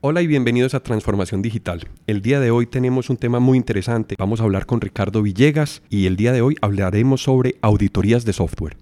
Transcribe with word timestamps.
Hola 0.00 0.22
y 0.22 0.28
bienvenidos 0.28 0.74
a 0.74 0.80
Transformación 0.80 1.42
Digital. 1.42 1.88
El 2.06 2.22
día 2.22 2.38
de 2.38 2.52
hoy 2.52 2.66
tenemos 2.66 3.10
un 3.10 3.16
tema 3.16 3.40
muy 3.40 3.58
interesante. 3.58 4.14
Vamos 4.16 4.40
a 4.40 4.44
hablar 4.44 4.64
con 4.64 4.80
Ricardo 4.80 5.22
Villegas 5.22 5.82
y 5.90 6.06
el 6.06 6.14
día 6.14 6.30
de 6.30 6.40
hoy 6.40 6.54
hablaremos 6.60 7.24
sobre 7.24 7.56
auditorías 7.62 8.24
de 8.24 8.32
software. 8.32 8.76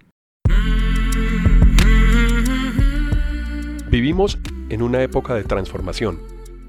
Vivimos 3.91 4.39
en 4.69 4.83
una 4.83 5.03
época 5.03 5.35
de 5.35 5.45
transformación, 5.45 6.19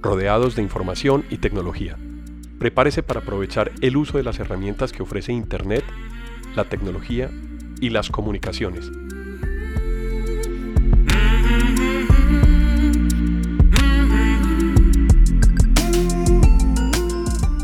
rodeados 0.02 0.56
de 0.56 0.62
información 0.62 1.26
y 1.30 1.40
tecnología. 1.40 1.98
Prepárese 2.58 3.04
para 3.04 3.20
aprovechar 3.20 3.74
el 3.82 3.98
uso 3.98 4.18
de 4.18 4.24
las 4.24 4.40
herramientas 4.40 4.94
que 4.94 5.04
ofrece 5.04 5.34
Internet, 5.34 5.84
la 6.56 6.64
tecnología 6.64 7.30
y 7.82 7.90
las 7.90 8.10
comunicaciones 8.10 8.90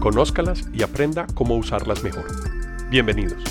Conózcalas 0.03 0.65
y 0.73 0.83
aprenda 0.83 1.25
cómo 1.33 1.55
usarlas 1.55 2.03
mejor. 2.03 2.25
Bienvenidos. 2.89 3.41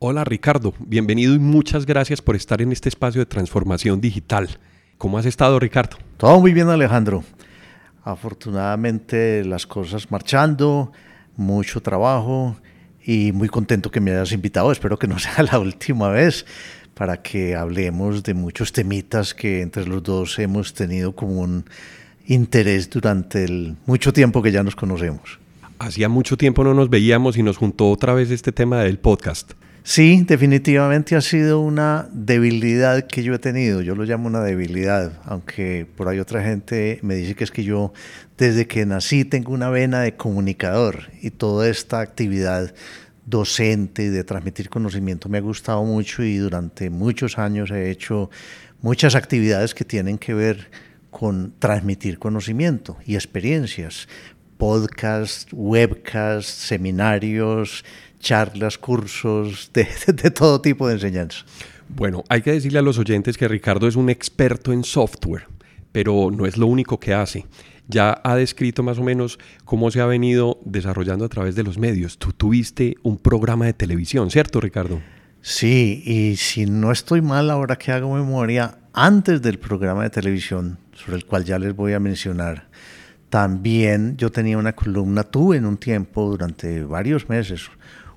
Hola 0.00 0.24
Ricardo, 0.24 0.74
bienvenido 0.80 1.32
y 1.32 1.38
muchas 1.38 1.86
gracias 1.86 2.20
por 2.20 2.34
estar 2.34 2.60
en 2.60 2.72
este 2.72 2.88
espacio 2.88 3.20
de 3.20 3.26
transformación 3.26 4.00
digital. 4.00 4.58
¿Cómo 4.98 5.16
has 5.16 5.26
estado 5.26 5.60
Ricardo? 5.60 5.96
Todo 6.16 6.40
muy 6.40 6.52
bien 6.52 6.68
Alejandro. 6.68 7.22
Afortunadamente 8.02 9.44
las 9.44 9.68
cosas 9.68 10.10
marchando, 10.10 10.90
mucho 11.36 11.82
trabajo 11.82 12.56
y 13.00 13.30
muy 13.30 13.48
contento 13.48 13.92
que 13.92 14.00
me 14.00 14.10
hayas 14.10 14.32
invitado. 14.32 14.72
Espero 14.72 14.98
que 14.98 15.06
no 15.06 15.20
sea 15.20 15.40
la 15.52 15.60
última 15.60 16.08
vez 16.08 16.44
para 16.94 17.22
que 17.22 17.54
hablemos 17.54 18.22
de 18.22 18.34
muchos 18.34 18.72
temitas 18.72 19.34
que 19.34 19.60
entre 19.62 19.86
los 19.86 20.02
dos 20.02 20.38
hemos 20.38 20.74
tenido 20.74 21.14
como 21.14 21.40
un 21.40 21.64
interés 22.26 22.88
durante 22.88 23.44
el 23.44 23.76
mucho 23.86 24.12
tiempo 24.12 24.42
que 24.42 24.52
ya 24.52 24.62
nos 24.62 24.76
conocemos. 24.76 25.38
Hacía 25.78 26.08
mucho 26.08 26.36
tiempo 26.36 26.64
no 26.64 26.72
nos 26.72 26.88
veíamos 26.88 27.36
y 27.36 27.42
nos 27.42 27.56
juntó 27.56 27.90
otra 27.90 28.14
vez 28.14 28.30
este 28.30 28.52
tema 28.52 28.82
del 28.82 28.98
podcast. 28.98 29.52
Sí, 29.86 30.24
definitivamente 30.26 31.14
ha 31.14 31.20
sido 31.20 31.60
una 31.60 32.08
debilidad 32.10 33.06
que 33.06 33.22
yo 33.22 33.34
he 33.34 33.38
tenido. 33.38 33.82
Yo 33.82 33.94
lo 33.94 34.04
llamo 34.04 34.28
una 34.28 34.40
debilidad, 34.40 35.12
aunque 35.26 35.86
por 35.96 36.08
ahí 36.08 36.20
otra 36.20 36.42
gente 36.42 36.98
me 37.02 37.16
dice 37.16 37.34
que 37.34 37.44
es 37.44 37.50
que 37.50 37.64
yo 37.64 37.92
desde 38.38 38.66
que 38.66 38.86
nací 38.86 39.26
tengo 39.26 39.52
una 39.52 39.68
vena 39.68 40.00
de 40.00 40.16
comunicador 40.16 41.10
y 41.20 41.30
toda 41.30 41.68
esta 41.68 42.00
actividad 42.00 42.72
docente 43.26 44.10
de 44.10 44.24
transmitir 44.24 44.68
conocimiento 44.68 45.28
me 45.28 45.38
ha 45.38 45.40
gustado 45.40 45.82
mucho 45.84 46.22
y 46.22 46.36
durante 46.36 46.90
muchos 46.90 47.38
años 47.38 47.70
he 47.70 47.90
hecho 47.90 48.30
muchas 48.82 49.14
actividades 49.14 49.74
que 49.74 49.84
tienen 49.84 50.18
que 50.18 50.34
ver 50.34 50.70
con 51.10 51.54
transmitir 51.58 52.18
conocimiento 52.18 52.96
y 53.06 53.14
experiencias, 53.14 54.08
podcasts, 54.58 55.46
webcasts, 55.52 56.52
seminarios, 56.52 57.84
charlas, 58.18 58.78
cursos, 58.78 59.70
de, 59.72 59.86
de, 60.12 60.30
todo 60.30 60.60
tipo 60.60 60.88
de 60.88 60.94
enseñanza. 60.94 61.44
Bueno, 61.88 62.24
hay 62.28 62.42
que 62.42 62.52
decirle 62.52 62.78
a 62.78 62.82
los 62.82 62.98
oyentes 62.98 63.38
que 63.38 63.48
Ricardo 63.48 63.86
es 63.86 63.96
un 63.96 64.10
experto 64.10 64.72
en 64.72 64.84
software, 64.84 65.46
pero 65.92 66.30
no 66.30 66.46
es 66.46 66.56
lo 66.56 66.66
único 66.66 66.98
que 66.98 67.14
hace 67.14 67.46
ya 67.88 68.20
ha 68.24 68.36
descrito 68.36 68.82
más 68.82 68.98
o 68.98 69.02
menos 69.02 69.38
cómo 69.64 69.90
se 69.90 70.00
ha 70.00 70.06
venido 70.06 70.58
desarrollando 70.64 71.24
a 71.24 71.28
través 71.28 71.54
de 71.54 71.62
los 71.62 71.78
medios. 71.78 72.18
Tú 72.18 72.32
tuviste 72.32 72.96
un 73.02 73.18
programa 73.18 73.66
de 73.66 73.74
televisión, 73.74 74.30
¿cierto, 74.30 74.60
Ricardo? 74.60 75.00
Sí, 75.42 76.02
y 76.06 76.36
si 76.36 76.66
no 76.66 76.90
estoy 76.90 77.20
mal 77.20 77.50
ahora 77.50 77.76
que 77.76 77.92
hago 77.92 78.14
memoria, 78.14 78.78
antes 78.94 79.42
del 79.42 79.58
programa 79.58 80.04
de 80.04 80.10
televisión, 80.10 80.78
sobre 80.94 81.16
el 81.16 81.26
cual 81.26 81.44
ya 81.44 81.58
les 81.58 81.76
voy 81.76 81.92
a 81.92 82.00
mencionar, 82.00 82.68
también 83.28 84.16
yo 84.16 84.30
tenía 84.30 84.56
una 84.56 84.72
columna, 84.74 85.24
tuve 85.24 85.56
en 85.56 85.66
un 85.66 85.76
tiempo, 85.76 86.30
durante 86.30 86.84
varios 86.84 87.28
meses, 87.28 87.68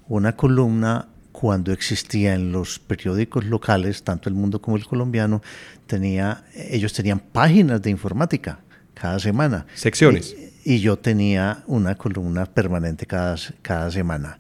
una 0.08 0.38
columna 0.38 1.08
cuando 1.34 1.74
existía 1.74 2.34
en 2.34 2.52
los 2.52 2.80
periódicos 2.80 3.46
locales, 3.46 4.04
tanto 4.04 4.30
el 4.30 4.36
mundo 4.36 4.62
como 4.62 4.78
el 4.78 4.86
colombiano, 4.86 5.42
tenía, 5.86 6.46
ellos 6.56 6.94
tenían 6.94 7.20
páginas 7.20 7.82
de 7.82 7.90
informática 7.90 8.60
cada 9.00 9.20
semana. 9.20 9.66
Secciones. 9.76 10.36
Y, 10.64 10.80
yo 10.80 10.98
tenía 10.98 11.64
una 11.68 11.96
columna 11.96 12.46
permanente 12.46 13.06
cada, 13.06 13.38
cada 13.62 13.90
semana. 13.92 14.40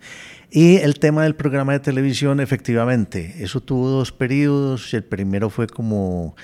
Y 0.50 0.78
el 0.78 1.00
tema 1.00 1.24
del 1.24 1.36
programa 1.36 1.74
de 1.74 1.80
televisión, 1.80 2.40
efectivamente, 2.40 3.36
eso 3.40 3.62
tuvo 3.62 3.90
dos 3.90 4.12
periodos. 4.12 4.94
El 4.94 5.04
primero 5.04 5.50
fue 5.50 5.68
como 5.68 6.36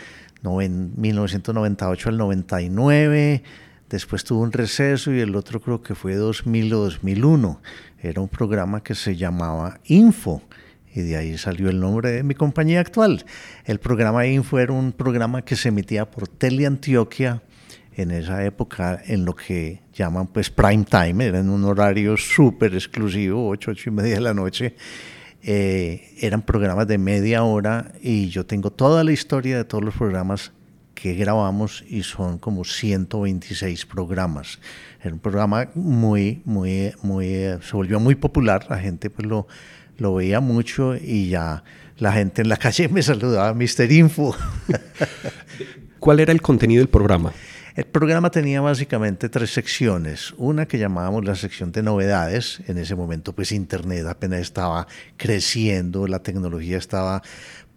en 0.61 0.91
1998 0.97 2.09
al 2.09 2.17
99, 2.17 3.43
después 3.89 4.23
tuvo 4.23 4.41
un 4.41 4.51
receso 4.51 5.13
y 5.13 5.19
el 5.19 5.35
otro 5.35 5.61
creo 5.61 5.81
que 5.81 5.95
fue 5.95 6.15
2000 6.15 6.73
o 6.73 6.79
2001. 6.79 7.61
Era 8.01 8.21
un 8.21 8.27
programa 8.27 8.83
que 8.83 8.95
se 8.95 9.15
llamaba 9.15 9.79
Info 9.85 10.41
y 10.93 11.01
de 11.01 11.17
ahí 11.17 11.37
salió 11.37 11.69
el 11.69 11.79
nombre 11.79 12.11
de 12.11 12.23
mi 12.23 12.35
compañía 12.35 12.81
actual. 12.81 13.25
El 13.65 13.79
programa 13.79 14.27
Info 14.27 14.59
era 14.59 14.73
un 14.73 14.91
programa 14.91 15.41
que 15.41 15.55
se 15.55 15.69
emitía 15.69 16.09
por 16.09 16.27
Teleantioquia 16.27 17.41
en 17.95 18.11
esa 18.11 18.43
época 18.45 19.01
en 19.05 19.25
lo 19.25 19.35
que 19.35 19.81
llaman 19.93 20.27
pues 20.27 20.49
prime 20.49 20.85
time, 20.85 21.25
era 21.25 21.39
en 21.39 21.49
un 21.49 21.63
horario 21.65 22.17
súper 22.17 22.73
exclusivo, 22.73 23.47
8, 23.49 23.71
8 23.71 23.89
y 23.89 23.93
media 23.93 24.15
de 24.15 24.21
la 24.21 24.33
noche. 24.33 24.75
Eh, 25.41 26.13
eran 26.19 26.41
programas 26.41 26.87
de 26.87 26.97
media 26.97 27.43
hora 27.43 27.91
y 28.01 28.29
yo 28.29 28.45
tengo 28.45 28.71
toda 28.71 29.03
la 29.03 29.11
historia 29.11 29.57
de 29.57 29.65
todos 29.65 29.83
los 29.83 29.93
programas 29.93 30.53
que 30.93 31.15
grabamos 31.15 31.83
y 31.89 32.03
son 32.03 32.37
como 32.37 32.63
126 32.63 33.85
programas. 33.85 34.59
Era 35.01 35.13
un 35.13 35.19
programa 35.19 35.67
muy, 35.75 36.41
muy, 36.45 36.93
muy, 37.01 37.25
se 37.61 37.73
volvió 37.73 37.99
muy 37.99 38.15
popular, 38.15 38.65
la 38.69 38.77
gente 38.77 39.09
pues 39.09 39.27
lo, 39.27 39.47
lo 39.97 40.15
veía 40.15 40.39
mucho 40.39 40.95
y 40.95 41.29
ya 41.29 41.63
la 41.97 42.13
gente 42.13 42.41
en 42.41 42.49
la 42.49 42.57
calle 42.57 42.87
me 42.87 43.01
saludaba, 43.01 43.53
Mr. 43.53 43.91
Info. 43.91 44.35
¿Cuál 45.99 46.19
era 46.19 46.31
el 46.31 46.41
contenido 46.41 46.79
del 46.79 46.89
programa? 46.89 47.33
El 47.75 47.85
programa 47.85 48.29
tenía 48.29 48.61
básicamente 48.61 49.29
tres 49.29 49.51
secciones. 49.51 50.35
Una 50.37 50.67
que 50.67 50.77
llamábamos 50.77 51.25
la 51.25 51.33
sección 51.33 51.71
de 51.71 51.81
novedades. 51.81 52.61
En 52.67 52.77
ese 52.77 52.93
momento, 52.93 53.33
pues 53.33 53.51
Internet 53.51 54.05
apenas 54.05 54.41
estaba 54.41 54.85
creciendo, 55.17 56.05
la 56.05 56.19
tecnología 56.19 56.77
estaba 56.77 57.23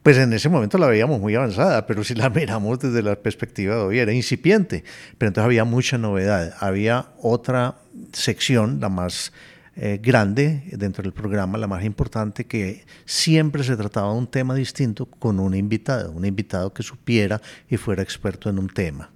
pues 0.03 0.19
en 0.19 0.33
ese 0.34 0.49
momento 0.49 0.79
la 0.79 0.87
veíamos 0.87 1.19
muy 1.19 1.34
avanzada, 1.34 1.84
pero 1.87 2.05
si 2.05 2.15
la 2.15 2.31
miramos 2.34 2.79
desde 2.79 3.03
la 3.03 3.17
perspectiva 3.17 3.75
de 3.75 3.81
hoy 3.81 3.99
era 3.99 4.12
incipiente. 4.12 4.84
Pero 5.17 5.29
entonces 5.29 5.47
había 5.47 5.65
mucha 5.65 5.97
novedad. 5.97 6.55
Había 6.61 7.07
otra 7.23 7.77
sección, 8.13 8.78
la 8.81 8.91
más 8.91 9.33
eh, 9.77 9.99
grande 10.01 10.63
dentro 10.73 11.03
del 11.03 11.15
programa, 11.15 11.57
la 11.57 11.69
más 11.69 11.84
importante, 11.84 12.45
que 12.45 12.84
siempre 13.07 13.65
se 13.65 13.77
trataba 13.77 14.13
de 14.13 14.19
un 14.19 14.27
tema 14.27 14.55
distinto 14.55 15.07
con 15.07 15.41
un 15.41 15.55
invitado, 15.55 16.13
un 16.13 16.27
invitado 16.27 16.73
que 16.75 16.83
supiera 16.83 17.41
y 17.71 17.78
fuera 17.78 18.03
experto 18.03 18.51
en 18.51 18.59
un 18.59 18.69
tema 18.69 19.11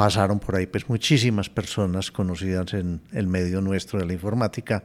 pasaron 0.00 0.40
por 0.40 0.56
ahí 0.56 0.66
pues 0.66 0.88
muchísimas 0.88 1.50
personas 1.50 2.10
conocidas 2.10 2.72
en 2.72 3.02
el 3.12 3.26
medio 3.26 3.60
nuestro 3.60 3.98
de 3.98 4.06
la 4.06 4.14
informática 4.14 4.82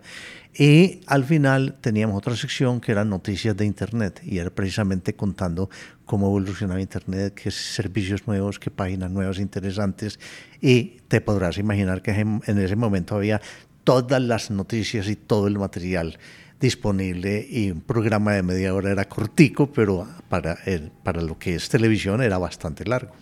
y 0.54 1.00
al 1.08 1.24
final 1.24 1.78
teníamos 1.80 2.18
otra 2.18 2.36
sección 2.36 2.82
que 2.82 2.92
eran 2.92 3.12
noticias 3.12 3.56
de 3.56 3.66
internet 3.66 4.20
y 4.26 4.40
era 4.40 4.50
precisamente 4.50 5.16
contando 5.16 5.70
cómo 6.04 6.28
evolucionaba 6.28 6.82
internet, 6.82 7.34
qué 7.34 7.50
servicios 7.50 8.28
nuevos, 8.28 8.60
qué 8.60 8.70
páginas 8.70 9.10
nuevas 9.10 9.40
interesantes 9.40 10.20
y 10.60 10.98
te 11.08 11.22
podrás 11.22 11.60
imaginar 11.60 12.02
que 12.02 12.12
en 12.12 12.42
ese 12.46 12.76
momento 12.76 13.16
había 13.16 13.40
todas 13.86 14.22
las 14.22 14.52
noticias 14.52 15.08
y 15.08 15.16
todo 15.16 15.48
el 15.48 15.58
material 15.58 16.20
disponible 16.60 17.48
y 17.50 17.72
un 17.72 17.80
programa 17.80 18.34
de 18.34 18.44
media 18.44 18.74
hora 18.74 18.92
era 18.92 19.06
cortico, 19.06 19.72
pero 19.72 20.10
para, 20.28 20.58
el, 20.66 20.92
para 21.04 21.22
lo 21.22 21.40
que 21.40 21.56
es 21.56 21.70
televisión 21.70 22.22
era 22.22 22.38
bastante 22.38 22.84
largo. 22.84 23.14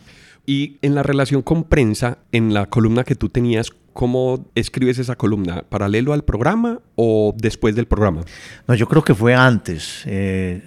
Y 0.46 0.78
en 0.82 0.94
la 0.94 1.04
relación 1.04 1.42
con 1.42 1.64
prensa, 1.64 2.18
en 2.34 2.54
la 2.54 2.66
columna 2.66 3.06
que 3.06 3.16
tú 3.16 3.30
tenías, 3.30 3.70
¿cómo 3.94 4.46
escribes 4.56 5.00
esa 5.00 5.16
columna? 5.16 5.64
¿Paralelo 5.70 6.12
al 6.12 6.26
programa 6.26 6.82
o 6.96 7.34
después 7.38 7.76
del 7.76 7.86
programa? 7.86 8.24
No, 8.68 8.76
yo 8.76 8.90
creo 8.90 9.06
que 9.06 9.16
fue 9.16 9.36
antes. 9.36 10.04
Eh, 10.06 10.62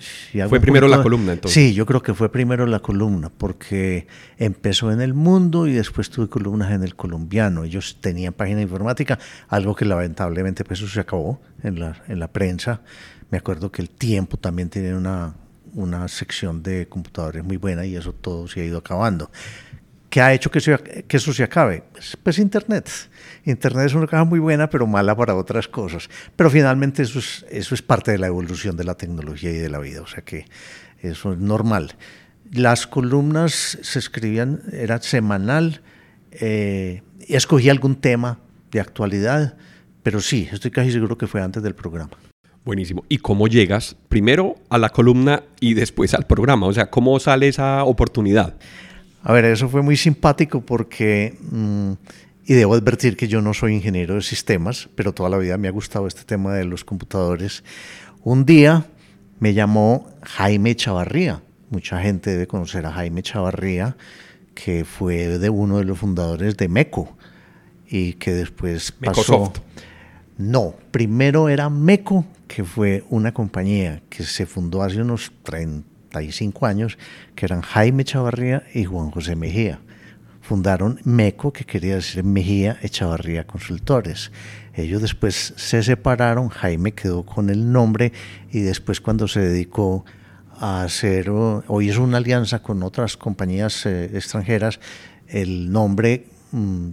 fue 0.48 0.60
primero 0.60 0.88
la 0.88 1.02
columna, 1.02 1.34
entonces. 1.34 1.52
Sí, 1.52 1.74
yo 1.74 1.84
creo 1.84 2.02
que 2.02 2.14
fue 2.14 2.32
primero 2.32 2.64
la 2.64 2.78
columna, 2.78 3.30
porque 3.36 4.06
empezó 4.38 4.90
en 4.90 5.02
el 5.02 5.12
mundo 5.12 5.66
y 5.66 5.72
después 5.72 6.08
tuve 6.08 6.28
columnas 6.28 6.72
en 6.72 6.82
el 6.82 6.96
colombiano. 6.96 7.64
Ellos 7.64 7.98
tenían 8.00 8.32
página 8.32 8.62
informática, 8.62 9.18
algo 9.48 9.74
que 9.74 9.84
lamentablemente 9.84 10.64
pues 10.64 10.80
eso 10.80 10.88
se 10.88 11.00
acabó 11.00 11.40
en 11.62 11.80
la, 11.80 12.02
en 12.08 12.18
la 12.18 12.28
prensa. 12.28 12.80
Me 13.30 13.36
acuerdo 13.36 13.70
que 13.70 13.82
el 13.82 13.90
tiempo 13.90 14.38
también 14.38 14.70
tiene 14.70 14.94
una, 14.94 15.34
una 15.76 16.08
sección 16.08 16.62
de 16.62 16.88
computadores 16.88 17.44
muy 17.44 17.58
buena 17.58 17.84
y 17.84 17.96
eso 17.96 18.12
todo 18.12 18.48
se 18.48 18.62
ha 18.62 18.64
ido 18.64 18.78
acabando. 18.78 19.30
¿Qué 20.08 20.22
ha 20.22 20.32
hecho 20.32 20.50
que, 20.50 20.58
eso 20.58 21.32
se 21.32 21.42
acabe? 21.42 21.84
Pues, 21.92 22.16
pues, 22.22 22.38
Internet. 22.38 22.88
Internet 23.44 23.86
es 23.86 23.94
una 23.94 24.06
caja 24.06 24.24
muy 24.24 24.38
buena, 24.38 24.70
pero 24.70 24.86
mala 24.86 25.14
para 25.14 25.34
otras 25.34 25.68
cosas. 25.68 26.08
Pero 26.34 26.48
finalmente 26.48 27.02
eso 27.02 27.18
es, 27.18 27.44
eso 27.50 27.74
es 27.74 27.82
parte 27.82 28.12
de 28.12 28.18
la 28.18 28.26
evolución 28.26 28.76
de 28.76 28.84
la 28.84 28.94
tecnología 28.94 29.50
y 29.50 29.58
de 29.58 29.68
la 29.68 29.78
vida. 29.78 30.00
O 30.00 30.06
sea 30.06 30.22
que 30.22 30.46
eso 31.00 31.34
es 31.34 31.38
normal. 31.38 31.96
Las 32.50 32.86
columnas 32.86 33.78
se 33.82 33.98
escribían, 33.98 34.62
era 34.72 35.02
semanal, 35.02 35.82
eh, 36.30 37.02
escogí 37.28 37.68
algún 37.68 37.96
tema 37.96 38.38
de 38.70 38.80
actualidad, 38.80 39.56
pero 40.02 40.20
sí, 40.20 40.48
estoy 40.50 40.70
casi 40.70 40.92
seguro 40.92 41.18
que 41.18 41.26
fue 41.26 41.42
antes 41.42 41.62
del 41.62 41.74
programa. 41.74 42.16
Buenísimo. 42.66 43.04
¿Y 43.08 43.18
cómo 43.18 43.46
llegas 43.46 43.94
primero 44.08 44.56
a 44.70 44.78
la 44.78 44.88
columna 44.88 45.44
y 45.60 45.74
después 45.74 46.14
al 46.14 46.26
programa? 46.26 46.66
O 46.66 46.72
sea, 46.72 46.90
¿cómo 46.90 47.16
sale 47.20 47.46
esa 47.46 47.84
oportunidad? 47.84 48.56
A 49.22 49.32
ver, 49.32 49.44
eso 49.44 49.68
fue 49.68 49.82
muy 49.82 49.96
simpático 49.96 50.62
porque, 50.62 51.38
mm, 51.52 51.92
y 52.44 52.54
debo 52.54 52.74
advertir 52.74 53.16
que 53.16 53.28
yo 53.28 53.40
no 53.40 53.54
soy 53.54 53.74
ingeniero 53.74 54.16
de 54.16 54.22
sistemas, 54.22 54.88
pero 54.96 55.12
toda 55.14 55.30
la 55.30 55.38
vida 55.38 55.56
me 55.58 55.68
ha 55.68 55.70
gustado 55.70 56.08
este 56.08 56.24
tema 56.24 56.54
de 56.54 56.64
los 56.64 56.84
computadores. 56.84 57.62
Un 58.24 58.44
día 58.44 58.86
me 59.38 59.54
llamó 59.54 60.10
Jaime 60.22 60.74
Chavarría. 60.74 61.42
Mucha 61.70 62.02
gente 62.02 62.30
debe 62.30 62.48
conocer 62.48 62.84
a 62.84 62.90
Jaime 62.90 63.22
Chavarría, 63.22 63.96
que 64.56 64.84
fue 64.84 65.38
de 65.38 65.50
uno 65.50 65.78
de 65.78 65.84
los 65.84 66.00
fundadores 66.00 66.56
de 66.56 66.66
MECO 66.66 67.16
y 67.88 68.14
que 68.14 68.32
después 68.32 68.90
pasó. 68.90 69.52
No, 70.38 70.74
primero 70.90 71.48
era 71.48 71.70
MECO, 71.70 72.26
que 72.46 72.62
fue 72.62 73.04
una 73.08 73.32
compañía 73.32 74.02
que 74.10 74.22
se 74.22 74.44
fundó 74.44 74.82
hace 74.82 75.00
unos 75.00 75.32
35 75.42 76.66
años, 76.66 76.98
que 77.34 77.46
eran 77.46 77.62
Jaime 77.62 78.04
Chavarría 78.04 78.62
y 78.74 78.84
Juan 78.84 79.10
José 79.10 79.34
Mejía. 79.34 79.80
Fundaron 80.42 81.00
MECO, 81.04 81.54
que 81.54 81.64
quería 81.64 81.94
decir 81.94 82.22
Mejía 82.22 82.76
Echavarría 82.82 83.46
Consultores. 83.46 84.30
Ellos 84.74 85.00
después 85.00 85.54
se 85.56 85.82
separaron, 85.82 86.50
Jaime 86.50 86.92
quedó 86.92 87.24
con 87.24 87.48
el 87.48 87.72
nombre 87.72 88.12
y 88.52 88.60
después 88.60 89.00
cuando 89.00 89.28
se 89.28 89.40
dedicó 89.40 90.04
a 90.60 90.82
hacer, 90.82 91.30
hoy 91.30 91.88
es 91.88 91.96
una 91.96 92.18
alianza 92.18 92.62
con 92.62 92.82
otras 92.82 93.16
compañías 93.16 93.86
eh, 93.86 94.10
extranjeras, 94.14 94.80
el 95.28 95.72
nombre 95.72 96.26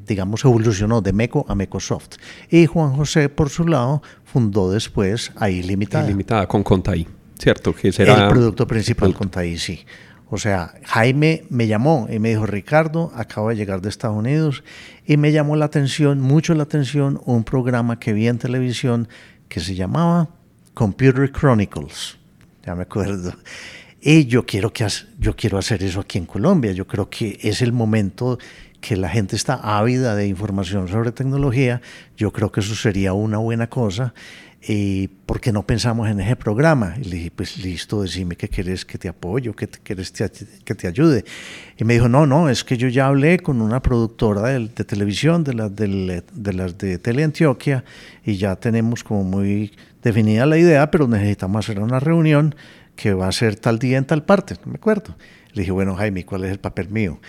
digamos, 0.05 0.43
evolucionó 0.43 1.01
de 1.01 1.13
Meco 1.13 1.45
a 1.47 1.55
Mecosoft. 1.55 2.17
Y 2.49 2.65
Juan 2.65 2.93
José, 2.93 3.29
por 3.29 3.49
su 3.49 3.67
lado, 3.67 4.01
fundó 4.23 4.71
después 4.71 5.31
ahí 5.35 5.63
Limitada. 5.63 6.07
Limitada 6.07 6.47
con 6.47 6.63
Contaí, 6.63 7.07
¿cierto? 7.39 7.73
Que 7.73 7.91
será 7.91 8.25
el 8.25 8.29
producto 8.29 8.67
principal 8.67 9.13
Contaí, 9.13 9.57
sí. 9.57 9.85
O 10.29 10.37
sea, 10.37 10.73
Jaime 10.85 11.45
me 11.49 11.67
llamó 11.67 12.07
y 12.09 12.17
me 12.17 12.29
dijo, 12.29 12.45
Ricardo, 12.45 13.11
acabo 13.15 13.49
de 13.49 13.55
llegar 13.55 13.81
de 13.81 13.89
Estados 13.89 14.17
Unidos 14.17 14.63
y 15.05 15.17
me 15.17 15.31
llamó 15.31 15.55
la 15.55 15.65
atención, 15.65 16.21
mucho 16.21 16.55
la 16.55 16.63
atención, 16.63 17.21
un 17.25 17.43
programa 17.43 17.99
que 17.99 18.13
vi 18.13 18.27
en 18.27 18.39
televisión 18.39 19.07
que 19.47 19.59
se 19.59 19.75
llamaba 19.75 20.29
Computer 20.73 21.31
Chronicles. 21.31 22.17
Ya 22.65 22.73
me 22.73 22.83
acuerdo. 22.83 23.33
Y 24.05 24.25
yo 24.25 24.45
quiero, 24.45 24.73
que, 24.73 24.85
yo 25.17 25.33
quiero 25.33 25.57
hacer 25.57 25.81
eso 25.81 26.01
aquí 26.01 26.17
en 26.17 26.25
Colombia. 26.25 26.73
Yo 26.73 26.85
creo 26.85 27.09
que 27.09 27.39
es 27.41 27.61
el 27.61 27.71
momento 27.71 28.37
que 28.81 28.97
la 28.97 29.07
gente 29.07 29.37
está 29.37 29.53
ávida 29.63 30.13
de 30.13 30.27
información 30.27 30.89
sobre 30.89 31.13
tecnología, 31.13 31.81
yo 32.17 32.33
creo 32.33 32.51
que 32.51 32.59
eso 32.59 32.75
sería 32.75 33.13
una 33.13 33.37
buena 33.37 33.67
cosa. 33.67 34.13
¿Y 34.65 35.07
por 35.07 35.39
qué 35.39 35.53
no 35.53 35.65
pensamos 35.65 36.09
en 36.09 36.19
ese 36.19 36.35
programa? 36.35 36.95
Y 36.99 37.05
le 37.05 37.15
dije, 37.15 37.31
pues 37.33 37.57
listo, 37.63 38.01
decime 38.01 38.35
que 38.35 38.49
quieres 38.49 38.83
que 38.83 38.97
te 38.97 39.07
apoyo, 39.07 39.53
que 39.55 39.67
quieres 39.67 40.11
que 40.11 40.75
te 40.75 40.87
ayude. 40.87 41.23
Y 41.77 41.85
me 41.85 41.93
dijo, 41.93 42.09
no, 42.09 42.27
no, 42.27 42.49
es 42.49 42.65
que 42.65 42.75
yo 42.75 42.89
ya 42.89 43.07
hablé 43.07 43.39
con 43.39 43.61
una 43.61 43.81
productora 43.81 44.49
de, 44.49 44.67
televisión, 44.67 45.45
de, 45.45 45.53
las 45.53 45.73
de, 45.73 46.23
de 46.33 46.53
las 46.53 46.77
de 46.77 46.97
Teleantioquia, 46.97 47.85
y 48.25 48.35
ya 48.35 48.57
tenemos 48.57 49.01
como 49.03 49.23
muy 49.23 49.71
definida 50.01 50.45
la 50.45 50.57
idea, 50.57 50.91
pero 50.91 51.07
necesitamos 51.07 51.65
hacer 51.65 51.79
una 51.79 52.01
reunión 52.01 52.53
que 52.95 53.13
va 53.13 53.27
a 53.27 53.31
ser 53.31 53.55
tal 53.55 53.79
día 53.79 53.97
en 53.97 54.05
tal 54.05 54.23
parte, 54.23 54.55
no 54.65 54.71
me 54.71 54.77
acuerdo. 54.77 55.15
Le 55.53 55.61
dije, 55.61 55.71
bueno, 55.71 55.95
Jaime, 55.95 56.25
¿cuál 56.25 56.45
es 56.45 56.51
el 56.51 56.59
papel 56.59 56.89
mío? 56.89 57.19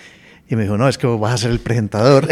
Y 0.48 0.56
me 0.56 0.62
dijo, 0.62 0.76
no, 0.76 0.88
es 0.88 0.98
que 0.98 1.06
vos 1.06 1.18
vas 1.18 1.34
a 1.34 1.38
ser 1.38 1.50
el 1.52 1.60
presentador. 1.60 2.28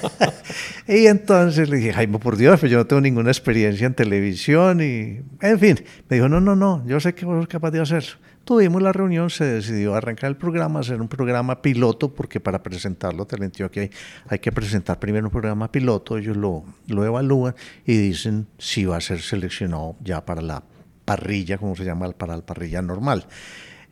y 0.88 1.06
entonces 1.06 1.68
le 1.68 1.76
dije, 1.76 1.92
Jaime, 1.92 2.18
por 2.18 2.36
Dios, 2.36 2.58
pues 2.58 2.72
yo 2.72 2.78
no 2.78 2.86
tengo 2.86 3.02
ninguna 3.02 3.30
experiencia 3.30 3.86
en 3.86 3.94
televisión. 3.94 4.80
Y, 4.80 5.20
en 5.42 5.58
fin, 5.58 5.84
me 6.08 6.16
dijo, 6.16 6.28
no, 6.28 6.40
no, 6.40 6.56
no, 6.56 6.82
yo 6.86 6.98
sé 6.98 7.14
que 7.14 7.26
vos 7.26 7.38
sos 7.38 7.48
capaz 7.48 7.70
de 7.72 7.80
hacerlo. 7.80 8.18
Tuvimos 8.44 8.80
la 8.80 8.92
reunión, 8.92 9.28
se 9.28 9.44
decidió 9.44 9.96
arrancar 9.96 10.30
el 10.30 10.36
programa, 10.36 10.80
hacer 10.80 11.00
un 11.00 11.08
programa 11.08 11.60
piloto, 11.60 12.14
porque 12.14 12.38
para 12.38 12.62
presentarlo, 12.62 13.26
te 13.26 13.36
que 13.70 13.80
hay, 13.80 13.90
hay 14.28 14.38
que 14.38 14.52
presentar 14.52 15.00
primero 15.00 15.26
un 15.26 15.32
programa 15.32 15.70
piloto, 15.70 16.16
ellos 16.16 16.36
lo, 16.36 16.64
lo 16.86 17.04
evalúan 17.04 17.56
y 17.84 17.96
dicen 17.96 18.46
si 18.56 18.84
va 18.84 18.98
a 18.98 19.00
ser 19.00 19.20
seleccionado 19.20 19.96
ya 20.00 20.24
para 20.24 20.42
la 20.42 20.62
parrilla, 21.06 21.56
como 21.56 21.74
se 21.74 21.84
llama, 21.84 22.10
para 22.10 22.36
la 22.36 22.44
parrilla 22.44 22.82
normal. 22.82 23.26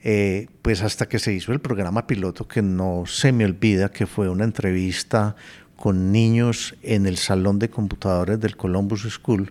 Eh, 0.02 0.48
pues 0.60 0.82
hasta 0.82 1.08
que 1.08 1.18
se 1.18 1.32
hizo 1.32 1.52
el 1.52 1.60
programa 1.60 2.06
piloto, 2.06 2.46
que 2.46 2.60
no 2.60 3.04
se 3.06 3.32
me 3.32 3.46
olvida 3.46 3.90
que 3.90 4.06
fue 4.06 4.28
una 4.28 4.44
entrevista 4.44 5.34
con 5.76 6.12
niños 6.12 6.74
en 6.82 7.06
el 7.06 7.16
salón 7.16 7.58
de 7.58 7.70
computadores 7.70 8.38
del 8.38 8.54
Columbus 8.54 9.08
School, 9.08 9.50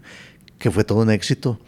que 0.60 0.70
fue 0.70 0.84
todo 0.84 1.00
un 1.02 1.10
éxito. 1.10 1.60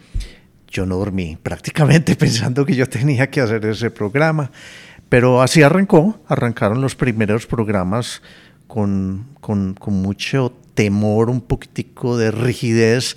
Yo 0.68 0.86
no 0.86 0.98
dormí 0.98 1.36
prácticamente 1.42 2.14
pensando 2.14 2.64
que 2.64 2.76
yo 2.76 2.88
tenía 2.88 3.28
que 3.28 3.40
hacer 3.40 3.64
ese 3.66 3.90
programa, 3.90 4.52
pero 5.08 5.42
así 5.42 5.62
arrancó, 5.62 6.20
arrancaron 6.28 6.80
los 6.80 6.94
primeros 6.94 7.46
programas 7.48 8.22
con, 8.68 9.26
con, 9.40 9.74
con 9.74 9.94
mucho 9.94 10.52
temor, 10.74 11.28
un 11.28 11.40
poquitico 11.40 12.16
de 12.16 12.30
rigidez, 12.30 13.16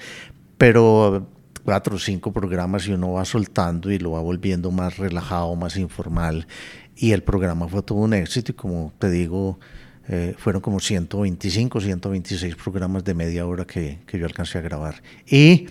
pero 0.57 1.27
cuatro 1.63 1.95
o 1.95 1.99
cinco 1.99 2.31
programas 2.31 2.87
y 2.87 2.91
uno 2.91 3.13
va 3.13 3.25
soltando 3.25 3.91
y 3.91 3.99
lo 3.99 4.11
va 4.11 4.21
volviendo 4.21 4.71
más 4.71 4.97
relajado, 4.97 5.55
más 5.55 5.77
informal. 5.77 6.47
Y 6.95 7.11
el 7.11 7.23
programa 7.23 7.67
fue 7.67 7.81
todo 7.81 7.99
un 7.99 8.13
éxito 8.13 8.51
y 8.51 8.55
como 8.55 8.93
te 8.99 9.09
digo, 9.09 9.59
eh, 10.07 10.33
fueron 10.37 10.61
como 10.61 10.79
125, 10.79 11.79
126 11.79 12.55
programas 12.55 13.03
de 13.03 13.13
media 13.13 13.45
hora 13.45 13.65
que, 13.65 13.99
que 14.05 14.17
yo 14.17 14.25
alcancé 14.25 14.57
a 14.57 14.61
grabar. 14.61 15.01
Y 15.27 15.67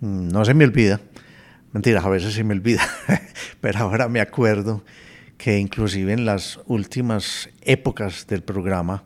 mm, 0.00 0.28
no 0.28 0.44
se 0.44 0.54
me 0.54 0.64
olvida, 0.64 1.00
mentiras, 1.72 2.04
a 2.04 2.08
veces 2.08 2.32
se 2.32 2.44
me 2.44 2.54
olvida, 2.54 2.82
pero 3.60 3.80
ahora 3.80 4.08
me 4.08 4.20
acuerdo 4.20 4.84
que 5.36 5.58
inclusive 5.58 6.12
en 6.12 6.24
las 6.24 6.60
últimas 6.66 7.48
épocas 7.62 8.26
del 8.26 8.42
programa, 8.42 9.04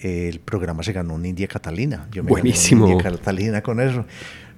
el 0.00 0.40
programa 0.40 0.82
se 0.82 0.92
ganó 0.92 1.14
una 1.14 1.28
India 1.28 1.46
Catalina. 1.46 2.08
Yo 2.10 2.22
me 2.22 2.30
Buenísimo. 2.30 2.88
India 2.88 3.10
Catalina 3.10 3.60
con 3.60 3.80
eso 3.80 4.06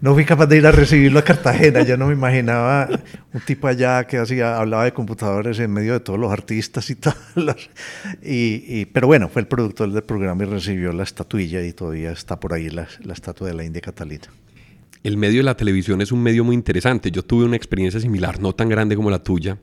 no 0.02 0.14
fui 0.14 0.24
capaz 0.24 0.46
de 0.46 0.56
ir 0.56 0.66
a 0.66 0.72
recibirlo 0.72 1.20
a 1.20 1.22
Cartagena. 1.22 1.84
Yo 1.84 1.96
no 1.96 2.08
me 2.08 2.12
imaginaba 2.12 2.88
un 3.32 3.40
tipo 3.42 3.68
allá 3.68 4.04
que 4.04 4.18
hacía, 4.18 4.58
hablaba 4.58 4.82
de 4.82 4.92
computadores 4.92 5.60
en 5.60 5.72
medio 5.72 5.92
de 5.92 6.00
todos 6.00 6.18
los 6.18 6.32
artistas 6.32 6.90
y 6.90 6.94
tal. 6.96 7.14
Y, 8.20 8.84
pero 8.86 9.06
bueno, 9.06 9.28
fue 9.28 9.42
el 9.42 9.46
productor 9.46 9.92
del 9.92 10.02
programa 10.02 10.42
y 10.42 10.46
recibió 10.46 10.92
la 10.92 11.04
estatuilla 11.04 11.62
y 11.62 11.72
todavía 11.72 12.10
está 12.10 12.40
por 12.40 12.52
ahí 12.52 12.68
la, 12.68 12.88
la 13.04 13.12
estatua 13.12 13.46
de 13.46 13.54
la 13.54 13.62
India 13.62 13.80
Catalina. 13.80 14.24
El 15.04 15.16
medio 15.16 15.38
de 15.38 15.44
la 15.44 15.56
televisión 15.56 16.00
es 16.00 16.10
un 16.10 16.20
medio 16.20 16.42
muy 16.42 16.56
interesante. 16.56 17.12
Yo 17.12 17.22
tuve 17.22 17.44
una 17.44 17.56
experiencia 17.56 18.00
similar, 18.00 18.40
no 18.40 18.52
tan 18.52 18.68
grande 18.68 18.96
como 18.96 19.08
la 19.08 19.22
tuya, 19.22 19.56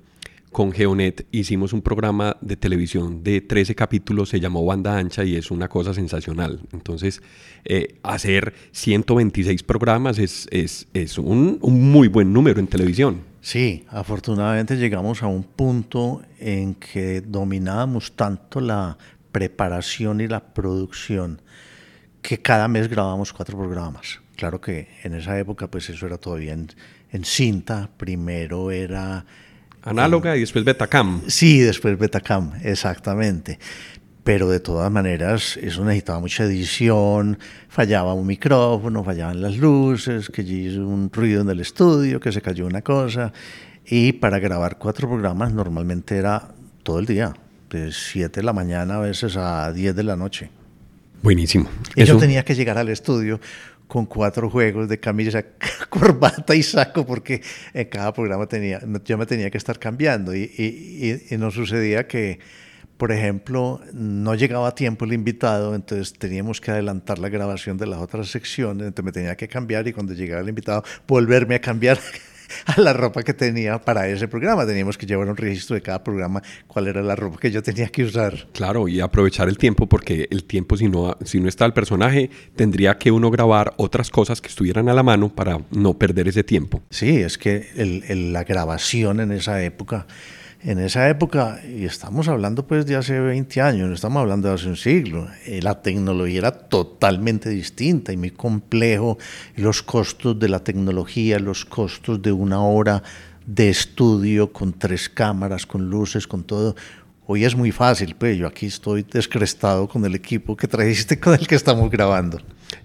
con 0.52 0.72
Geonet 0.72 1.28
hicimos 1.32 1.74
un 1.74 1.82
programa 1.82 2.38
de 2.42 2.58
televisión 2.58 3.24
de 3.24 3.42
13 3.42 3.76
capítulos, 3.76 4.30
se 4.30 4.40
llamó 4.40 4.66
Banda 4.66 4.98
Ancha 4.98 5.24
y 5.24 5.36
es 5.36 5.52
una 5.52 5.68
cosa 5.68 5.94
sensacional. 5.94 6.62
Entonces, 6.74 7.22
eh, 7.66 8.00
hacer 8.04 8.54
126 8.72 9.64
programas 9.64 10.18
es, 10.18 10.48
es, 10.52 10.88
es 10.94 11.18
un, 11.18 11.60
un, 11.62 11.92
muy 11.92 12.08
buen 12.08 12.34
número 12.34 12.60
en 12.60 12.68
televisión. 12.68 13.22
Sí, 13.42 13.86
afortunadamente 13.90 14.76
llegamos 14.76 15.24
a 15.24 15.28
un 15.28 15.44
punto 15.44 16.22
en 16.40 16.76
que 16.76 17.22
dominábamos 17.22 18.14
tanto 18.14 18.60
la 18.60 18.98
preparación 19.32 20.20
y 20.22 20.28
la 20.28 20.54
producción 20.54 21.42
que 22.22 22.42
cada 22.42 22.68
mes 22.68 22.90
grabamos 22.90 23.32
cuatro 23.32 23.58
programas. 23.58 24.20
Claro 24.36 24.60
que 24.60 24.88
en 25.04 25.14
esa 25.14 25.38
época 25.38 25.70
pues 25.70 25.90
eso 25.90 26.06
era 26.06 26.18
todavía 26.18 26.54
en, 26.54 26.70
en 27.12 27.24
cinta, 27.24 27.90
primero 27.98 28.72
era 28.72 29.26
Análoga 29.84 30.36
y 30.36 30.42
después 30.42 30.66
Betacam. 30.66 31.22
Sí, 31.28 31.60
después 31.60 31.98
Betacam, 31.98 32.54
exactamente. 32.64 33.60
Pero 34.24 34.50
de 34.50 34.60
todas 34.60 34.92
maneras, 34.92 35.58
eso 35.58 35.84
necesitaba 35.84 36.20
mucha 36.20 36.44
edición, 36.44 37.40
fallaba 37.70 38.14
un 38.14 38.28
micrófono, 38.28 39.04
fallaban 39.04 39.42
las 39.42 39.58
luces, 39.58 40.30
que 40.30 40.42
hizo 40.42 40.86
un 40.86 41.10
ruido 41.12 41.42
en 41.42 41.50
el 41.50 41.62
estudio, 41.62 42.20
que 42.20 42.32
se 42.32 42.42
cayó 42.42 42.66
una 42.66 42.82
cosa. 42.82 43.32
Y 43.86 44.14
para 44.14 44.40
grabar 44.40 44.78
cuatro 44.78 45.08
programas 45.08 45.54
normalmente 45.54 46.18
era 46.18 46.50
todo 46.84 47.00
el 47.00 47.06
día, 47.06 47.34
de 47.70 47.92
7 47.92 48.42
de 48.42 48.44
la 48.44 48.54
mañana 48.54 48.98
a 48.98 49.00
veces 49.00 49.36
a 49.38 49.72
10 49.72 49.96
de 49.96 50.04
la 50.04 50.16
noche. 50.16 50.50
Buenísimo. 51.22 51.70
Y 51.96 52.04
yo 52.06 52.18
tenía 52.18 52.44
que 52.46 52.56
llegar 52.56 52.78
al 52.78 52.90
estudio 52.90 53.40
con 53.90 54.06
cuatro 54.06 54.52
juegos 54.52 54.88
de 54.88 55.00
camisa, 55.00 55.44
corbata 55.90 56.54
y 56.54 56.62
saco, 56.62 57.08
porque 57.08 57.42
en 57.74 57.90
cada 57.90 58.14
programa 58.14 58.46
tenía, 58.48 58.80
yo 59.04 59.18
me 59.18 59.26
tenía 59.26 59.50
que 59.50 59.58
estar 59.58 59.80
cambiando. 59.80 60.36
Y, 60.36 60.44
y, 60.44 61.34
y, 61.34 61.38
no 61.40 61.50
sucedía 61.50 62.08
que, 62.08 62.40
por 62.98 63.12
ejemplo, 63.12 63.82
no 63.92 64.36
llegaba 64.36 64.68
a 64.68 64.76
tiempo 64.76 65.06
el 65.06 65.14
invitado, 65.14 65.74
entonces 65.74 66.14
teníamos 66.14 66.62
que 66.62 66.70
adelantar 66.70 67.18
la 67.18 67.30
grabación 67.30 67.78
de 67.80 67.88
las 67.88 68.00
otras 68.00 68.30
secciones, 68.30 68.86
entonces 68.86 69.06
me 69.06 69.12
tenía 69.12 69.36
que 69.36 69.48
cambiar 69.48 69.88
y 69.88 69.94
cuando 69.94 70.14
llegaba 70.14 70.42
el 70.42 70.50
invitado, 70.50 70.84
volverme 71.08 71.56
a 71.56 71.62
cambiar. 71.62 71.98
a 72.66 72.80
la 72.80 72.94
ropa 72.94 73.24
que 73.24 73.34
tenía 73.34 73.80
para 73.80 74.08
ese 74.08 74.28
programa. 74.28 74.66
Teníamos 74.66 74.98
que 74.98 75.06
llevar 75.06 75.28
un 75.28 75.38
registro 75.38 75.76
de 75.76 75.82
cada 75.82 76.04
programa, 76.04 76.42
cuál 76.68 76.88
era 76.88 77.02
la 77.02 77.16
ropa 77.16 77.38
que 77.40 77.52
yo 77.52 77.62
tenía 77.62 77.88
que 77.88 78.04
usar. 78.04 78.48
Claro, 78.54 78.88
y 78.88 79.00
aprovechar 79.00 79.50
el 79.50 79.58
tiempo, 79.58 79.88
porque 79.88 80.28
el 80.30 80.44
tiempo, 80.44 80.78
si 80.78 80.88
no, 80.88 81.18
si 81.24 81.40
no 81.40 81.48
está 81.48 81.66
el 81.66 81.74
personaje, 81.74 82.30
tendría 82.56 82.98
que 82.98 83.12
uno 83.12 83.32
grabar 83.32 83.74
otras 83.78 84.10
cosas 84.10 84.42
que 84.42 84.48
estuvieran 84.48 84.90
a 84.90 84.94
la 84.94 85.04
mano 85.04 85.30
para 85.30 85.60
no 85.72 85.98
perder 85.98 86.28
ese 86.28 86.44
tiempo. 86.44 86.82
Sí, 86.90 87.18
es 87.22 87.38
que 87.38 87.68
la 87.76 88.44
grabación 88.44 89.20
en 89.20 89.32
esa 89.32 89.64
época 89.64 90.08
en 90.62 90.80
esa 90.80 91.08
época, 91.10 91.62
y 91.66 91.86
estamos 91.86 92.28
hablando 92.28 92.68
pues 92.68 92.86
de 92.86 92.98
hace 92.98 93.20
20 93.20 93.62
años, 93.62 93.88
no 93.88 93.94
estamos 93.94 94.20
hablando 94.20 94.50
de 94.50 94.56
hace 94.56 94.68
un 94.68 94.76
siglo, 94.76 95.28
eh, 95.46 95.62
la 95.62 95.82
tecnología 95.82 96.40
era 96.40 96.52
totalmente 96.52 97.50
distinta 97.50 98.12
y 98.12 98.18
muy 98.18 98.32
complejo, 98.32 99.18
los 99.56 99.82
costos 99.82 100.38
de 100.38 100.50
la 100.50 100.60
tecnología, 100.60 101.40
los 101.40 101.64
costos 101.64 102.22
de 102.22 102.34
una 102.34 102.62
hora 102.62 103.02
de 103.46 103.70
estudio 103.70 104.52
con 104.52 104.74
tres 104.74 105.08
cámaras, 105.08 105.66
con 105.66 105.90
luces, 105.90 106.28
con 106.28 106.44
todo. 106.44 106.76
Hoy 107.26 107.46
es 107.46 107.56
muy 107.56 107.72
fácil, 107.72 108.16
pues 108.18 108.38
yo 108.38 108.46
aquí 108.46 108.66
estoy 108.66 109.04
descrestado 109.04 109.88
con 109.88 110.04
el 110.04 110.14
equipo 110.14 110.58
que 110.58 110.68
trajiste 110.68 111.20
con 111.20 111.36
el 111.36 111.48
que 111.48 111.56
estamos 111.56 111.90
grabando. 111.90 112.40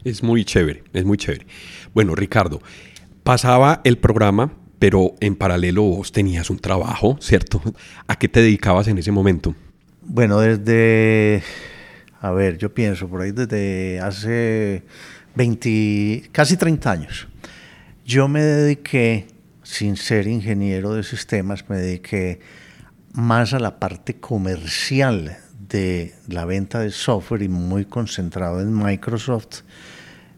Es 0.04 0.22
muy 0.22 0.44
chévere, 0.44 0.84
es 0.92 1.04
muy 1.04 1.18
chévere. 1.18 1.46
Bueno, 1.92 2.14
Ricardo, 2.14 2.62
pasaba 3.24 3.80
el 3.84 3.98
programa 3.98 4.52
pero 4.78 5.14
en 5.20 5.36
paralelo 5.36 5.82
vos 5.82 6.12
tenías 6.12 6.50
un 6.50 6.58
trabajo, 6.58 7.16
¿cierto? 7.20 7.62
¿A 8.06 8.16
qué 8.16 8.28
te 8.28 8.40
dedicabas 8.40 8.88
en 8.88 8.98
ese 8.98 9.12
momento? 9.12 9.54
Bueno, 10.02 10.40
desde, 10.40 11.42
a 12.20 12.30
ver, 12.30 12.58
yo 12.58 12.74
pienso 12.74 13.08
por 13.08 13.22
ahí 13.22 13.32
desde 13.32 14.00
hace 14.00 14.82
20, 15.34 16.28
casi 16.32 16.56
30 16.56 16.90
años. 16.90 17.28
Yo 18.04 18.28
me 18.28 18.42
dediqué, 18.42 19.28
sin 19.62 19.96
ser 19.96 20.26
ingeniero 20.26 20.92
de 20.94 21.02
sistemas, 21.02 21.64
me 21.68 21.78
dediqué 21.78 22.40
más 23.14 23.54
a 23.54 23.58
la 23.58 23.78
parte 23.78 24.16
comercial 24.16 25.38
de 25.68 26.14
la 26.28 26.44
venta 26.44 26.80
de 26.80 26.90
software 26.90 27.42
y 27.42 27.48
muy 27.48 27.86
concentrado 27.86 28.60
en 28.60 28.76
Microsoft 28.76 29.62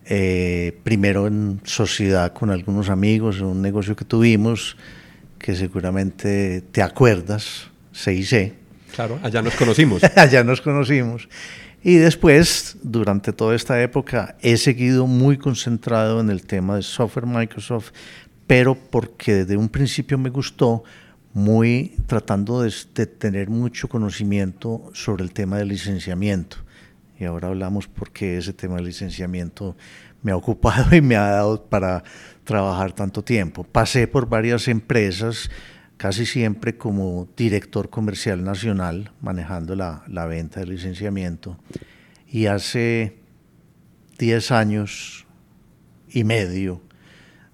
eh, 0.08 0.78
primero 0.84 1.26
en 1.26 1.60
sociedad 1.64 2.32
con 2.32 2.50
algunos 2.50 2.88
amigos, 2.90 3.38
en 3.38 3.46
un 3.46 3.62
negocio 3.62 3.96
que 3.96 4.04
tuvimos, 4.04 4.76
que 5.38 5.56
seguramente 5.56 6.60
te 6.60 6.80
acuerdas, 6.80 7.68
C&C. 7.92 8.54
Claro, 8.94 9.18
allá 9.22 9.42
nos 9.42 9.56
conocimos. 9.56 10.02
allá 10.16 10.44
nos 10.44 10.60
conocimos. 10.60 11.28
Y 11.82 11.96
después, 11.96 12.76
durante 12.82 13.32
toda 13.32 13.54
esta 13.54 13.82
época, 13.82 14.36
he 14.40 14.56
seguido 14.56 15.06
muy 15.06 15.38
concentrado 15.38 16.20
en 16.20 16.30
el 16.30 16.46
tema 16.46 16.76
de 16.76 16.82
software 16.82 17.26
Microsoft, 17.26 17.90
pero 18.46 18.74
porque 18.74 19.34
desde 19.34 19.56
un 19.56 19.68
principio 19.68 20.18
me 20.18 20.30
gustó, 20.30 20.84
muy 21.32 21.96
tratando 22.06 22.62
de, 22.62 22.72
de 22.94 23.06
tener 23.06 23.50
mucho 23.50 23.88
conocimiento 23.88 24.90
sobre 24.94 25.22
el 25.22 25.32
tema 25.32 25.58
del 25.58 25.68
licenciamiento 25.68 26.65
y 27.18 27.24
ahora 27.24 27.48
hablamos 27.48 27.88
porque 27.88 28.38
ese 28.38 28.52
tema 28.52 28.76
del 28.76 28.86
licenciamiento 28.86 29.76
me 30.22 30.32
ha 30.32 30.36
ocupado 30.36 30.94
y 30.96 31.00
me 31.00 31.16
ha 31.16 31.28
dado 31.28 31.64
para 31.64 32.04
trabajar 32.44 32.92
tanto 32.92 33.22
tiempo. 33.22 33.64
Pasé 33.64 34.06
por 34.06 34.28
varias 34.28 34.68
empresas, 34.68 35.50
casi 35.96 36.26
siempre 36.26 36.76
como 36.76 37.28
director 37.36 37.90
comercial 37.90 38.44
nacional, 38.44 39.12
manejando 39.20 39.74
la, 39.74 40.02
la 40.08 40.26
venta 40.26 40.60
del 40.60 40.70
licenciamiento. 40.70 41.58
Y 42.28 42.46
hace 42.46 43.18
10 44.18 44.50
años 44.50 45.26
y 46.10 46.24
medio 46.24 46.82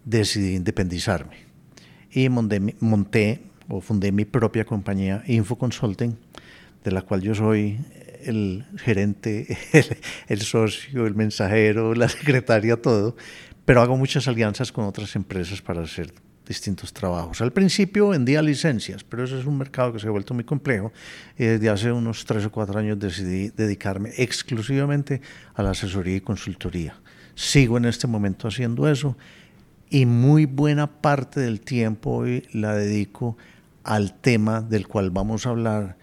decidí 0.05 0.55
independizarme. 0.55 1.37
Y 2.11 2.29
monté, 2.29 2.61
monté 2.81 3.43
o 3.69 3.81
fundé 3.81 4.13
mi 4.13 4.25
propia 4.25 4.65
compañía, 4.65 5.23
Info 5.27 5.57
Consulting, 5.57 6.17
de 6.85 6.91
la 6.91 7.03
cual 7.03 7.23
yo 7.23 7.35
soy 7.35 7.79
el 8.25 8.65
gerente, 8.77 9.57
el, 10.29 10.41
socio, 10.41 11.07
el 11.07 11.15
mensajero, 11.15 11.95
la 11.95 12.09
secretaria, 12.09 12.77
todo, 12.77 13.17
pero 13.65 13.81
hago 13.81 13.97
muchas 13.97 14.29
alianzas 14.29 14.73
con 14.73 14.85
otras 14.85 15.15
empresas 15.17 15.63
para 15.63 15.83
hacer 15.83 16.13
distintos 16.47 16.93
trabajos. 16.93 17.41
Al 17.41 17.53
principio 17.53 18.09
vendía 18.09 18.43
licencias, 18.43 19.05
pero 19.05 19.25
eso 19.25 19.39
es 19.39 19.47
un 19.47 19.57
mercado 19.59 19.93
que 19.93 19.99
se 19.99 20.09
ha 20.09 20.11
vuelto 20.11 20.35
muy 20.35 20.45
complejo 20.45 20.93
y 21.39 21.45
desde 21.45 21.69
hace 21.69 21.93
unos 21.93 22.25
tres 22.25 22.45
o 22.45 22.51
cuatro 22.51 22.79
años 22.79 22.99
decidí 22.99 23.51
dedicarme 23.51 24.11
exclusivamente 24.17 25.21
a 25.55 25.63
la 25.63 25.71
asesoría 25.71 26.17
y 26.17 26.21
consultoría. 26.21 26.97
Sigo 27.35 27.79
en 27.79 27.87
este 27.87 28.07
momento 28.07 28.49
haciendo 28.49 28.89
eso 28.89 29.17
y 29.89 30.07
muy 30.07 30.47
buena 30.47 30.87
parte 30.87 31.41
del 31.41 31.61
tiempo 31.61 32.11
hoy 32.17 32.47
la 32.53 32.75
dedico 32.75 33.37
al 33.85 34.15
tema 34.15 34.61
del 34.61 34.89
cual 34.89 35.11
vamos 35.11 35.47
a 35.47 35.51
hablar, 35.51 35.97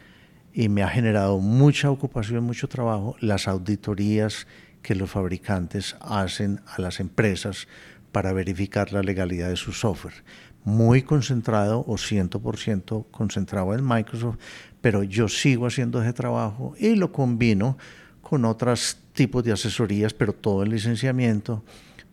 y 0.54 0.70
me 0.70 0.84
ha 0.84 0.90
generado 0.90 1.40
mucha 1.40 1.92
ocupación, 1.92 2.44
mucho 2.44 2.68
trabajo, 2.68 3.16
las 3.20 3.48
auditorías 3.48 4.48
que 4.82 4.96
los 4.96 5.10
fabricantes 5.10 5.96
hacen 6.02 6.62
a 6.66 6.82
las 6.82 7.00
empresas 7.00 7.68
para 8.12 8.34
verificar 8.34 8.92
la 8.92 9.04
legalidad 9.04 9.50
de 9.50 9.56
su 9.56 9.72
software. 9.72 10.24
Muy 10.64 11.04
concentrado 11.04 11.84
o 11.88 11.96
100% 11.96 13.06
concentrado 13.12 13.74
en 13.74 13.88
Microsoft, 13.88 14.38
pero 14.82 15.04
yo 15.04 15.28
sigo 15.28 15.68
haciendo 15.68 16.02
ese 16.02 16.14
trabajo 16.14 16.74
y 16.78 16.96
lo 16.96 17.12
combino 17.12 17.78
con 18.22 18.46
otros 18.46 18.98
tipos 19.14 19.44
de 19.44 19.54
asesorías, 19.54 20.14
pero 20.14 20.34
todo 20.34 20.64
el 20.64 20.70
licenciamiento, 20.70 21.64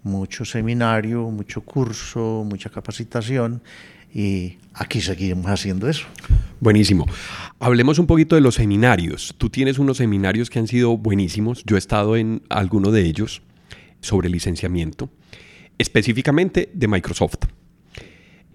mucho 0.03 0.45
seminario, 0.45 1.23
mucho 1.31 1.63
curso, 1.63 2.45
mucha 2.49 2.71
capacitación 2.71 3.63
y 4.13 4.59
aquí 4.75 5.01
seguimos 5.01 5.47
haciendo 5.47 5.89
eso. 5.89 6.07
Buenísimo. 6.61 7.07
Hablemos 7.59 7.99
un 7.99 8.07
poquito 8.07 8.35
de 8.35 8.41
los 8.41 8.55
seminarios. 8.55 9.35
Tú 9.39 9.51
tienes 9.51 9.79
unos 9.79 9.99
seminarios 9.99 10.51
que 10.51 10.59
han 10.59 10.67
sido 10.67 10.97
buenísimos. 10.97 11.63
Yo 11.65 11.77
he 11.77 11.79
estado 11.79 12.17
en 12.17 12.43
alguno 12.49 12.91
de 12.91 13.03
ellos 13.03 13.43
sobre 14.01 14.29
licenciamiento, 14.29 15.11
específicamente 15.79 16.71
de 16.73 16.89
Microsoft. 16.89 17.45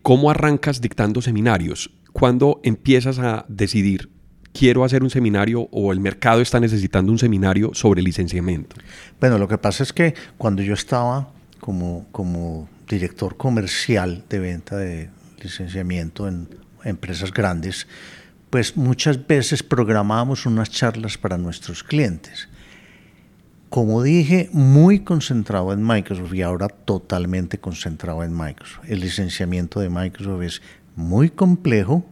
¿Cómo 0.01 0.31
arrancas 0.31 0.81
dictando 0.81 1.21
seminarios? 1.21 1.91
¿Cuándo 2.11 2.59
empiezas 2.63 3.19
a 3.19 3.45
decidir, 3.47 4.09
quiero 4.51 4.83
hacer 4.83 5.03
un 5.03 5.09
seminario 5.09 5.69
o 5.71 5.91
el 5.91 5.99
mercado 5.99 6.41
está 6.41 6.59
necesitando 6.59 7.11
un 7.11 7.19
seminario 7.19 7.71
sobre 7.73 8.01
licenciamiento? 8.01 8.75
Bueno, 9.19 9.37
lo 9.37 9.47
que 9.47 9.57
pasa 9.57 9.83
es 9.83 9.93
que 9.93 10.15
cuando 10.37 10.63
yo 10.63 10.73
estaba 10.73 11.31
como, 11.59 12.07
como 12.11 12.67
director 12.89 13.37
comercial 13.37 14.25
de 14.27 14.39
venta 14.39 14.75
de 14.77 15.09
licenciamiento 15.43 16.27
en 16.27 16.47
empresas 16.83 17.31
grandes, 17.31 17.87
pues 18.49 18.75
muchas 18.75 19.25
veces 19.27 19.63
programábamos 19.63 20.45
unas 20.45 20.69
charlas 20.69 21.17
para 21.17 21.37
nuestros 21.37 21.83
clientes. 21.83 22.49
Como 23.69 24.03
dije, 24.03 24.49
muy 24.51 24.99
concentrado 24.99 25.71
en 25.71 25.85
Microsoft 25.85 26.33
y 26.33 26.41
ahora 26.41 26.67
totalmente 26.67 27.59
concentrado 27.59 28.23
en 28.23 28.35
Microsoft. 28.35 28.83
El 28.89 28.99
licenciamiento 28.99 29.79
de 29.79 29.89
Microsoft 29.89 30.41
es 30.43 30.61
muy 30.95 31.29
complejo 31.29 32.05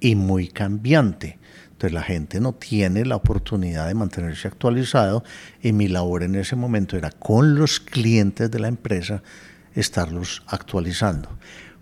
y 0.00 0.16
muy 0.16 0.48
cambiante. 0.48 1.38
Entonces 1.70 1.92
la 1.92 2.02
gente 2.02 2.40
no 2.40 2.52
tiene 2.54 3.04
la 3.04 3.14
oportunidad 3.14 3.86
de 3.86 3.94
mantenerse 3.94 4.48
actualizado 4.48 5.22
y 5.62 5.72
mi 5.72 5.86
labor 5.86 6.24
en 6.24 6.34
ese 6.34 6.56
momento 6.56 6.96
era 6.96 7.10
con 7.10 7.54
los 7.54 7.78
clientes 7.78 8.50
de 8.50 8.58
la 8.58 8.68
empresa 8.68 9.22
estarlos 9.74 10.42
actualizando. 10.46 11.28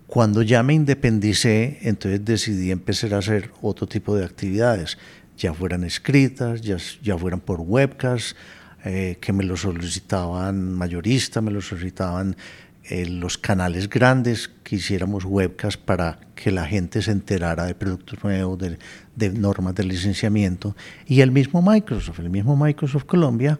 Cuando 0.07 0.41
ya 0.41 0.61
me 0.63 0.73
independicé, 0.73 1.79
entonces 1.81 2.23
decidí 2.23 2.71
empezar 2.71 3.13
a 3.13 3.17
hacer 3.17 3.51
otro 3.61 3.87
tipo 3.87 4.15
de 4.15 4.25
actividades, 4.25 4.97
ya 5.37 5.53
fueran 5.53 5.83
escritas, 5.83 6.61
ya, 6.61 6.77
ya 7.01 7.17
fueran 7.17 7.39
por 7.39 7.61
webcast, 7.61 8.37
eh, 8.85 9.17
que 9.19 9.33
me 9.33 9.43
lo 9.43 9.57
solicitaban 9.57 10.73
mayoristas, 10.73 11.41
me 11.41 11.51
lo 11.51 11.61
solicitaban 11.61 12.35
eh, 12.83 13.05
los 13.05 13.37
canales 13.37 13.89
grandes, 13.89 14.51
que 14.63 14.75
hiciéramos 14.75 15.23
webcast 15.25 15.79
para 15.79 16.19
que 16.35 16.51
la 16.51 16.65
gente 16.65 17.01
se 17.01 17.11
enterara 17.11 17.65
de 17.65 17.75
productos 17.75 18.21
nuevos, 18.23 18.59
de, 18.59 18.77
de 19.15 19.29
normas 19.29 19.73
de 19.73 19.85
licenciamiento. 19.85 20.75
Y 21.07 21.21
el 21.21 21.31
mismo 21.31 21.61
Microsoft, 21.61 22.19
el 22.19 22.29
mismo 22.29 22.57
Microsoft 22.57 23.05
Colombia, 23.05 23.59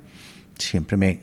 siempre 0.58 0.98
me... 0.98 1.22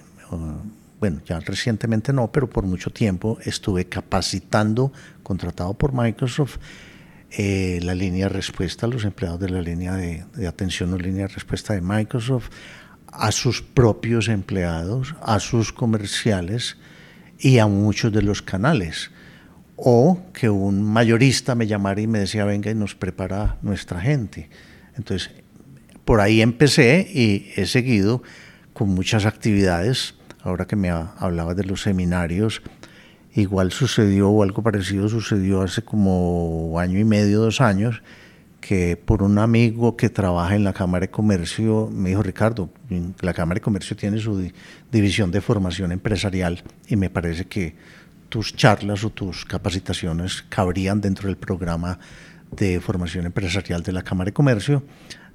Bueno, 1.00 1.22
ya 1.24 1.40
recientemente 1.40 2.12
no, 2.12 2.30
pero 2.30 2.50
por 2.50 2.66
mucho 2.66 2.90
tiempo 2.90 3.38
estuve 3.42 3.86
capacitando, 3.86 4.92
contratado 5.22 5.72
por 5.72 5.94
Microsoft, 5.94 6.58
eh, 7.30 7.80
la 7.82 7.94
línea 7.94 8.26
de 8.26 8.34
respuesta 8.34 8.86
los 8.86 9.04
empleados 9.04 9.40
de 9.40 9.48
la 9.48 9.62
línea 9.62 9.94
de, 9.94 10.46
atención 10.46 10.92
o 10.92 10.98
línea 10.98 11.26
de 11.26 11.34
respuesta 11.34 11.72
de 11.72 11.80
Microsoft, 11.80 12.50
a 13.06 13.32
sus 13.32 13.62
propios 13.62 14.28
empleados, 14.28 15.14
a 15.22 15.40
sus 15.40 15.72
comerciales 15.72 16.76
y 17.38 17.58
a 17.58 17.66
muchos 17.66 18.12
de 18.12 18.20
los 18.20 18.42
canales. 18.42 19.10
O 19.76 20.20
que 20.34 20.50
un 20.50 20.82
mayorista 20.82 21.54
me 21.54 21.66
llamara 21.66 22.02
y 22.02 22.06
me 22.06 22.18
decía, 22.18 22.44
venga 22.44 22.70
y 22.70 22.74
nos 22.74 22.94
prepara 22.94 23.56
nuestra 23.62 24.02
gente. 24.02 24.50
Entonces, 24.98 25.30
por 26.04 26.20
ahí 26.20 26.42
empecé 26.42 27.08
y 27.10 27.52
he 27.56 27.64
seguido 27.64 28.22
con 28.74 28.90
muchas 28.90 29.24
actividades 29.24 30.19
ahora 30.42 30.66
que 30.66 30.76
me 30.76 30.90
hablabas 30.90 31.56
de 31.56 31.64
los 31.64 31.82
seminarios, 31.82 32.62
Igual 33.34 33.70
sucedió 33.70 34.28
o 34.28 34.42
algo 34.42 34.62
parecido 34.62 35.08
sucedió 35.08 35.62
hace 35.62 35.82
como 35.82 36.78
año 36.80 36.98
y 36.98 37.04
medio, 37.04 37.40
dos 37.40 37.60
años, 37.60 38.02
que 38.60 38.96
por 38.96 39.22
un 39.22 39.38
amigo 39.38 39.96
que 39.96 40.10
trabaja 40.10 40.56
en 40.56 40.64
la 40.64 40.72
Cámara 40.72 41.02
de 41.02 41.10
Comercio 41.10 41.88
me 41.92 42.08
dijo, 42.10 42.24
Ricardo, 42.24 42.70
la 43.20 43.32
Cámara 43.32 43.56
de 43.56 43.60
Comercio 43.60 43.96
tiene 43.96 44.18
su 44.18 44.50
división 44.90 45.30
de 45.30 45.40
formación 45.40 45.92
empresarial 45.92 46.62
y 46.88 46.96
me 46.96 47.08
parece 47.08 47.44
que 47.44 47.76
tus 48.28 48.54
charlas 48.56 49.04
o 49.04 49.10
tus 49.10 49.44
capacitaciones 49.44 50.42
cabrían 50.48 51.00
dentro 51.00 51.28
del 51.28 51.36
programa 51.36 52.00
de 52.50 52.80
formación 52.80 53.26
empresarial 53.26 53.84
de 53.84 53.92
la 53.92 54.02
Cámara 54.02 54.26
de 54.26 54.32
Comercio. 54.32 54.82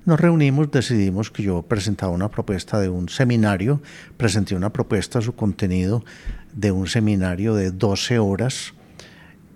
Nos 0.06 0.20
reunimos, 0.20 0.70
decidimos 0.70 1.32
que 1.32 1.42
yo 1.42 1.64
presentaba 1.64 2.12
una 2.12 2.30
propuesta 2.30 2.80
de 2.80 2.90
un 2.90 3.10
seminario, 3.10 3.82
presenté 4.18 4.56
una 4.56 4.72
propuesta, 4.72 5.20
su 5.20 5.34
contenido 5.34 6.06
de 6.54 6.72
un 6.72 6.86
seminario 6.86 7.56
de 7.56 7.72
12 7.72 8.20
horas. 8.20 8.76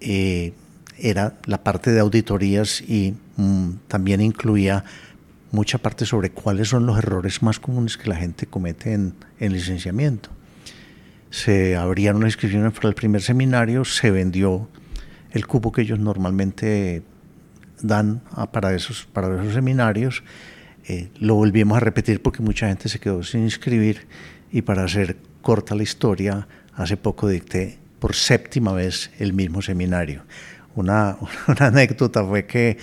Eh, 0.01 0.53
era 0.97 1.35
la 1.45 1.63
parte 1.63 1.91
de 1.91 1.99
auditorías 1.99 2.81
y 2.81 3.15
mm, 3.37 3.73
también 3.87 4.21
incluía 4.21 4.83
mucha 5.51 5.77
parte 5.77 6.07
sobre 6.07 6.31
cuáles 6.31 6.69
son 6.69 6.87
los 6.87 6.97
errores 6.97 7.43
más 7.43 7.59
comunes 7.59 7.95
que 7.95 8.09
la 8.09 8.15
gente 8.15 8.47
comete 8.47 8.93
en, 8.93 9.13
en 9.39 9.53
licenciamiento. 9.53 10.31
Se 11.29 11.77
abrieron 11.77 12.21
las 12.21 12.29
inscripciones 12.29 12.73
para 12.73 12.89
el 12.89 12.95
primer 12.95 13.21
seminario, 13.21 13.85
se 13.85 14.09
vendió 14.09 14.67
el 15.29 15.45
cupo 15.45 15.71
que 15.71 15.83
ellos 15.83 15.99
normalmente 15.99 17.03
dan 17.81 18.21
para 18.51 18.73
esos, 18.73 19.07
para 19.11 19.33
esos 19.41 19.53
seminarios. 19.53 20.23
Eh, 20.87 21.09
lo 21.19 21.35
volvimos 21.35 21.77
a 21.77 21.79
repetir 21.79 22.21
porque 22.21 22.41
mucha 22.41 22.67
gente 22.67 22.89
se 22.89 22.99
quedó 22.99 23.23
sin 23.23 23.43
inscribir 23.43 24.07
y 24.51 24.61
para 24.61 24.83
hacer 24.83 25.17
corta 25.41 25.75
la 25.75 25.83
historia, 25.83 26.47
hace 26.75 26.97
poco 26.97 27.27
dicté 27.27 27.77
por 27.99 28.15
séptima 28.15 28.73
vez 28.73 29.11
el 29.19 29.33
mismo 29.33 29.61
seminario. 29.61 30.23
Una, 30.75 31.17
una 31.47 31.67
anécdota 31.67 32.23
fue 32.23 32.45
que 32.45 32.77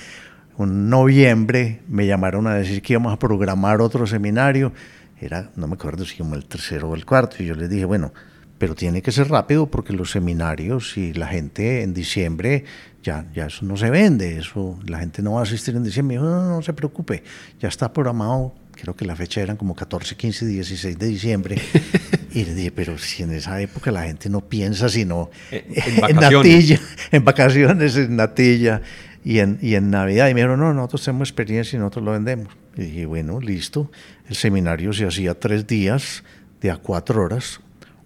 en 0.59 0.89
noviembre 0.89 1.83
me 1.89 2.07
llamaron 2.07 2.47
a 2.47 2.55
decir 2.55 2.83
que 2.83 2.95
íbamos 2.95 3.13
a 3.13 3.19
programar 3.19 3.81
otro 3.81 4.07
seminario. 4.07 4.73
Era, 5.21 5.51
no 5.57 5.67
me 5.67 5.75
acuerdo 5.75 6.05
si 6.05 6.17
como 6.17 6.35
el 6.35 6.47
tercero 6.47 6.91
o 6.91 6.95
el 6.95 7.05
cuarto. 7.05 7.37
Y 7.41 7.47
yo 7.47 7.55
les 7.55 7.69
dije, 7.69 7.85
bueno, 7.85 8.13
pero 8.59 8.75
tiene 8.75 9.03
que 9.03 9.13
ser 9.13 9.29
rápido 9.29 9.67
porque 9.67 9.93
los 9.93 10.11
seminarios 10.11 10.97
y 10.97 11.13
la 11.13 11.27
gente 11.27 11.83
en 11.83 11.93
diciembre 11.93 12.65
ya, 13.07 13.25
ya 13.33 13.47
eso 13.47 13.65
no 13.65 13.77
se 13.77 13.89
vende, 13.89 14.37
eso 14.37 14.79
la 14.85 14.99
gente 14.99 15.23
no 15.23 15.35
va 15.35 15.41
a 15.41 15.43
asistir 15.45 15.77
en 15.77 15.85
diciembre. 15.85 16.17
No, 16.17 16.25
no, 16.25 16.57
no 16.57 16.63
se 16.63 16.73
preocupe, 16.73 17.23
ya 17.61 17.69
está 17.69 17.93
programado, 17.93 18.53
creo 18.73 18.97
que 18.97 19.05
la 19.05 19.15
fecha 19.15 19.41
eran 19.41 19.57
como 19.57 19.77
14, 19.77 20.17
15, 20.17 20.45
16 20.45 20.99
de 20.99 21.07
diciembre. 21.07 21.63
y 22.33 22.45
le 22.45 22.55
dije, 22.55 22.73
pero 22.73 22.99
si 22.99 23.23
en 23.23 23.33
esa 23.33 23.61
época 23.61 23.93
la 23.93 24.03
gente 24.03 24.29
no 24.29 24.41
piensa 24.41 24.89
sino 24.89 25.31
en, 25.53 25.65
en, 26.09 26.17
natilla, 26.17 26.81
en 27.13 27.25
vacaciones, 27.25 27.97
en 27.97 28.17
natilla 28.17 28.83
y 29.25 29.39
en, 29.39 29.59
y 29.63 29.77
en 29.77 29.91
Navidad. 29.91 30.29
Y 30.29 30.35
me 30.35 30.41
dijeron, 30.41 30.59
no, 30.59 30.75
nosotros 30.75 31.05
tenemos 31.05 31.29
experiencia 31.29 31.77
y 31.77 31.81
nosotros 31.81 32.05
lo 32.05 32.11
vendemos. 32.11 32.49
Y 32.77 32.83
dije, 32.83 33.07
bueno, 33.07 33.41
listo. 33.41 33.91
El 34.29 34.35
seminario 34.35 34.93
se 34.93 35.07
hacía 35.07 35.39
tres 35.39 35.67
días 35.69 36.25
de 36.61 36.73
a 36.73 36.77
cuatro 36.77 37.23
horas 37.23 37.61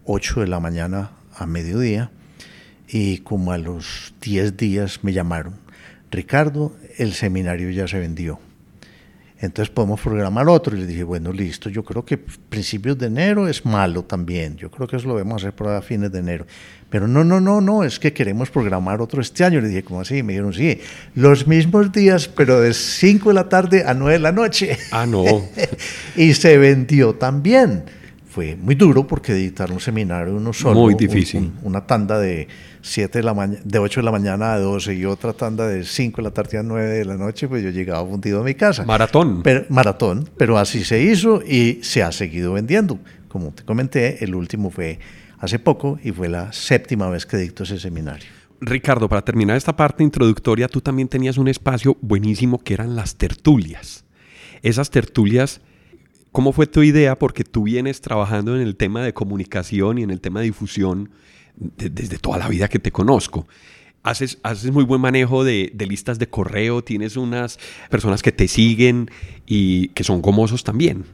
8 0.05 0.43
de 0.43 0.47
la 0.47 0.61
mañana 0.61 1.13
a 1.35 1.47
mediodía 1.47 2.11
y 2.93 3.19
como 3.19 3.53
a 3.53 3.59
los 3.59 4.15
10 4.21 4.57
días 4.57 5.01
me 5.03 5.13
llamaron, 5.13 5.55
Ricardo, 6.11 6.75
el 6.99 7.13
seminario 7.13 7.71
ya 7.71 7.87
se 7.87 8.01
vendió. 8.01 8.41
Entonces 9.39 9.73
podemos 9.73 10.01
programar 10.01 10.49
otro. 10.49 10.77
Y 10.77 10.81
le 10.81 10.87
dije, 10.87 11.03
bueno, 11.03 11.33
listo, 11.33 11.71
yo 11.71 11.83
creo 11.83 12.05
que 12.05 12.19
principios 12.19 12.99
de 12.99 13.07
enero 13.07 13.49
es 13.49 13.65
malo 13.65 14.03
también. 14.05 14.57
Yo 14.57 14.71
creo 14.71 14.87
que 14.87 14.97
eso 14.97 15.09
lo 15.09 15.15
debemos 15.15 15.43
hacer 15.43 15.55
para 15.55 15.81
fines 15.81 16.13
de 16.13 16.19
enero. 16.19 16.47
Pero 16.91 17.09
no, 17.09 17.25
no, 17.25 17.41
no, 17.41 17.61
no, 17.63 17.85
es 17.85 17.99
que 17.99 18.13
queremos 18.13 18.51
programar 18.51 19.01
otro 19.01 19.23
este 19.23 19.45
año. 19.45 19.61
Le 19.61 19.69
dije, 19.69 19.83
¿cómo 19.83 20.03
así? 20.03 20.23
Me 20.23 20.35
dijeron, 20.35 20.53
sí, 20.53 20.81
los 21.15 21.47
mismos 21.47 21.91
días, 21.91 22.29
pero 22.29 22.61
de 22.61 22.75
5 22.75 23.31
de 23.31 23.35
la 23.35 23.49
tarde 23.49 23.85
a 23.87 23.95
9 23.95 24.13
de 24.15 24.19
la 24.19 24.33
noche. 24.33 24.77
Ah, 24.91 25.07
no. 25.07 25.25
y 26.17 26.35
se 26.35 26.59
vendió 26.59 27.15
también 27.15 27.85
fue 28.31 28.55
muy 28.55 28.77
duro 28.77 29.07
porque 29.07 29.33
editar 29.33 29.73
un 29.73 29.81
seminario 29.81 30.37
uno 30.37 30.53
solo. 30.53 30.81
Muy 30.81 30.95
difícil. 30.95 31.53
una 31.63 31.85
tanda 31.85 32.19
de, 32.19 32.47
siete 32.81 33.19
de, 33.19 33.25
la 33.25 33.35
de 33.35 33.79
8 33.79 34.01
de 34.01 34.05
la 34.05 34.13
mañana 34.13 34.53
a 34.53 34.59
12 34.59 34.95
y 34.95 35.05
otra 35.05 35.33
tanda 35.33 35.67
de 35.67 35.85
5 35.85 36.17
de 36.17 36.23
la 36.23 36.31
tarde 36.31 36.59
a 36.59 36.63
9 36.63 36.89
de 36.89 37.05
la 37.05 37.17
noche, 37.17 37.49
pues 37.49 37.63
yo 37.63 37.71
llegaba 37.71 38.09
fundido 38.09 38.41
a 38.41 38.45
mi 38.45 38.55
casa. 38.55 38.85
Maratón. 38.85 39.43
Pero, 39.43 39.65
maratón, 39.69 40.31
pero 40.37 40.59
así 40.59 40.85
se 40.85 41.03
hizo 41.03 41.43
y 41.43 41.81
se 41.83 42.05
ha 42.05 42.13
seguido 42.13 42.53
vendiendo. 42.53 43.01
Como 43.29 43.51
te 43.51 43.65
comenté, 43.65 44.25
el 44.25 44.35
último 44.37 44.71
fue 44.71 45.01
hace 45.39 45.59
poco 45.59 45.99
y 46.03 46.13
fue 46.13 46.29
la 46.29 46.53
séptima 46.53 47.11
vez 47.11 47.27
que 47.27 47.37
dicto 47.37 47.65
ese 47.65 47.81
seminario. 47.81 48.29
Ricardo, 48.61 49.09
para 49.09 49.23
terminar 49.23 49.57
esta 49.57 49.75
parte 49.75 50.05
introductoria, 50.05 50.69
tú 50.69 50.81
también 50.81 51.09
tenías 51.09 51.37
un 51.37 51.49
espacio 51.49 51.97
buenísimo 52.01 52.59
que 52.63 52.75
eran 52.75 52.95
las 52.95 53.17
tertulias. 53.17 54.05
Esas 54.63 54.91
tertulias 54.91 55.63
¿Cómo 56.33 56.53
fue 56.53 56.67
tu 56.67 56.83
idea? 56.83 57.19
Porque 57.19 57.43
tú 57.43 57.65
vienes 57.65 58.01
trabajando 58.01 58.55
en 58.55 58.63
el 58.63 58.77
tema 58.77 59.03
de 59.03 59.13
comunicación 59.13 59.99
y 59.99 60.03
en 60.05 60.11
el 60.11 60.21
tema 60.21 60.41
de 60.41 60.47
difusión 60.47 61.11
desde 61.57 62.19
toda 62.19 62.39
la 62.39 62.49
vida 62.49 62.69
que 62.69 62.79
te 62.79 62.93
conozco. 62.93 63.47
Haces, 64.03 64.39
haces 64.43 64.71
muy 64.71 64.85
buen 64.85 65.01
manejo 65.01 65.45
de, 65.45 65.73
listas 65.77 66.19
de 66.19 66.29
correo, 66.29 66.83
tienes 66.83 67.17
unas 67.17 67.59
personas 67.91 68.23
que 68.23 68.33
te 68.33 68.49
siguen 68.49 69.11
y 69.45 69.89
que 69.89 70.05
son 70.05 70.23
gomosos 70.23 70.65
también. 70.65 71.05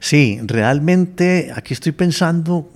Sí, 0.00 0.40
realmente 0.42 1.52
aquí 1.54 1.72
estoy 1.72 1.92
pensando 1.92 2.68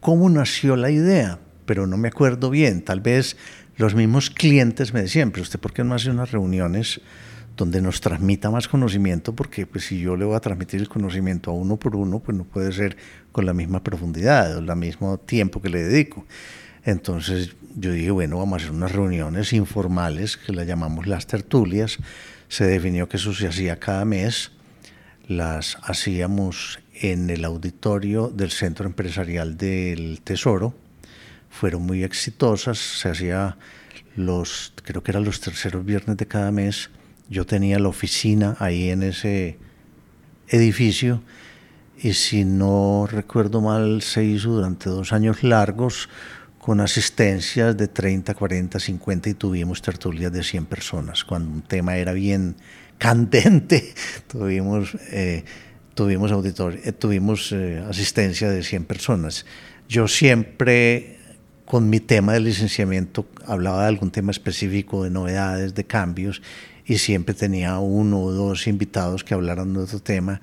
cómo 0.00 0.28
nació 0.28 0.76
la 0.76 0.90
idea, 0.90 1.40
pero 1.64 1.86
no 1.86 1.96
me 1.96 2.08
acuerdo 2.08 2.50
bien. 2.50 2.82
Tal 2.82 3.00
vez 3.00 3.36
los 3.76 3.94
mismos 3.94 4.30
clientes 4.30 4.92
me 4.92 5.02
decían, 5.02 5.30
pero 5.30 5.42
usted 5.42 5.58
por 5.58 5.72
qué 5.72 5.82
no 5.82 5.94
hace 5.94 6.10
unas 6.10 6.30
reuniones 6.30 7.00
donde 7.62 7.80
nos 7.80 8.00
transmita 8.00 8.50
más 8.50 8.66
conocimiento, 8.66 9.36
porque 9.36 9.66
pues, 9.66 9.84
si 9.84 10.00
yo 10.00 10.16
le 10.16 10.24
voy 10.24 10.34
a 10.34 10.40
transmitir 10.40 10.80
el 10.80 10.88
conocimiento 10.88 11.52
a 11.52 11.54
uno 11.54 11.76
por 11.76 11.94
uno, 11.94 12.18
pues 12.18 12.36
no 12.36 12.42
puede 12.42 12.72
ser 12.72 12.96
con 13.30 13.46
la 13.46 13.54
misma 13.54 13.84
profundidad 13.84 14.56
o 14.56 14.58
el 14.58 14.76
mismo 14.76 15.16
tiempo 15.18 15.62
que 15.62 15.68
le 15.68 15.84
dedico. 15.84 16.26
Entonces 16.84 17.54
yo 17.76 17.92
dije, 17.92 18.10
bueno, 18.10 18.38
vamos 18.38 18.54
a 18.54 18.64
hacer 18.64 18.74
unas 18.74 18.90
reuniones 18.90 19.52
informales 19.52 20.36
que 20.36 20.52
las 20.52 20.66
llamamos 20.66 21.06
las 21.06 21.28
tertulias. 21.28 21.98
Se 22.48 22.64
definió 22.64 23.08
que 23.08 23.16
eso 23.16 23.32
se 23.32 23.46
hacía 23.46 23.78
cada 23.78 24.04
mes. 24.04 24.50
Las 25.28 25.78
hacíamos 25.82 26.80
en 26.94 27.30
el 27.30 27.44
auditorio 27.44 28.26
del 28.28 28.50
Centro 28.50 28.86
Empresarial 28.86 29.56
del 29.56 30.20
Tesoro. 30.24 30.74
Fueron 31.48 31.82
muy 31.82 32.02
exitosas. 32.02 32.78
Se 32.78 33.08
hacía 33.08 33.56
los, 34.16 34.72
creo 34.82 35.04
que 35.04 35.12
eran 35.12 35.22
los 35.22 35.40
terceros 35.40 35.84
viernes 35.84 36.16
de 36.16 36.26
cada 36.26 36.50
mes 36.50 36.90
yo 37.32 37.46
tenía 37.46 37.78
la 37.78 37.88
oficina 37.88 38.56
ahí 38.60 38.90
en 38.90 39.02
ese 39.02 39.56
edificio 40.48 41.22
y 41.98 42.12
si 42.12 42.44
no 42.44 43.08
recuerdo 43.10 43.62
mal 43.62 44.02
se 44.02 44.22
hizo 44.22 44.50
durante 44.50 44.90
dos 44.90 45.14
años 45.14 45.42
largos 45.42 46.10
con 46.58 46.80
asistencias 46.80 47.76
de 47.76 47.88
30, 47.88 48.34
40, 48.34 48.78
50 48.78 49.30
y 49.30 49.34
tuvimos 49.34 49.80
tertulias 49.80 50.30
de 50.30 50.42
100 50.42 50.66
personas. 50.66 51.24
Cuando 51.24 51.50
un 51.50 51.62
tema 51.62 51.96
era 51.96 52.12
bien 52.12 52.54
candente, 52.98 53.94
tuvimos, 54.28 54.94
eh, 55.10 55.44
tuvimos, 55.94 56.30
auditor, 56.32 56.78
eh, 56.84 56.92
tuvimos 56.92 57.50
eh, 57.52 57.82
asistencia 57.88 58.50
de 58.50 58.62
100 58.62 58.84
personas. 58.84 59.46
Yo 59.88 60.06
siempre 60.06 61.18
con 61.64 61.88
mi 61.88 62.00
tema 62.00 62.34
de 62.34 62.40
licenciamiento 62.40 63.26
hablaba 63.46 63.82
de 63.82 63.88
algún 63.88 64.10
tema 64.10 64.30
específico, 64.30 65.04
de 65.04 65.10
novedades, 65.10 65.74
de 65.74 65.84
cambios, 65.84 66.42
y 66.84 66.98
siempre 66.98 67.34
tenía 67.34 67.78
uno 67.78 68.20
o 68.20 68.32
dos 68.32 68.66
invitados 68.66 69.24
que 69.24 69.34
hablaran 69.34 69.72
de 69.72 69.80
otro 69.80 70.00
tema 70.00 70.40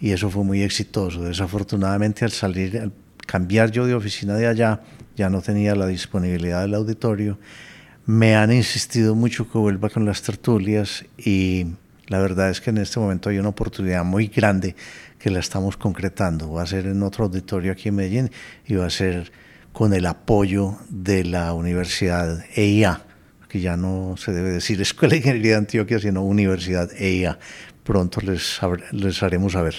y 0.00 0.12
eso 0.12 0.30
fue 0.30 0.44
muy 0.44 0.62
exitoso. 0.62 1.22
Desafortunadamente 1.22 2.24
al 2.24 2.30
salir, 2.30 2.78
al 2.78 2.92
cambiar 3.26 3.70
yo 3.70 3.86
de 3.86 3.94
oficina 3.94 4.34
de 4.34 4.46
allá, 4.46 4.80
ya 5.16 5.28
no 5.28 5.42
tenía 5.42 5.74
la 5.74 5.86
disponibilidad 5.86 6.62
del 6.62 6.74
auditorio. 6.74 7.38
Me 8.06 8.34
han 8.34 8.52
insistido 8.52 9.14
mucho 9.14 9.50
que 9.50 9.58
vuelva 9.58 9.90
con 9.90 10.04
las 10.04 10.22
tertulias 10.22 11.04
y 11.18 11.66
la 12.06 12.18
verdad 12.18 12.50
es 12.50 12.60
que 12.60 12.70
en 12.70 12.78
este 12.78 12.98
momento 12.98 13.28
hay 13.28 13.38
una 13.38 13.50
oportunidad 13.50 14.04
muy 14.04 14.28
grande 14.28 14.74
que 15.18 15.30
la 15.30 15.40
estamos 15.40 15.76
concretando. 15.76 16.50
Va 16.52 16.62
a 16.62 16.66
ser 16.66 16.86
en 16.86 17.02
otro 17.02 17.26
auditorio 17.26 17.72
aquí 17.72 17.90
en 17.90 17.96
Medellín 17.96 18.30
y 18.66 18.74
va 18.74 18.86
a 18.86 18.90
ser 18.90 19.30
con 19.72 19.92
el 19.92 20.06
apoyo 20.06 20.78
de 20.88 21.24
la 21.24 21.52
Universidad 21.52 22.44
EIA 22.56 23.04
que 23.50 23.60
ya 23.60 23.76
no 23.76 24.14
se 24.16 24.32
debe 24.32 24.50
decir 24.50 24.80
Escuela 24.82 25.12
de 25.12 25.18
Ingeniería 25.18 25.52
de 25.52 25.58
Antioquia, 25.58 25.98
sino 25.98 26.24
Universidad 26.24 26.90
EIA. 26.98 27.38
Pronto 27.84 28.20
les, 28.20 28.60
les 28.92 29.22
haremos 29.22 29.52
saber. 29.52 29.74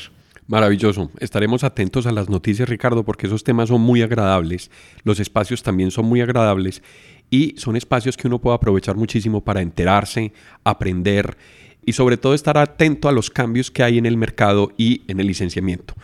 Maravilloso. 0.47 1.09
Estaremos 1.19 1.63
atentos 1.63 2.05
a 2.05 2.11
las 2.11 2.29
noticias, 2.29 2.67
Ricardo, 2.67 3.05
porque 3.05 3.27
esos 3.27 3.43
temas 3.43 3.69
son 3.69 3.79
muy 3.81 4.01
agradables. 4.01 4.69
Los 5.03 5.19
espacios 5.19 5.63
también 5.63 5.91
son 5.91 6.05
muy 6.05 6.19
agradables 6.19 6.83
y 7.29 7.55
son 7.57 7.77
espacios 7.77 8.17
que 8.17 8.27
uno 8.27 8.39
puede 8.39 8.57
aprovechar 8.57 8.97
muchísimo 8.97 9.41
para 9.41 9.61
enterarse, 9.61 10.33
aprender 10.65 11.37
y 11.85 11.93
sobre 11.93 12.17
todo 12.17 12.33
estar 12.33 12.57
atento 12.57 13.07
a 13.07 13.13
los 13.13 13.29
cambios 13.29 13.71
que 13.71 13.83
hay 13.83 13.97
en 13.97 14.05
el 14.05 14.17
mercado 14.17 14.71
y 14.77 15.03
en 15.07 15.19
el 15.21 15.27
licenciamiento. 15.27 15.95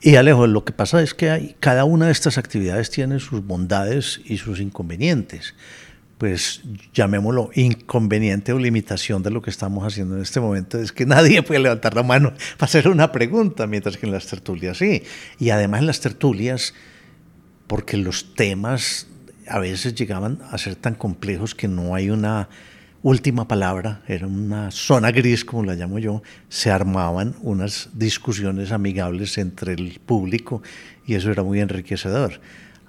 Y 0.00 0.14
Alejo, 0.16 0.46
lo 0.46 0.64
que 0.64 0.72
pasa 0.72 1.02
es 1.02 1.14
que 1.14 1.30
hay, 1.30 1.56
cada 1.58 1.84
una 1.84 2.06
de 2.06 2.12
estas 2.12 2.38
actividades 2.38 2.90
tiene 2.90 3.18
sus 3.18 3.44
bondades 3.44 4.20
y 4.24 4.36
sus 4.36 4.60
inconvenientes. 4.60 5.54
Pues 6.18 6.62
llamémoslo 6.94 7.50
inconveniente 7.54 8.52
o 8.52 8.58
limitación 8.58 9.22
de 9.22 9.30
lo 9.30 9.42
que 9.42 9.50
estamos 9.50 9.84
haciendo 9.84 10.16
en 10.16 10.22
este 10.22 10.40
momento, 10.40 10.78
es 10.78 10.90
que 10.92 11.04
nadie 11.04 11.42
puede 11.42 11.60
levantar 11.60 11.94
la 11.94 12.02
mano 12.02 12.32
para 12.58 12.68
hacer 12.68 12.88
una 12.88 13.12
pregunta, 13.12 13.66
mientras 13.66 13.96
que 13.96 14.06
en 14.06 14.12
las 14.12 14.26
tertulias 14.26 14.78
sí. 14.78 15.02
Y 15.38 15.50
además 15.50 15.80
en 15.80 15.86
las 15.86 16.00
tertulias, 16.00 16.74
porque 17.66 17.96
los 17.96 18.34
temas 18.34 19.08
a 19.48 19.58
veces 19.58 19.94
llegaban 19.94 20.38
a 20.50 20.58
ser 20.58 20.76
tan 20.76 20.94
complejos 20.94 21.54
que 21.54 21.68
no 21.68 21.94
hay 21.94 22.10
una 22.10 22.48
última 23.02 23.46
palabra, 23.46 24.02
era 24.08 24.26
una 24.26 24.70
zona 24.72 25.12
gris, 25.12 25.44
como 25.44 25.62
la 25.62 25.74
llamo 25.74 25.98
yo, 25.98 26.22
se 26.48 26.70
armaban 26.70 27.36
unas 27.42 27.90
discusiones 27.92 28.72
amigables 28.72 29.38
entre 29.38 29.74
el 29.74 30.00
público 30.04 30.62
y 31.06 31.14
eso 31.14 31.30
era 31.30 31.44
muy 31.44 31.60
enriquecedor. 31.60 32.40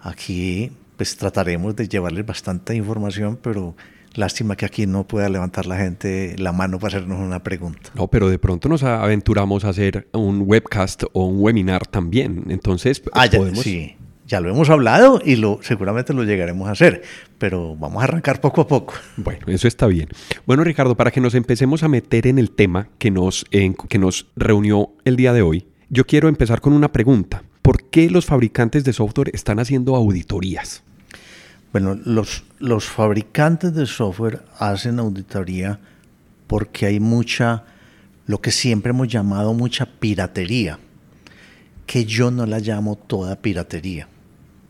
Aquí 0.02 0.72
pues 0.98 1.16
trataremos 1.16 1.76
de 1.76 1.88
llevarles 1.88 2.26
bastante 2.26 2.76
información, 2.76 3.40
pero 3.42 3.76
lástima 4.14 4.56
que 4.56 4.66
aquí 4.66 4.86
no 4.86 5.08
pueda 5.08 5.30
levantar 5.30 5.66
la 5.66 5.78
gente 5.78 6.36
la 6.38 6.52
mano 6.52 6.80
para 6.80 6.98
hacernos 6.98 7.20
una 7.20 7.44
pregunta. 7.44 7.92
No, 7.94 8.08
pero 8.08 8.30
de 8.30 8.40
pronto 8.40 8.68
nos 8.68 8.84
aventuramos 8.84 9.64
a 9.64 9.70
hacer 9.70 10.08
un 10.12 10.44
webcast 10.46 11.04
o 11.14 11.26
un 11.26 11.40
webinar 11.40 11.86
también. 11.86 12.46
Entonces, 12.50 13.02
ah, 13.14 13.28
podemos... 13.32 13.60
sí 13.60 13.96
ya 14.28 14.42
lo 14.42 14.50
hemos 14.50 14.70
hablado 14.70 15.22
y 15.24 15.38
lo, 15.38 15.60
seguramente 15.62 16.14
lo 16.14 16.24
llegaremos 16.24 16.68
a 16.68 16.72
hacer, 16.72 17.02
pero 17.38 17.76
vamos 17.78 18.02
a 18.02 18.04
arrancar 18.04 18.42
poco 18.42 18.62
a 18.62 18.68
poco. 18.68 18.94
Bueno, 19.16 19.46
eso 19.48 19.68
está 19.68 19.88
bien. 19.88 20.10
Bueno, 20.46 20.64
Ricardo, 20.64 20.96
para 20.96 21.12
que 21.12 21.22
nos 21.22 21.34
empecemos 21.34 21.82
a 21.84 21.88
meter 21.88 22.28
en 22.28 22.38
el 22.38 22.52
tema 22.52 22.90
que 22.98 23.10
nos, 23.10 23.46
que 23.46 24.00
nos 24.00 24.28
reunió 24.36 24.92
el 25.06 25.16
día 25.16 25.34
de 25.34 25.42
hoy, 25.42 25.68
yo 25.90 26.06
quiero 26.06 26.28
empezar 26.28 26.60
con 26.60 26.74
una 26.74 26.92
pregunta. 26.92 27.44
¿Por 27.62 27.90
qué 27.90 28.10
los 28.10 28.26
fabricantes 28.26 28.84
de 28.84 28.94
software 28.94 29.32
están 29.34 29.60
haciendo 29.60 29.96
auditorías? 29.96 30.84
Bueno, 31.72 31.96
los, 32.06 32.44
los 32.60 32.86
fabricantes 32.86 33.74
de 33.74 33.86
software 33.86 34.44
hacen 34.58 35.00
auditoría 35.00 35.80
porque 36.48 36.86
hay 36.86 37.00
mucha, 37.00 37.66
lo 38.26 38.42
que 38.42 38.52
siempre 38.52 38.92
hemos 38.92 39.08
llamado 39.08 39.54
mucha 39.54 39.86
piratería, 39.86 40.80
que 41.86 42.06
yo 42.06 42.32
no 42.32 42.46
la 42.46 42.60
llamo 42.60 42.96
toda 42.96 43.36
piratería 43.36 44.08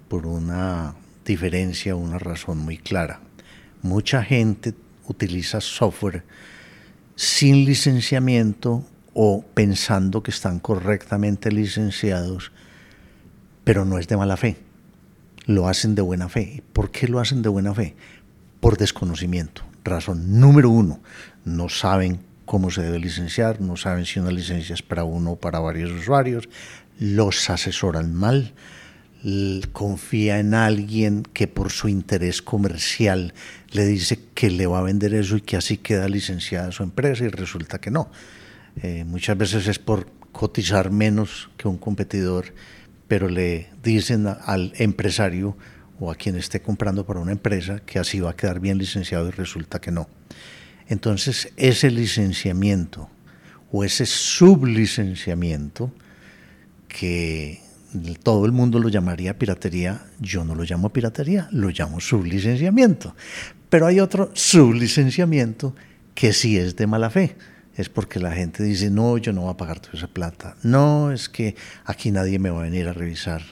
por 0.08 0.26
una 0.26 0.96
diferencia, 1.26 1.96
una 1.96 2.18
razón 2.18 2.60
muy 2.60 2.78
clara. 2.78 3.20
Mucha 3.82 4.24
gente 4.24 4.74
utiliza 5.08 5.62
software 5.62 6.24
sin 7.16 7.66
licenciamiento 7.66 8.86
o 9.14 9.44
pensando 9.54 10.22
que 10.22 10.32
están 10.32 10.60
correctamente 10.60 11.52
licenciados, 11.52 12.52
pero 13.64 13.86
no 13.86 13.98
es 13.98 14.08
de 14.08 14.18
mala 14.18 14.38
fe. 14.38 14.67
Lo 15.48 15.68
hacen 15.68 15.96
de 15.96 16.04
buena 16.04 16.30
fe. 16.30 16.62
¿Por 16.74 16.92
qué 16.92 17.08
lo 17.08 17.20
hacen 17.20 17.42
de 17.42 17.50
buena 17.50 17.74
fe? 17.74 17.96
Por 18.60 18.78
desconocimiento. 18.78 19.64
Razón 19.84 20.40
número 20.40 20.70
uno, 20.70 21.00
no 21.46 21.70
saben 21.70 22.20
cómo 22.46 22.72
se 22.72 22.82
debe 22.82 23.00
licenciar, 23.00 23.62
no 23.62 23.78
saben 23.78 24.06
si 24.06 24.20
una 24.20 24.32
licencia 24.32 24.74
es 24.74 24.82
para 24.82 25.04
uno 25.04 25.32
o 25.32 25.36
para 25.40 25.60
varios 25.60 25.92
usuarios, 25.92 26.50
los 27.00 27.50
asesoran 27.50 28.14
mal, 28.14 28.54
confía 29.74 30.40
en 30.40 30.54
alguien 30.54 31.24
que 31.34 31.48
por 31.48 31.72
su 31.72 31.90
interés 31.90 32.42
comercial 32.42 33.34
le 33.72 33.86
dice 33.86 34.20
que 34.34 34.50
le 34.50 34.68
va 34.68 34.80
a 34.80 34.84
vender 34.84 35.14
eso 35.14 35.38
y 35.38 35.42
que 35.42 35.58
así 35.58 35.78
queda 35.78 36.08
licenciada 36.08 36.72
su 36.72 36.84
empresa 36.84 37.26
y 37.26 37.30
resulta 37.30 37.80
que 37.80 37.92
no. 37.92 38.10
Eh, 38.82 39.04
muchas 39.06 39.38
veces 39.38 39.68
es 39.68 39.80
por 39.80 40.08
cotizar 40.32 40.92
menos 40.92 41.50
que 41.58 41.68
un 41.68 41.78
competidor, 41.78 42.54
pero 43.08 43.30
le 43.30 43.70
dicen 43.84 44.28
al 44.28 44.74
empresario 44.78 45.58
o 46.00 46.12
a 46.12 46.16
quien 46.16 46.36
esté 46.36 46.62
comprando 46.62 47.06
para 47.06 47.20
una 47.20 47.32
empresa 47.32 47.80
que 47.86 48.00
así 48.00 48.20
va 48.20 48.32
a 48.32 48.36
quedar 48.36 48.60
bien 48.60 48.78
licenciado 48.78 49.28
y 49.28 49.32
resulta 49.32 49.80
que 49.80 49.92
no. 49.92 50.08
Entonces 50.88 51.52
ese 51.58 51.92
licenciamiento 51.92 53.10
o 53.72 53.84
ese 53.84 54.06
sublicenciamiento 54.06 55.92
que 56.88 57.62
todo 58.24 58.46
el 58.46 58.52
mundo 58.52 58.80
lo 58.80 58.90
llamaría 58.90 59.38
piratería, 59.38 60.06
yo 60.20 60.44
no 60.44 60.56
lo 60.56 60.64
llamo 60.64 60.90
piratería, 60.90 61.48
lo 61.52 61.70
llamo 61.70 62.00
sublicenciamiento. 62.00 63.16
Pero 63.70 63.88
hay 63.88 64.00
otro 64.00 64.32
sublicenciamiento 64.34 65.76
que 66.14 66.34
sí 66.34 66.58
es 66.58 66.76
de 66.76 66.88
mala 66.88 67.10
fe. 67.10 67.36
Es 67.78 67.90
porque 67.90 68.20
la 68.20 68.32
gente 68.32 68.64
dice, 68.64 68.90
no, 68.90 69.18
yo 69.20 69.32
no 69.32 69.42
voy 69.42 69.52
a 69.52 69.58
pagar 69.58 69.80
toda 69.80 69.94
esa 69.94 70.08
plata. 70.08 70.58
No, 70.64 71.12
es 71.12 71.30
que 71.30 71.56
aquí 71.86 72.12
nadie 72.12 72.40
me 72.40 72.50
va 72.50 72.60
a 72.60 72.64
venir 72.64 72.88
a 72.88 72.94
revisar. 72.94 73.44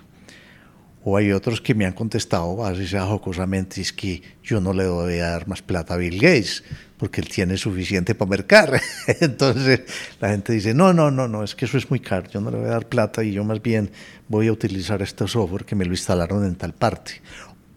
O 1.04 1.16
hay 1.16 1.32
otros 1.32 1.62
que 1.62 1.76
me 1.76 1.86
han 1.86 1.94
contestado, 1.94 2.66
así 2.66 2.88
sea 2.88 3.06
jocosamente, 3.06 3.80
es 3.80 3.94
que 3.94 4.24
yo 4.44 4.60
no 4.60 4.74
le 4.74 4.88
voy 4.88 5.20
a 5.20 5.30
dar 5.30 5.48
más 5.48 5.62
plata 5.62 5.94
a 5.94 5.98
Bill 5.98 6.16
Gates 6.16 6.64
porque 6.98 7.22
él 7.22 7.30
tiene 7.30 7.58
suficiente 7.58 8.16
para 8.16 8.30
mercar. 8.32 8.82
Entonces 9.22 9.82
la 10.20 10.30
gente 10.30 10.54
dice, 10.54 10.74
no, 10.74 10.94
no, 10.94 11.12
no, 11.12 11.28
no, 11.28 11.44
es 11.44 11.54
que 11.54 11.66
eso 11.66 11.78
es 11.78 11.88
muy 11.92 12.00
caro, 12.00 12.28
yo 12.32 12.42
no 12.42 12.50
le 12.50 12.58
voy 12.58 12.66
a 12.66 12.72
dar 12.72 12.90
plata 12.90 13.24
y 13.24 13.32
yo 13.32 13.44
más 13.44 13.62
bien 13.62 13.92
voy 14.28 14.48
a 14.48 14.52
utilizar 14.52 15.04
este 15.04 15.28
software 15.28 15.66
que 15.66 15.76
me 15.76 15.86
lo 15.86 15.92
instalaron 15.92 16.44
en 16.44 16.56
tal 16.56 16.74
parte. 16.74 17.22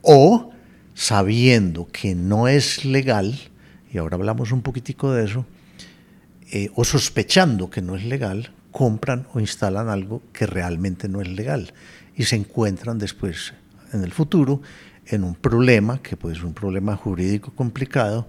O 0.01 0.53
sabiendo 0.95 1.87
que 1.87 2.15
no 2.15 2.49
es 2.49 2.87
legal, 2.87 3.39
y 3.93 3.99
ahora 3.99 4.17
hablamos 4.17 4.53
un 4.53 4.63
poquitico 4.63 5.13
de 5.13 5.27
eso, 5.27 5.45
eh, 6.51 6.71
o 6.75 6.85
sospechando 6.85 7.71
que 7.71 7.83
no 7.83 7.97
es 7.97 8.05
legal, 8.05 8.53
compran 8.71 9.27
o 9.35 9.41
instalan 9.41 9.89
algo 9.89 10.23
que 10.33 10.47
realmente 10.47 11.09
no 11.09 11.21
es 11.21 11.29
legal 11.29 11.73
y 12.17 12.25
se 12.25 12.37
encuentran 12.37 12.99
después 12.99 13.55
en 13.93 14.05
el 14.05 14.13
futuro 14.13 14.61
en 15.07 15.25
un 15.25 15.35
problema, 15.35 16.03
que 16.03 16.17
puede 16.17 16.35
ser 16.35 16.45
un 16.45 16.55
problema 16.55 16.97
jurídico 16.97 17.53
complicado, 17.55 18.29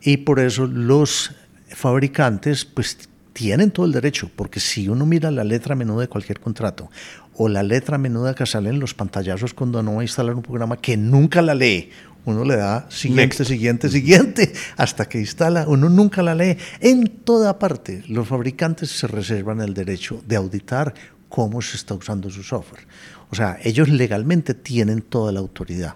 y 0.00 0.18
por 0.18 0.40
eso 0.40 0.66
los 0.66 1.32
fabricantes 1.68 2.64
pues 2.64 3.08
tienen 3.32 3.70
todo 3.70 3.86
el 3.86 3.92
derecho, 3.92 4.30
porque 4.34 4.60
si 4.60 4.88
uno 4.88 5.06
mira 5.06 5.30
la 5.30 5.44
letra 5.44 5.74
menuda 5.74 6.02
de 6.02 6.08
cualquier 6.08 6.38
contrato 6.38 6.90
o 7.34 7.48
la 7.48 7.62
letra 7.62 7.96
menuda 7.96 8.34
que 8.34 8.44
sale 8.44 8.70
en 8.70 8.78
los 8.78 8.94
pantallazos 8.94 9.54
cuando 9.54 9.82
no 9.82 9.94
va 9.94 10.00
a 10.02 10.04
instalar 10.04 10.34
un 10.34 10.42
programa 10.42 10.76
que 10.76 10.96
nunca 10.96 11.40
la 11.40 11.54
lee, 11.54 11.90
uno 12.24 12.44
le 12.44 12.56
da 12.56 12.86
siguiente, 12.88 13.44
siguiente, 13.44 13.88
siguiente, 13.88 14.52
hasta 14.76 15.06
que 15.08 15.18
instala, 15.18 15.66
uno 15.66 15.88
nunca 15.88 16.22
la 16.22 16.34
lee. 16.34 16.56
En 16.80 17.08
toda 17.08 17.58
parte, 17.58 18.04
los 18.08 18.28
fabricantes 18.28 18.90
se 18.90 19.06
reservan 19.06 19.60
el 19.60 19.74
derecho 19.74 20.22
de 20.26 20.36
auditar 20.36 20.94
cómo 21.28 21.62
se 21.62 21.76
está 21.76 21.94
usando 21.94 22.30
su 22.30 22.42
software. 22.42 22.86
O 23.30 23.34
sea, 23.34 23.58
ellos 23.62 23.88
legalmente 23.88 24.54
tienen 24.54 25.02
toda 25.02 25.32
la 25.32 25.40
autoridad. 25.40 25.94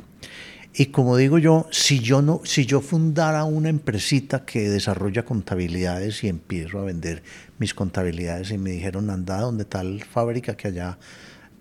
Y 0.78 0.86
como 0.86 1.16
digo 1.16 1.38
yo, 1.38 1.66
si 1.70 2.00
yo 2.00 2.20
no, 2.20 2.42
si 2.44 2.66
yo 2.66 2.82
fundara 2.82 3.44
una 3.44 3.70
empresita 3.70 4.44
que 4.44 4.68
desarrolla 4.68 5.24
contabilidades 5.24 6.22
y 6.22 6.28
empiezo 6.28 6.78
a 6.78 6.84
vender 6.84 7.22
mis 7.58 7.72
contabilidades 7.72 8.50
y 8.50 8.58
me 8.58 8.70
dijeron 8.72 9.08
anda 9.08 9.40
donde 9.40 9.64
tal 9.64 10.04
fábrica 10.04 10.54
que 10.54 10.68
allá 10.68 10.98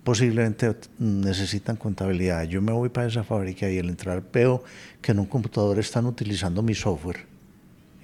posiblemente 0.06 0.72
necesitan 1.00 1.74
contabilidad, 1.74 2.44
yo 2.44 2.62
me 2.62 2.70
voy 2.70 2.90
para 2.90 3.08
esa 3.08 3.24
fábrica 3.24 3.68
y 3.68 3.80
al 3.80 3.88
entrar 3.88 4.22
veo 4.32 4.62
que 5.02 5.10
en 5.10 5.18
un 5.18 5.26
computador 5.26 5.80
están 5.80 6.06
utilizando 6.06 6.62
mi 6.62 6.76
software. 6.76 7.26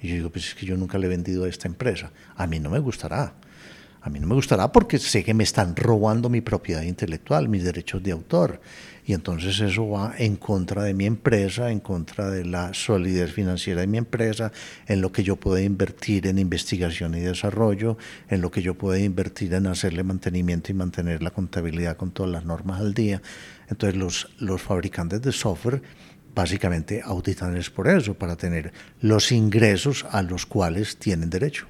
Y 0.01 0.09
yo 0.09 0.15
digo, 0.15 0.29
pues 0.29 0.49
es 0.49 0.55
que 0.55 0.65
yo 0.65 0.75
nunca 0.75 0.97
le 0.97 1.05
he 1.05 1.09
vendido 1.09 1.45
a 1.45 1.47
esta 1.47 1.69
empresa. 1.69 2.11
A 2.35 2.45
mí 2.45 2.59
no 2.59 2.69
me 2.69 2.79
gustará. 2.79 3.35
A 4.05 4.09
mí 4.09 4.19
no 4.19 4.27
me 4.27 4.35
gustará 4.35 4.69
porque 4.69 4.99
sé 4.99 5.23
que 5.23 5.33
me 5.33 5.45
están 5.45 5.77
robando 5.77 6.27
mi 6.27 6.41
propiedad 6.41 6.81
intelectual, 6.81 7.47
mis 7.47 7.63
derechos 7.63 8.03
de 8.03 8.11
autor 8.11 8.59
y 9.05 9.13
entonces 9.13 9.61
eso 9.61 9.89
va 9.89 10.13
en 10.17 10.35
contra 10.35 10.83
de 10.83 10.93
mi 10.93 11.05
empresa, 11.05 11.71
en 11.71 11.79
contra 11.79 12.29
de 12.29 12.43
la 12.43 12.73
solidez 12.73 13.31
financiera 13.31 13.79
de 13.79 13.87
mi 13.87 13.97
empresa, 13.97 14.51
en 14.87 14.99
lo 14.99 15.13
que 15.13 15.23
yo 15.23 15.37
puedo 15.37 15.57
invertir 15.57 16.27
en 16.27 16.37
investigación 16.37 17.15
y 17.15 17.21
desarrollo, 17.21 17.97
en 18.27 18.41
lo 18.41 18.51
que 18.51 18.61
yo 18.61 18.75
puedo 18.75 18.97
invertir 18.97 19.53
en 19.53 19.67
hacerle 19.67 20.03
mantenimiento 20.03 20.71
y 20.71 20.75
mantener 20.75 21.23
la 21.23 21.31
contabilidad 21.31 21.95
con 21.95 22.11
todas 22.11 22.31
las 22.31 22.43
normas 22.43 22.81
al 22.81 22.93
día. 22.93 23.21
Entonces 23.69 23.97
los, 23.97 24.29
los 24.37 24.61
fabricantes 24.61 25.21
de 25.21 25.31
software 25.31 25.81
básicamente 26.35 27.01
auditan 27.03 27.55
es 27.55 27.69
por 27.69 27.87
eso, 27.87 28.15
para 28.15 28.35
tener 28.35 28.73
los 28.99 29.31
ingresos 29.31 30.05
a 30.11 30.21
los 30.23 30.45
cuales 30.45 30.97
tienen 30.97 31.29
derecho 31.29 31.67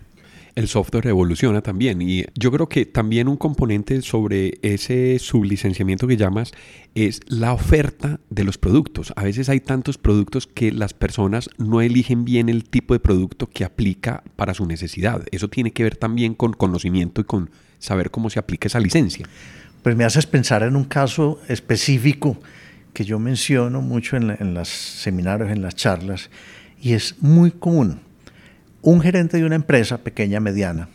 el 0.55 0.67
software 0.67 1.07
evoluciona 1.07 1.61
también. 1.61 2.01
Y 2.01 2.25
yo 2.35 2.51
creo 2.51 2.67
que 2.69 2.85
también 2.85 3.27
un 3.27 3.37
componente 3.37 4.01
sobre 4.01 4.59
ese 4.61 5.17
sublicenciamiento 5.19 6.07
que 6.07 6.17
llamas 6.17 6.51
es 6.95 7.21
la 7.27 7.53
oferta 7.53 8.19
de 8.29 8.43
los 8.43 8.57
productos. 8.57 9.13
A 9.15 9.23
veces 9.23 9.49
hay 9.49 9.59
tantos 9.59 9.97
productos 9.97 10.47
que 10.47 10.71
las 10.71 10.93
personas 10.93 11.49
no 11.57 11.81
eligen 11.81 12.25
bien 12.25 12.49
el 12.49 12.65
tipo 12.65 12.93
de 12.93 12.99
producto 12.99 13.47
que 13.47 13.65
aplica 13.65 14.23
para 14.35 14.53
su 14.53 14.65
necesidad. 14.65 15.23
Eso 15.31 15.49
tiene 15.49 15.71
que 15.71 15.83
ver 15.83 15.95
también 15.95 16.35
con 16.35 16.53
conocimiento 16.53 17.21
y 17.21 17.25
con 17.25 17.49
saber 17.79 18.11
cómo 18.11 18.29
se 18.29 18.39
aplica 18.39 18.67
esa 18.67 18.79
licencia. 18.79 19.27
Pues 19.81 19.95
me 19.95 20.05
haces 20.05 20.25
pensar 20.25 20.63
en 20.63 20.75
un 20.75 20.85
caso 20.85 21.41
específico 21.49 22.37
que 22.93 23.03
yo 23.03 23.19
menciono 23.19 23.81
mucho 23.81 24.15
en, 24.15 24.29
en 24.29 24.53
los 24.53 24.69
seminarios, 24.69 25.49
en 25.49 25.61
las 25.61 25.75
charlas, 25.75 26.29
y 26.79 26.93
es 26.93 27.15
muy 27.21 27.51
común 27.51 27.99
un 28.83 29.01
gerente 29.01 29.37
de 29.37 29.45
una 29.45 29.55
empresa 29.55 29.97
pequeña, 29.97 30.41
mediana, 30.41 30.89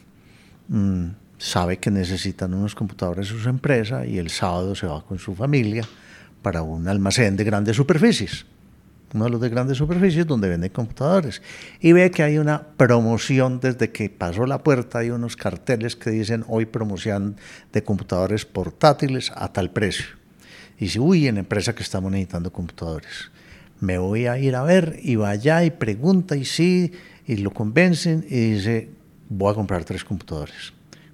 mm, 0.69 1.07
sabe 1.39 1.79
que 1.79 1.91
necesitan 1.91 2.53
unos 2.53 2.75
computadores 2.75 3.31
en 3.31 3.39
su 3.39 3.49
empresa 3.49 4.07
y 4.07 4.19
el 4.19 4.29
sábado 4.29 4.75
se 4.75 4.87
va 4.87 5.03
con 5.05 5.19
su 5.19 5.35
familia 5.35 5.85
para 6.43 6.63
un 6.63 6.87
almacén 6.87 7.37
de 7.37 7.45
grandes 7.45 7.77
superficies, 7.77 8.45
uno 9.15 9.25
de 9.25 9.31
los 9.31 9.41
de 9.41 9.49
grandes 9.49 9.79
superficies 9.79 10.27
donde 10.27 10.51
venden 10.51 10.71
computadores, 10.71 11.41
y 11.81 11.93
ve 11.93 12.11
que 12.11 12.23
hay 12.23 12.37
una 12.37 12.63
promoción 12.77 13.59
desde 13.59 13.91
que 13.91 14.11
pasó 14.11 14.45
la 14.45 14.63
puerta, 14.63 14.99
hay 14.99 15.09
unos 15.09 15.35
carteles 15.35 15.97
que 15.97 16.11
dicen 16.11 16.45
hoy 16.47 16.67
promoción 16.67 17.37
de 17.73 17.83
computadores 17.83 18.45
portátiles 18.45 19.33
a 19.35 19.51
tal 19.51 19.71
precio. 19.71 20.05
Y 20.77 20.85
dice, 20.85 21.01
uy, 21.01 21.27
en 21.27 21.39
empresa 21.39 21.75
que 21.75 21.83
estamos 21.83 22.13
necesitando 22.13 22.53
computadores. 22.53 23.31
Me 23.81 23.97
voy 23.97 24.27
a 24.27 24.39
ir 24.39 24.57
a 24.57 24.63
ver 24.63 24.99
y 25.03 25.17
va 25.17 25.31
allá 25.31 25.65
y 25.65 25.71
pregunta 25.71 26.37
y 26.37 26.45
sí, 26.45 26.93
y 27.29 27.37
lo 27.37 27.53
convencen 27.53 28.25
y 28.29 28.53
dice, 28.53 28.91
voy 29.29 29.53
a 29.53 29.55
comprar 29.55 29.85
tres 29.85 30.03
computadores. 30.03 30.73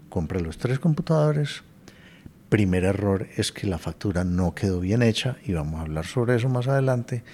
Compra 0.08 0.38
los 0.38 0.56
tres 0.56 0.78
computadores, 0.78 1.64
primer 2.48 2.84
error 2.84 3.26
es 3.36 3.50
que 3.50 3.66
la 3.66 3.78
factura 3.78 4.22
no 4.22 4.54
quedó 4.54 4.78
bien 4.78 5.02
hecha 5.02 5.36
y 5.44 5.54
vamos 5.54 5.80
a 5.80 5.82
hablar 5.82 6.06
sobre 6.06 6.36
eso 6.36 6.48
más 6.48 6.68
adelante. 6.68 7.24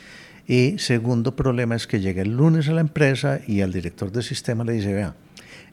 Y 0.47 0.79
segundo 0.79 1.37
problema 1.37 1.77
es 1.77 1.87
que 1.87 2.01
llega 2.01 2.23
el 2.23 2.35
lunes 2.35 2.69
a 2.71 2.73
la 2.73 2.81
empresa 2.81 3.39
y 3.47 3.61
al 3.61 3.71
director 3.71 4.11
de 4.11 4.23
sistema 4.23 4.65
le 4.65 4.73
dice, 4.73 4.95
vea, 4.95 5.15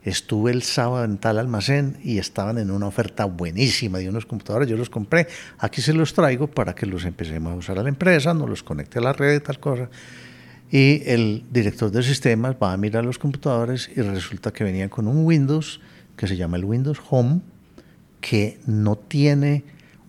estuve 0.04 0.52
el 0.52 0.64
sábado 0.64 1.06
en 1.06 1.18
tal 1.18 1.40
almacén 1.40 1.96
y 2.04 2.18
estaban 2.18 2.58
en 2.58 2.72
una 2.72 2.88
oferta 2.88 3.24
buenísima 3.24 4.00
de 4.00 4.10
unos 4.10 4.26
computadores, 4.26 4.68
yo 4.68 4.76
los 4.76 4.90
compré, 4.90 5.28
aquí 5.60 5.82
se 5.82 5.94
los 5.94 6.14
traigo 6.14 6.48
para 6.48 6.76
que 6.76 6.86
los 6.86 7.06
empecemos 7.06 7.54
a 7.54 7.56
usar 7.56 7.80
a 7.80 7.84
la 7.84 7.90
empresa, 7.90 8.34
no 8.34 8.48
los 8.48 8.64
conecte 8.64 9.00
a 9.00 9.02
la 9.02 9.14
red 9.14 9.38
y 9.38 9.40
tal 9.40 9.60
cosa. 9.62 9.90
Y 10.70 11.02
el 11.06 11.46
director 11.52 11.92
de 11.92 12.04
sistemas 12.04 12.56
va 12.62 12.74
a 12.74 12.78
mirar 12.78 13.06
los 13.06 13.20
computadores 13.20 13.90
y 13.96 14.02
resulta 14.02 14.52
que 14.52 14.64
venían 14.64 14.90
con 14.90 15.08
un 15.08 15.26
Windows 15.26 15.80
que 16.18 16.28
se 16.28 16.36
llama 16.36 16.58
el 16.58 16.66
Windows 16.66 17.00
Home, 17.10 17.42
que 18.20 18.60
no 18.66 18.98
tiene 18.98 19.64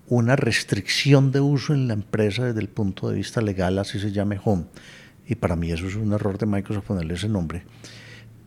una 0.08 0.36
restricción 0.36 1.30
de 1.30 1.40
uso 1.40 1.74
en 1.74 1.86
la 1.86 1.94
empresa 1.94 2.46
desde 2.46 2.60
el 2.60 2.68
punto 2.68 3.08
de 3.08 3.16
vista 3.16 3.40
legal, 3.40 3.78
así 3.78 4.00
se 4.00 4.10
llame 4.10 4.40
Home. 4.42 4.64
Y 5.28 5.34
para 5.34 5.54
mí 5.54 5.70
eso 5.70 5.86
es 5.86 5.94
un 5.94 6.12
error 6.12 6.38
de 6.38 6.46
Microsoft 6.46 6.86
ponerle 6.86 7.14
ese 7.14 7.28
nombre. 7.28 7.62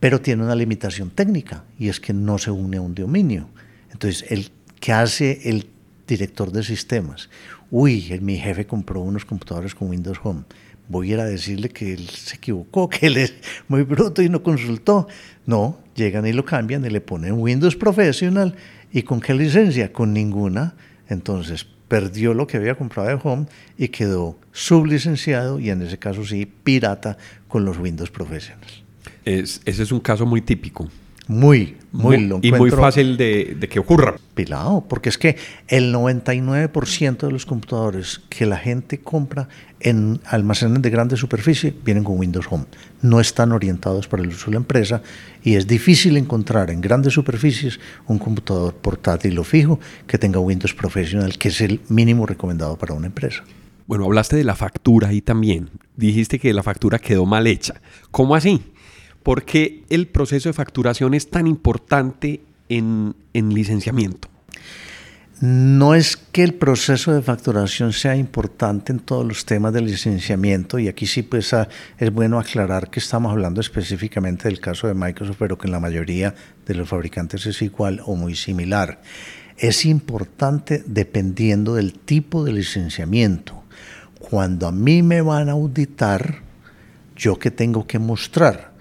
Pero 0.00 0.20
tiene 0.20 0.42
una 0.42 0.56
limitación 0.56 1.10
técnica 1.10 1.64
y 1.78 1.88
es 1.88 2.00
que 2.00 2.12
no 2.12 2.36
se 2.38 2.50
une 2.50 2.78
a 2.78 2.80
un 2.80 2.94
dominio. 2.94 3.48
Entonces, 3.92 4.24
el 4.30 4.50
que 4.80 4.92
hace 4.92 5.48
el 5.48 5.68
director 6.08 6.50
de 6.50 6.64
sistemas, 6.64 7.30
uy, 7.70 8.18
mi 8.20 8.36
jefe 8.36 8.66
compró 8.66 9.00
unos 9.00 9.24
computadores 9.24 9.76
con 9.76 9.90
Windows 9.90 10.18
Home, 10.24 10.42
voy 10.88 11.10
a 11.10 11.14
ir 11.14 11.20
a 11.20 11.24
decirle 11.24 11.68
que 11.68 11.94
él 11.94 12.08
se 12.08 12.36
equivocó, 12.36 12.88
que 12.90 13.06
él 13.06 13.16
es 13.16 13.34
muy 13.68 13.82
bruto 13.82 14.22
y 14.22 14.28
no 14.28 14.42
consultó. 14.42 15.08
No, 15.46 15.78
llegan 15.94 16.26
y 16.26 16.32
lo 16.32 16.44
cambian 16.44 16.84
y 16.84 16.90
le 16.90 17.00
ponen 17.00 17.34
Windows 17.34 17.76
Professional 17.76 18.54
¿Y 18.92 19.02
con 19.02 19.20
qué 19.20 19.34
licencia? 19.34 19.92
Con 19.92 20.12
ninguna. 20.12 20.74
Entonces 21.08 21.66
perdió 21.88 22.34
lo 22.34 22.46
que 22.46 22.58
había 22.58 22.74
comprado 22.74 23.08
de 23.08 23.18
Home 23.22 23.46
y 23.76 23.88
quedó 23.88 24.38
sublicenciado 24.52 25.58
y 25.58 25.70
en 25.70 25.82
ese 25.82 25.98
caso 25.98 26.24
sí, 26.24 26.46
pirata 26.46 27.18
con 27.48 27.64
los 27.64 27.78
Windows 27.78 28.10
Professional. 28.10 28.68
ese 29.24 29.60
es 29.64 29.92
un 29.92 30.00
caso 30.00 30.24
muy 30.24 30.40
típico. 30.40 30.88
Muy, 31.32 31.76
muy, 31.92 32.18
muy 32.18 32.38
Y 32.42 32.52
muy 32.52 32.70
fácil 32.70 33.16
de, 33.16 33.56
de, 33.58 33.68
que 33.68 33.80
ocurra. 33.80 34.16
Pilado, 34.34 34.84
porque 34.86 35.08
es 35.08 35.18
que 35.18 35.36
el 35.68 35.94
99% 35.94 37.18
de 37.18 37.30
los 37.30 37.46
computadores 37.46 38.20
que 38.28 38.46
la 38.46 38.56
gente 38.56 38.98
compra 38.98 39.48
en 39.80 40.20
almacenes 40.26 40.82
de 40.82 40.90
grande 40.90 41.16
superficie 41.16 41.74
vienen 41.84 42.04
con 42.04 42.18
Windows 42.18 42.46
Home. 42.50 42.66
No 43.00 43.18
están 43.18 43.52
orientados 43.52 44.08
para 44.08 44.22
el 44.22 44.28
uso 44.28 44.46
de 44.46 44.52
la 44.52 44.58
empresa 44.58 45.02
y 45.42 45.54
es 45.54 45.66
difícil 45.66 46.16
encontrar 46.16 46.70
en 46.70 46.80
grandes 46.80 47.14
superficies 47.14 47.80
un 48.06 48.18
computador 48.18 48.74
portátil 48.74 49.38
o 49.38 49.44
fijo 49.44 49.80
que 50.06 50.18
tenga 50.18 50.38
Windows 50.38 50.74
Professional, 50.74 51.36
que 51.38 51.48
es 51.48 51.60
el 51.60 51.80
mínimo 51.88 52.26
recomendado 52.26 52.76
para 52.76 52.94
una 52.94 53.06
empresa. 53.06 53.42
Bueno, 53.86 54.04
hablaste 54.04 54.36
de 54.36 54.44
la 54.44 54.54
factura 54.54 55.08
ahí 55.08 55.20
también. 55.20 55.68
Dijiste 55.96 56.38
que 56.38 56.52
la 56.52 56.62
factura 56.62 56.98
quedó 56.98 57.26
mal 57.26 57.46
hecha. 57.46 57.74
¿Cómo 58.10 58.34
así? 58.34 58.60
¿Por 59.22 59.44
qué 59.44 59.84
el 59.88 60.08
proceso 60.08 60.48
de 60.48 60.52
facturación 60.52 61.14
es 61.14 61.30
tan 61.30 61.46
importante 61.46 62.40
en, 62.68 63.14
licenciamiento? 63.34 64.28
No 65.40 65.94
es 65.94 66.16
que 66.16 66.44
el 66.44 66.54
proceso 66.54 67.12
de 67.12 67.22
facturación 67.22 67.92
sea 67.92 68.16
importante 68.16 68.92
en 68.92 69.00
todos 69.00 69.26
los 69.26 69.44
temas 69.44 69.72
de 69.72 69.80
licenciamiento 69.80 70.78
y 70.78 70.86
aquí 70.86 71.06
sí 71.06 71.22
pues 71.22 71.52
ah, 71.52 71.68
es 71.98 72.12
bueno 72.12 72.38
aclarar 72.38 72.90
que 72.90 73.00
estamos 73.00 73.32
hablando 73.32 73.60
específicamente 73.60 74.48
del 74.48 74.60
caso 74.60 74.86
de 74.86 74.94
Microsoft, 74.94 75.36
pero 75.38 75.58
que 75.58 75.66
en 75.66 75.72
la 75.72 75.80
mayoría 75.80 76.34
de 76.64 76.74
los 76.74 76.88
fabricantes 76.88 77.44
es 77.46 77.60
igual 77.62 78.00
o 78.06 78.14
muy 78.14 78.36
similar. 78.36 79.02
Es 79.56 79.84
importante 79.84 80.82
dependiendo 80.86 81.74
del 81.74 81.94
tipo 81.94 82.44
de 82.44 82.52
licenciamiento. 82.52 83.62
Cuando 84.18 84.68
a 84.68 84.72
mí 84.72 85.02
me 85.02 85.22
van 85.22 85.48
a 85.48 85.52
auditar, 85.52 86.42
yo 87.16 87.38
qué 87.38 87.50
tengo 87.50 87.86
que 87.86 87.98
mostrar? 87.98 88.71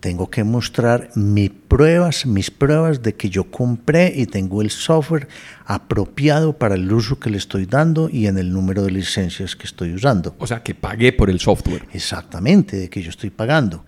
Tengo 0.00 0.30
que 0.30 0.44
mostrar 0.44 1.10
mis 1.14 1.50
pruebas, 1.50 2.24
mis 2.24 2.50
pruebas 2.50 3.02
de 3.02 3.14
que 3.14 3.28
yo 3.28 3.50
compré 3.50 4.12
y 4.16 4.26
tengo 4.26 4.62
el 4.62 4.70
software 4.70 5.28
apropiado 5.66 6.54
para 6.54 6.74
el 6.74 6.90
uso 6.90 7.20
que 7.20 7.30
le 7.30 7.36
estoy 7.36 7.66
dando 7.66 8.08
y 8.10 8.26
en 8.26 8.38
el 8.38 8.50
número 8.50 8.82
de 8.82 8.90
licencias 8.90 9.54
que 9.54 9.66
estoy 9.66 9.94
usando. 9.94 10.34
O 10.38 10.46
sea, 10.46 10.62
que 10.62 10.74
pagué 10.74 11.12
por 11.12 11.28
el 11.28 11.38
software. 11.38 11.86
Exactamente, 11.92 12.76
de 12.76 12.88
que 12.88 13.02
yo 13.02 13.10
estoy 13.10 13.30
pagando. 13.30 13.84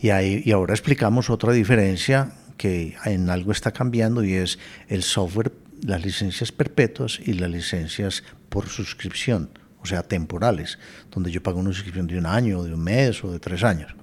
Y, 0.00 0.08
ahí, 0.08 0.42
y 0.44 0.52
ahora 0.52 0.72
explicamos 0.72 1.28
otra 1.28 1.52
diferencia 1.52 2.32
que 2.56 2.96
en 3.04 3.28
algo 3.28 3.52
está 3.52 3.70
cambiando 3.70 4.24
y 4.24 4.34
es 4.34 4.58
el 4.88 5.02
software, 5.02 5.52
las 5.82 6.02
licencias 6.02 6.52
perpetuas 6.52 7.20
y 7.22 7.34
las 7.34 7.50
licencias 7.50 8.22
por 8.48 8.68
suscripción, 8.68 9.50
o 9.82 9.86
sea, 9.86 10.02
temporales, 10.02 10.78
donde 11.10 11.30
yo 11.30 11.42
pago 11.42 11.60
una 11.60 11.72
suscripción 11.72 12.06
de 12.06 12.18
un 12.18 12.26
año, 12.26 12.62
de 12.62 12.74
un 12.74 12.80
mes 12.80 13.22
o 13.24 13.30
de 13.30 13.38
tres 13.38 13.62
años. 13.62 13.94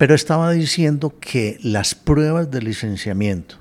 Pero 0.00 0.14
estaba 0.14 0.50
diciendo 0.52 1.14
que 1.20 1.58
las 1.62 1.94
pruebas 1.94 2.50
de 2.50 2.62
licenciamiento, 2.62 3.56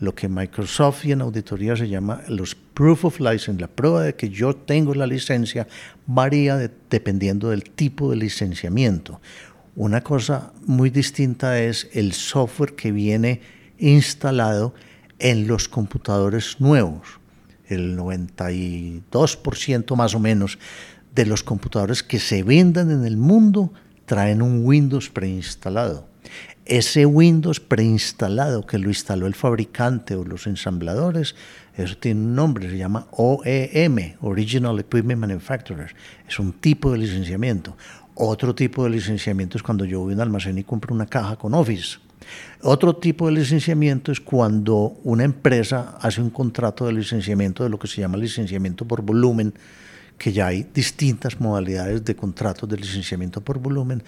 lo 0.00 0.14
que 0.14 0.26
Microsoft 0.26 1.04
y 1.04 1.12
en 1.12 1.20
auditoría 1.20 1.76
se 1.76 1.86
llama 1.86 2.22
los 2.28 2.54
proof 2.54 3.04
of 3.04 3.20
license, 3.20 3.60
la 3.60 3.68
prueba 3.68 4.00
de 4.02 4.14
que 4.14 4.30
yo 4.30 4.56
tengo 4.56 4.94
la 4.94 5.06
licencia, 5.06 5.68
varía 6.06 6.56
dependiendo 6.88 7.50
del 7.50 7.64
tipo 7.64 8.08
de 8.08 8.16
licenciamiento. 8.16 9.20
Una 9.76 10.00
cosa 10.00 10.54
muy 10.64 10.88
distinta 10.88 11.60
es 11.60 11.90
el 11.92 12.14
software 12.14 12.74
que 12.74 12.90
viene 12.90 13.42
instalado 13.78 14.72
en 15.18 15.46
los 15.46 15.68
computadores 15.68 16.58
nuevos. 16.58 17.06
El 17.66 17.98
92% 17.98 19.94
más 19.94 20.14
o 20.14 20.18
menos 20.18 20.58
de 21.14 21.26
los 21.26 21.42
computadores 21.42 22.02
que 22.02 22.18
se 22.18 22.42
vendan 22.42 22.90
en 22.90 23.04
el 23.04 23.18
mundo 23.18 23.74
traen 24.12 24.42
un 24.42 24.66
Windows 24.66 25.08
preinstalado. 25.08 26.06
Ese 26.66 27.06
Windows 27.06 27.60
preinstalado 27.60 28.66
que 28.66 28.76
lo 28.76 28.90
instaló 28.90 29.26
el 29.26 29.34
fabricante 29.34 30.16
o 30.16 30.22
los 30.22 30.46
ensambladores, 30.46 31.34
eso 31.78 31.96
tiene 31.96 32.20
un 32.20 32.34
nombre, 32.34 32.68
se 32.68 32.76
llama 32.76 33.06
OEM, 33.12 34.16
Original 34.20 34.78
Equipment 34.78 35.18
Manufacturer. 35.18 35.94
Es 36.28 36.38
un 36.38 36.52
tipo 36.52 36.92
de 36.92 36.98
licenciamiento. 36.98 37.74
Otro 38.14 38.54
tipo 38.54 38.84
de 38.84 38.90
licenciamiento 38.90 39.56
es 39.56 39.62
cuando 39.62 39.86
yo 39.86 40.00
voy 40.00 40.12
a 40.12 40.16
un 40.16 40.20
almacén 40.20 40.58
y 40.58 40.64
compro 40.64 40.94
una 40.94 41.06
caja 41.06 41.36
con 41.36 41.54
Office. 41.54 41.96
Otro 42.60 42.94
tipo 42.96 43.28
de 43.28 43.32
licenciamiento 43.32 44.12
es 44.12 44.20
cuando 44.20 44.98
una 45.04 45.24
empresa 45.24 45.96
hace 46.02 46.20
un 46.20 46.28
contrato 46.28 46.84
de 46.84 46.92
licenciamiento 46.92 47.64
de 47.64 47.70
lo 47.70 47.78
que 47.78 47.88
se 47.88 48.02
llama 48.02 48.18
licenciamiento 48.18 48.84
por 48.86 49.00
volumen, 49.00 49.54
que 50.22 50.32
ya 50.32 50.46
hay 50.46 50.64
distintas 50.72 51.40
modalidades 51.40 52.04
de 52.04 52.14
contratos 52.14 52.68
de 52.68 52.76
licenciamiento 52.76 53.40
por 53.40 53.58
volumen. 53.58 54.04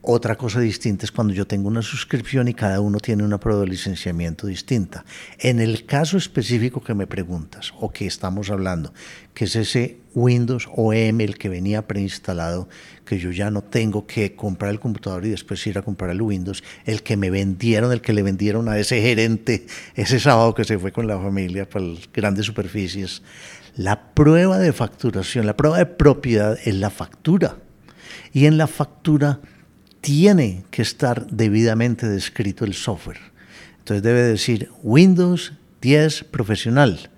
Otra 0.00 0.36
cosa 0.36 0.60
distinta 0.60 1.04
es 1.04 1.10
cuando 1.10 1.34
yo 1.34 1.44
tengo 1.44 1.66
una 1.66 1.82
suscripción 1.82 2.46
y 2.46 2.54
cada 2.54 2.80
uno 2.80 3.00
tiene 3.00 3.24
una 3.24 3.40
prueba 3.40 3.62
de 3.62 3.66
licenciamiento 3.66 4.46
distinta. 4.46 5.04
En 5.40 5.58
el 5.58 5.84
caso 5.84 6.18
específico 6.18 6.80
que 6.80 6.94
me 6.94 7.08
preguntas 7.08 7.74
o 7.80 7.90
que 7.90 8.06
estamos 8.06 8.48
hablando, 8.50 8.94
que 9.34 9.46
es 9.46 9.56
ese 9.56 9.98
Windows 10.14 10.68
OEM, 10.72 11.20
el 11.20 11.36
que 11.36 11.48
venía 11.48 11.88
preinstalado, 11.88 12.68
que 13.04 13.18
yo 13.18 13.32
ya 13.32 13.50
no 13.50 13.62
tengo 13.62 14.06
que 14.06 14.36
comprar 14.36 14.70
el 14.70 14.78
computador 14.78 15.26
y 15.26 15.30
después 15.30 15.66
ir 15.66 15.78
a 15.78 15.82
comprar 15.82 16.10
el 16.10 16.22
Windows, 16.22 16.62
el 16.84 17.02
que 17.02 17.16
me 17.16 17.28
vendieron, 17.28 17.90
el 17.90 18.00
que 18.00 18.12
le 18.12 18.22
vendieron 18.22 18.68
a 18.68 18.78
ese 18.78 19.02
gerente 19.02 19.66
ese 19.96 20.20
sábado 20.20 20.54
que 20.54 20.62
se 20.62 20.78
fue 20.78 20.92
con 20.92 21.08
la 21.08 21.18
familia 21.18 21.68
para 21.68 21.86
grandes 22.14 22.46
superficies 22.46 23.22
la 23.76 24.14
prueba 24.14 24.58
de 24.58 24.72
facturación, 24.72 25.46
la 25.46 25.56
prueba 25.56 25.78
de 25.78 25.86
propiedad 25.86 26.58
es 26.64 26.74
la 26.74 26.90
factura. 26.90 27.58
Y 28.32 28.46
en 28.46 28.56
la 28.56 28.66
factura 28.66 29.40
tiene 30.00 30.64
que 30.70 30.82
estar 30.82 31.26
debidamente 31.26 32.08
descrito 32.08 32.64
el 32.64 32.74
software. 32.74 33.18
Entonces 33.78 34.02
debe 34.02 34.22
decir 34.22 34.70
Windows 34.82 35.52
10 35.82 36.24
profesional, 36.24 37.10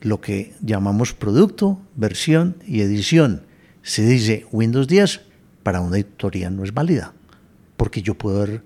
lo 0.00 0.20
que 0.20 0.54
llamamos 0.60 1.12
producto, 1.12 1.80
versión 1.96 2.56
y 2.66 2.80
edición. 2.80 3.42
Si 3.82 4.02
dice 4.02 4.46
Windows 4.50 4.88
10, 4.88 5.20
para 5.62 5.80
una 5.80 5.96
editorial 5.96 6.56
no 6.56 6.64
es 6.64 6.72
válida, 6.72 7.12
porque 7.76 8.00
yo 8.00 8.14
puedo 8.14 8.42
haber 8.42 8.62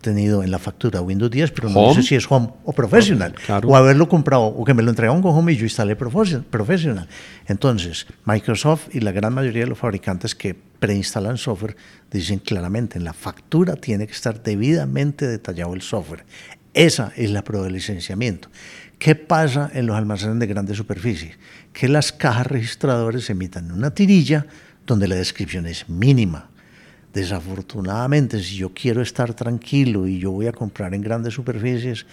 tenido 0.00 0.42
en 0.42 0.50
la 0.50 0.58
factura 0.58 1.00
Windows 1.00 1.30
10, 1.30 1.50
pero 1.52 1.68
no 1.68 1.94
sé 1.94 2.02
si 2.02 2.14
es 2.14 2.30
Home 2.30 2.50
o 2.64 2.72
Professional. 2.72 3.34
Claro. 3.34 3.68
O 3.68 3.76
haberlo 3.76 4.08
comprado 4.08 4.44
o 4.44 4.64
que 4.64 4.74
me 4.74 4.82
lo 4.82 4.90
entregaron 4.90 5.22
con 5.22 5.34
Home 5.34 5.52
y 5.52 5.56
yo 5.56 5.64
instalé 5.64 5.96
Professional. 5.96 7.08
Entonces, 7.46 8.06
Microsoft 8.24 8.94
y 8.94 9.00
la 9.00 9.12
gran 9.12 9.34
mayoría 9.34 9.62
de 9.64 9.68
los 9.68 9.78
fabricantes 9.78 10.34
que 10.34 10.54
preinstalan 10.54 11.38
software 11.38 11.76
dicen 12.10 12.38
claramente 12.38 12.98
en 12.98 13.04
la 13.04 13.12
factura 13.12 13.76
tiene 13.76 14.06
que 14.06 14.12
estar 14.12 14.42
debidamente 14.42 15.26
detallado 15.26 15.74
el 15.74 15.82
software. 15.82 16.24
Esa 16.74 17.12
es 17.16 17.30
la 17.30 17.42
prueba 17.42 17.64
de 17.64 17.72
licenciamiento. 17.72 18.50
¿Qué 18.98 19.14
pasa 19.14 19.70
en 19.72 19.86
los 19.86 19.96
almacenes 19.96 20.38
de 20.38 20.46
grandes 20.46 20.76
superficies? 20.76 21.38
Que 21.72 21.88
las 21.88 22.12
cajas 22.12 22.46
registradoras 22.46 23.28
emitan 23.30 23.72
una 23.72 23.92
tirilla 23.92 24.46
donde 24.86 25.08
la 25.08 25.16
descripción 25.16 25.66
es 25.66 25.88
mínima. 25.88 26.50
Desafortunadamente, 27.16 28.42
si 28.42 28.56
yo 28.56 28.74
quiero 28.74 29.00
estar 29.00 29.32
tranquilo 29.32 30.06
y 30.06 30.18
yo 30.18 30.32
voy 30.32 30.48
a 30.48 30.52
comprar 30.52 30.92
en 30.92 31.00
grandes 31.00 31.32
superficies, 31.32 32.04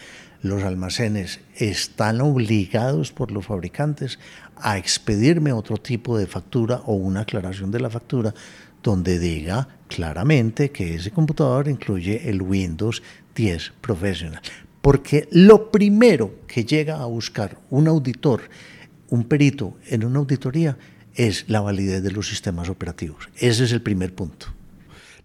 los 0.41 0.63
almacenes 0.63 1.41
están 1.57 2.21
obligados 2.21 3.11
por 3.11 3.29
los 3.29 3.45
fabricantes 3.45 4.17
a 4.55 4.77
expedirme 4.77 5.51
otro 5.51 5.75
tipo 5.75 6.17
de 6.17 6.25
factura 6.25 6.83
o 6.85 6.93
una 6.93 7.19
aclaración 7.23 7.69
de 7.69 7.81
la 7.81 7.89
factura 7.89 8.33
donde 8.81 9.19
diga 9.19 9.67
claramente 9.89 10.71
que 10.71 10.95
ese 10.95 11.11
computador 11.11 11.67
incluye 11.67 12.29
el 12.29 12.41
Windows 12.41 13.03
10 13.35 13.73
Professional. 13.81 14.41
Porque 14.81 15.27
lo 15.31 15.69
primero 15.69 16.35
que 16.47 16.63
llega 16.63 17.01
a 17.01 17.07
buscar 17.07 17.57
un 17.71 17.89
auditor, 17.89 18.43
un 19.09 19.25
perito 19.25 19.75
en 19.85 20.05
una 20.05 20.19
auditoría, 20.19 20.77
es 21.13 21.43
la 21.49 21.59
validez 21.59 22.01
de 22.01 22.11
los 22.11 22.29
sistemas 22.29 22.69
operativos. 22.69 23.27
Ese 23.35 23.65
es 23.65 23.73
el 23.73 23.81
primer 23.81 24.15
punto. 24.15 24.62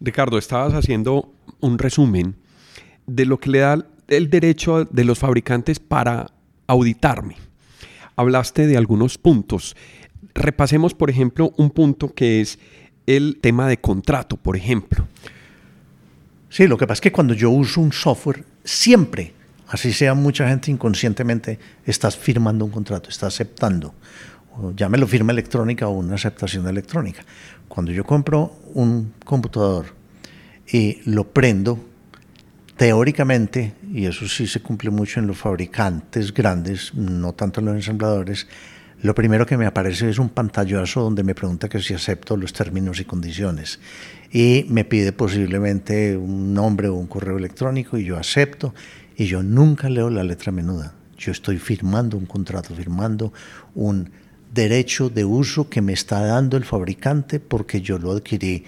Ricardo, 0.01 0.39
estabas 0.39 0.75
haciendo 0.75 1.33
un 1.61 1.79
resumen 1.79 2.37
de 3.07 3.27
lo 3.27 3.39
que 3.39 3.51
le 3.51 3.59
da 3.61 3.87
el 4.09 4.31
derecho 4.31 4.85
de 4.85 5.05
los 5.05 5.19
fabricantes 5.19 5.81
para 5.81 6.31
auditarme. 6.67 7.37
Hablaste 8.17 8.67
de 8.67 8.77
algunos 8.77 9.19
puntos. 9.19 9.77
Repasemos, 10.35 10.95
por 10.95 11.11
ejemplo, 11.11 11.53
un 11.57 11.71
punto 11.71 12.15
que 12.15 12.41
es 12.41 12.59
el 13.07 13.39
tema 13.41 13.69
de 13.69 13.79
contrato, 13.79 14.37
por 14.37 14.57
ejemplo. 14.57 15.07
Sí, 16.51 16.67
lo 16.67 16.79
que 16.79 16.87
pasa 16.87 16.95
es 16.95 17.01
que 17.03 17.13
cuando 17.13 17.35
yo 17.35 17.51
uso 17.51 17.81
un 17.81 17.93
software, 17.93 18.45
siempre, 18.65 19.35
así 19.69 19.93
sea 19.93 20.15
mucha 20.15 20.49
gente 20.49 20.71
inconscientemente, 20.71 21.59
estás 21.85 22.17
firmando 22.17 22.65
un 22.65 22.71
contrato, 22.71 23.11
estás 23.11 23.35
aceptando. 23.35 23.95
O 24.61 24.73
ya 24.73 24.89
me 24.89 24.99
lo 24.99 25.07
firma 25.07 25.33
electrónica 25.33 25.89
o 25.89 25.93
una 25.93 26.17
aceptación 26.17 26.67
electrónica. 26.67 27.23
Cuando 27.69 27.93
yo 27.93 28.05
compro 28.05 28.57
un 28.75 29.15
computador 29.25 29.87
y 30.71 31.01
lo 31.05 31.25
prendo, 31.29 31.79
teóricamente, 32.77 33.75
y 33.93 34.07
eso 34.07 34.27
sí 34.29 34.47
se 34.47 34.61
cumple 34.61 34.91
mucho 34.91 35.21
en 35.21 35.27
los 35.27 35.37
fabricantes 35.37 36.33
grandes, 36.35 36.95
no 36.95 37.35
tanto 37.35 37.61
en 37.61 37.67
los 37.67 37.77
ensambladores, 37.77 38.47
lo 39.01 39.15
primero 39.15 39.47
que 39.47 39.57
me 39.57 39.67
aparece 39.67 40.11
es 40.11 40.19
un 40.19 40.29
pantallazo 40.29 41.03
donde 41.03 41.23
me 41.23 41.35
pregunta 41.35 41.69
que 41.69 41.81
si 41.81 41.95
acepto 41.95 42.37
los 42.37 42.53
términos 42.53 42.99
y 42.99 43.05
condiciones 43.05 43.79
y 44.33 44.67
me 44.69 44.85
pide 44.85 45.13
posiblemente 45.13 46.17
un 46.17 46.53
nombre 46.53 46.89
o 46.89 46.95
un 46.95 47.07
correo 47.07 47.39
electrónico 47.39 47.97
y 47.97 48.05
yo 48.05 48.17
acepto 48.17 48.75
y 49.17 49.27
yo 49.27 49.43
nunca 49.45 49.89
leo 49.89 50.11
la 50.11 50.25
letra 50.25 50.51
menuda. 50.51 50.95
Yo 51.17 51.31
estoy 51.31 51.59
firmando 51.59 52.17
un 52.17 52.27
contrato, 52.27 52.75
firmando 52.75 53.33
un 53.77 54.11
derecho 54.53 55.09
de 55.11 55.25
uso 55.25 55.69
que 55.69 55.81
me 55.83 55.93
está 55.93 56.21
dando 56.21 56.57
el 56.57 56.65
fabricante 56.65 57.41
porque 57.41 57.81
yo 57.81 57.99
lo 57.99 58.13
adquirí 58.13 58.65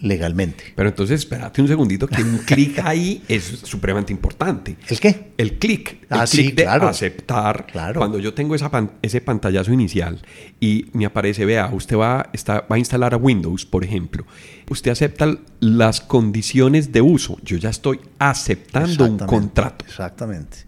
legalmente. 0.00 0.64
Pero 0.76 0.88
entonces, 0.90 1.20
espérate 1.20 1.62
un 1.62 1.68
segundito, 1.68 2.06
que 2.06 2.22
un 2.22 2.38
clic 2.46 2.78
ahí 2.84 3.22
es 3.26 3.44
supremamente 3.62 4.12
importante. 4.12 4.76
¿El 4.88 5.00
qué? 5.00 5.32
El 5.38 5.58
clic. 5.58 6.04
Ah, 6.10 6.22
el 6.22 6.28
sí, 6.28 6.36
clic 6.42 6.56
de 6.56 6.62
claro. 6.64 6.88
aceptar. 6.88 7.66
Claro. 7.66 8.00
Cuando 8.00 8.18
yo 8.18 8.34
tengo 8.34 8.54
esa 8.54 8.70
pan- 8.70 8.90
ese 9.00 9.22
pantallazo 9.22 9.72
inicial 9.72 10.20
y 10.60 10.86
me 10.92 11.06
aparece, 11.06 11.46
vea, 11.46 11.70
usted 11.72 11.96
va, 11.96 12.28
está, 12.34 12.66
va 12.70 12.76
a 12.76 12.78
instalar 12.78 13.14
a 13.14 13.16
Windows, 13.16 13.64
por 13.64 13.82
ejemplo. 13.82 14.26
Usted 14.68 14.90
acepta 14.90 15.38
las 15.60 16.02
condiciones 16.02 16.92
de 16.92 17.00
uso. 17.00 17.38
Yo 17.42 17.56
ya 17.56 17.70
estoy 17.70 17.98
aceptando 18.18 19.06
un 19.06 19.18
contrato. 19.18 19.86
Exactamente. 19.88 20.58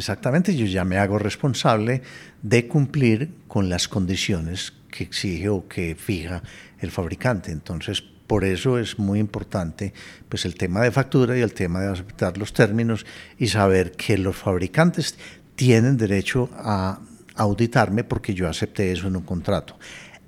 Exactamente, 0.00 0.56
yo 0.56 0.64
ya 0.64 0.82
me 0.86 0.96
hago 0.96 1.18
responsable 1.18 2.00
de 2.40 2.66
cumplir 2.66 3.34
con 3.48 3.68
las 3.68 3.86
condiciones 3.86 4.72
que 4.90 5.04
exige 5.04 5.50
o 5.50 5.68
que 5.68 5.94
fija 5.94 6.42
el 6.78 6.90
fabricante. 6.90 7.52
Entonces, 7.52 8.02
por 8.26 8.44
eso 8.44 8.78
es 8.78 8.98
muy 8.98 9.18
importante 9.18 9.92
pues, 10.30 10.46
el 10.46 10.54
tema 10.54 10.80
de 10.80 10.90
factura 10.90 11.36
y 11.36 11.42
el 11.42 11.52
tema 11.52 11.80
de 11.80 11.92
aceptar 11.92 12.38
los 12.38 12.54
términos 12.54 13.04
y 13.36 13.48
saber 13.48 13.92
que 13.92 14.16
los 14.16 14.36
fabricantes 14.36 15.18
tienen 15.54 15.98
derecho 15.98 16.48
a 16.54 17.00
auditarme 17.36 18.02
porque 18.02 18.32
yo 18.32 18.48
acepté 18.48 18.92
eso 18.92 19.06
en 19.06 19.16
un 19.16 19.24
contrato. 19.24 19.78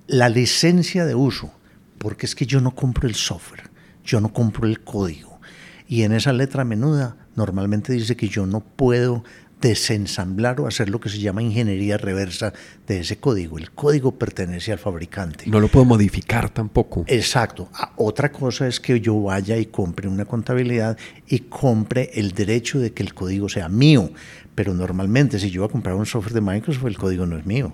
La 0.06 0.28
licencia 0.28 1.06
de 1.06 1.14
uso, 1.14 1.50
porque 1.96 2.26
es 2.26 2.34
que 2.34 2.44
yo 2.44 2.60
no 2.60 2.74
compro 2.74 3.08
el 3.08 3.14
software, 3.14 3.70
yo 4.04 4.20
no 4.20 4.34
compro 4.34 4.68
el 4.68 4.80
código. 4.80 5.40
Y 5.88 6.02
en 6.02 6.12
esa 6.12 6.34
letra 6.34 6.62
menuda 6.62 7.16
normalmente 7.36 7.92
dice 7.92 8.16
que 8.16 8.28
yo 8.28 8.46
no 8.46 8.60
puedo 8.60 9.24
desensamblar 9.62 10.60
o 10.60 10.66
hacer 10.66 10.90
lo 10.90 11.00
que 11.00 11.08
se 11.08 11.20
llama 11.20 11.40
ingeniería 11.40 11.96
reversa 11.96 12.52
de 12.86 13.00
ese 13.00 13.16
código. 13.16 13.56
El 13.56 13.70
código 13.70 14.18
pertenece 14.18 14.72
al 14.72 14.78
fabricante. 14.78 15.44
No 15.46 15.60
lo 15.60 15.68
puedo 15.68 15.86
modificar 15.86 16.50
tampoco. 16.50 17.04
Exacto. 17.06 17.70
Ah, 17.72 17.92
Otra 17.96 18.32
cosa 18.32 18.66
es 18.66 18.80
que 18.80 19.00
yo 19.00 19.22
vaya 19.22 19.56
y 19.56 19.66
compre 19.66 20.08
una 20.08 20.24
contabilidad 20.24 20.98
y 21.28 21.38
compre 21.38 22.10
el 22.14 22.32
derecho 22.32 22.80
de 22.80 22.92
que 22.92 23.04
el 23.04 23.14
código 23.14 23.48
sea 23.48 23.68
mío. 23.68 24.10
Pero 24.54 24.74
normalmente 24.74 25.38
si 25.38 25.50
yo 25.50 25.62
voy 25.62 25.68
a 25.68 25.72
comprar 25.72 25.94
un 25.94 26.06
software 26.06 26.34
de 26.34 26.40
Microsoft, 26.40 26.84
el 26.86 26.98
código 26.98 27.24
no 27.24 27.38
es 27.38 27.46
mío. 27.46 27.72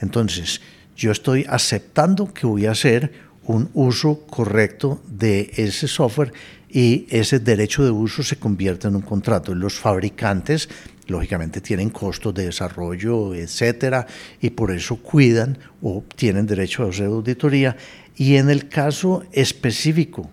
Entonces, 0.00 0.60
yo 0.96 1.12
estoy 1.12 1.46
aceptando 1.48 2.34
que 2.34 2.46
voy 2.46 2.66
a 2.66 2.72
hacer 2.72 3.29
un 3.50 3.68
uso 3.74 4.20
correcto 4.26 5.02
de 5.08 5.50
ese 5.56 5.88
software 5.88 6.32
y 6.68 7.06
ese 7.10 7.40
derecho 7.40 7.84
de 7.84 7.90
uso 7.90 8.22
se 8.22 8.36
convierte 8.36 8.86
en 8.86 8.94
un 8.94 9.02
contrato. 9.02 9.54
Los 9.54 9.74
fabricantes, 9.74 10.68
lógicamente, 11.08 11.60
tienen 11.60 11.90
costos 11.90 12.32
de 12.32 12.44
desarrollo, 12.44 13.34
etcétera, 13.34 14.06
y 14.40 14.50
por 14.50 14.70
eso 14.70 14.96
cuidan 14.96 15.58
o 15.82 16.04
tienen 16.14 16.46
derecho 16.46 16.84
a 16.84 16.90
hacer 16.90 17.06
auditoría. 17.06 17.76
Y 18.16 18.36
en 18.36 18.50
el 18.50 18.68
caso 18.68 19.24
específico 19.32 20.30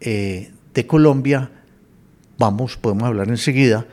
eh, 0.00 0.50
de 0.74 0.86
Colombia, 0.86 1.50
vamos, 2.36 2.76
podemos 2.76 3.04
hablar 3.04 3.28
enseguida 3.28 3.86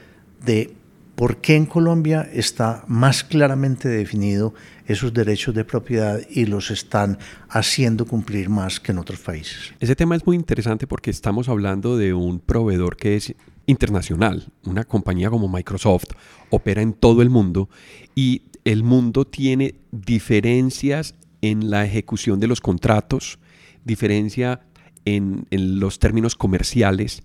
de 0.44 0.74
por 1.16 1.38
qué 1.38 1.56
en 1.56 1.66
Colombia 1.68 2.28
está 2.34 2.84
más 2.88 3.24
claramente 3.24 3.88
definido 3.88 4.54
esos 4.88 5.14
derechos 5.14 5.54
de 5.54 5.66
propiedad 5.66 6.20
y 6.30 6.46
los 6.46 6.72
están 6.72 7.20
haciendo 7.50 8.06
cumplir 8.06 8.50
más 8.50 8.80
que 8.80 8.92
en 8.92 9.00
otros 9.00 9.20
países. 9.20 9.74
Ese 9.80 9.96
tema 9.96 10.16
es 10.16 10.26
muy 10.26 10.36
interesante 10.36 10.88
porque 10.88 11.12
estamos 11.12 11.50
hablando 11.50 11.98
de 11.98 12.14
un 12.14 12.40
proveedor 12.40 12.98
que 12.98 13.16
es 13.16 13.36
internacional. 13.66 14.48
Una 14.66 14.86
compañía 14.86 15.30
como 15.30 15.48
Microsoft 15.48 16.12
opera 16.50 16.82
en 16.82 16.94
todo 16.94 17.22
el 17.22 17.30
mundo 17.30 17.70
y 18.16 18.44
el 18.64 18.84
mundo 18.84 19.26
tiene 19.26 19.76
diferencias 19.92 21.16
en 21.42 21.70
la 21.70 21.86
ejecución 21.86 22.40
de 22.40 22.48
los 22.48 22.62
contratos, 22.62 23.40
diferencia 23.84 24.62
en, 25.06 25.46
los 25.52 26.00
términos 26.00 26.36
comerciales. 26.36 27.24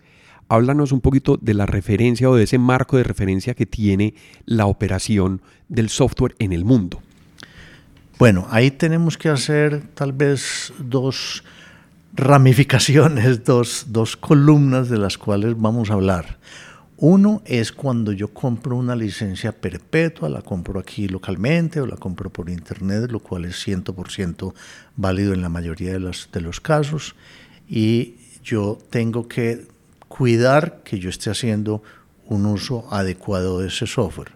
Háblanos 0.49 0.93
un 0.93 1.01
poquito 1.01 1.39
de 1.41 1.55
la 1.55 1.67
referencia 1.67 2.29
o 2.29 2.37
de 2.37 2.45
ese 2.45 2.59
marco 2.59 2.97
de 2.97 3.05
referencia 3.05 3.55
que 3.55 3.67
tiene 3.67 4.15
la 4.45 4.67
operación 4.67 5.41
del 5.69 5.89
software 5.89 6.35
en 6.39 6.53
el 6.53 6.65
mundo. 6.65 7.01
Bueno, 8.23 8.47
ahí 8.51 8.71
tenemos 8.71 9.19
que 9.19 9.31
hacer 9.31 9.83
tal 9.95 10.13
vez 10.13 10.73
dos 10.79 11.43
ramificaciones, 12.15 13.43
dos, 13.45 13.87
dos 13.89 14.17
columnas 14.17 14.89
de 14.89 14.97
las 14.97 15.19
cuales 15.19 15.61
vamos 15.61 15.91
a 15.91 15.95
hablar. 15.95 16.39
Uno 16.99 17.43
es 17.45 17.73
cuando 17.73 18.13
yo 18.13 18.29
compro 18.29 18.77
una 18.77 18.95
licencia 18.95 19.51
perpetua, 19.51 20.29
la 20.29 20.41
compro 20.41 20.79
aquí 20.79 21.09
localmente 21.09 21.81
o 21.81 21.87
la 21.89 21.97
compro 21.97 22.31
por 22.31 22.49
internet, 22.49 23.11
lo 23.11 23.19
cual 23.19 23.45
es 23.45 23.67
100% 23.67 24.55
válido 24.95 25.35
en 25.35 25.43
la 25.43 25.49
mayoría 25.49 25.91
de 25.91 25.99
los, 25.99 26.29
de 26.33 26.43
los 26.43 26.61
casos. 26.61 27.17
Y 27.69 28.19
yo 28.45 28.79
tengo 28.91 29.27
que 29.27 29.67
cuidar 30.07 30.83
que 30.85 31.01
yo 31.01 31.11
esté 31.11 31.31
haciendo 31.31 31.83
un 32.27 32.47
uso 32.47 32.87
adecuado 32.95 33.59
de 33.59 33.67
ese 33.67 33.89
software. 33.89 34.31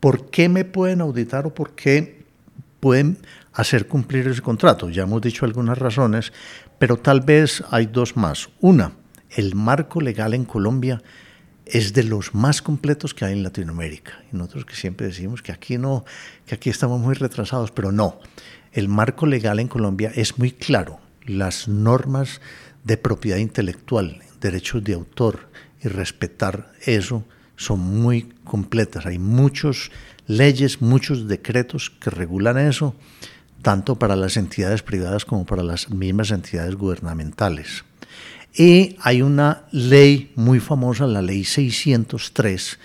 ¿Por 0.00 0.28
qué 0.28 0.48
me 0.48 0.64
pueden 0.64 1.00
auditar 1.02 1.46
o 1.46 1.54
por 1.54 1.76
qué 1.76 2.15
pueden 2.86 3.18
hacer 3.52 3.88
cumplir 3.88 4.28
ese 4.28 4.42
contrato? 4.42 4.88
Ya 4.88 5.02
hemos 5.02 5.20
dicho 5.20 5.44
algunas 5.44 5.76
razones, 5.76 6.32
pero 6.78 6.96
tal 6.96 7.20
vez 7.20 7.64
hay 7.72 7.86
dos 7.86 8.16
más. 8.16 8.48
Una, 8.60 8.92
el 9.30 9.56
marco 9.56 10.00
legal 10.00 10.34
en 10.34 10.44
Colombia 10.44 11.02
es 11.64 11.92
de 11.94 12.04
los 12.04 12.32
más 12.32 12.62
completos 12.62 13.12
que 13.12 13.24
hay 13.24 13.32
en 13.32 13.42
Latinoamérica. 13.42 14.22
Y 14.32 14.36
nosotros 14.36 14.66
que 14.66 14.76
siempre 14.76 15.08
decimos 15.08 15.42
que 15.42 15.50
aquí 15.50 15.78
no, 15.78 16.04
que 16.46 16.54
aquí 16.54 16.70
estamos 16.70 17.00
muy 17.00 17.16
retrasados, 17.16 17.72
pero 17.72 17.90
no. 17.90 18.20
El 18.70 18.86
marco 18.86 19.26
legal 19.26 19.58
en 19.58 19.66
Colombia 19.66 20.12
es 20.14 20.38
muy 20.38 20.52
claro. 20.52 21.00
Las 21.24 21.66
normas 21.66 22.40
de 22.84 22.96
propiedad 22.96 23.38
intelectual, 23.38 24.22
derechos 24.40 24.84
de 24.84 24.94
autor 24.94 25.50
y 25.82 25.88
respetar 25.88 26.70
eso 26.82 27.24
son 27.56 27.80
muy 27.80 28.32
completas. 28.44 29.06
Hay 29.06 29.18
muchas 29.18 29.90
leyes, 30.26 30.82
muchos 30.82 31.28
decretos 31.28 31.90
que 31.90 32.10
regulan 32.10 32.58
eso, 32.58 32.94
tanto 33.62 33.96
para 33.96 34.16
las 34.16 34.36
entidades 34.36 34.82
privadas 34.82 35.24
como 35.24 35.44
para 35.44 35.62
las 35.62 35.90
mismas 35.90 36.30
entidades 36.30 36.76
gubernamentales. 36.76 37.84
Y 38.54 38.96
hay 39.00 39.22
una 39.22 39.64
ley 39.70 40.32
muy 40.34 40.60
famosa, 40.60 41.06
la 41.06 41.20
ley 41.20 41.44
603, 41.44 42.78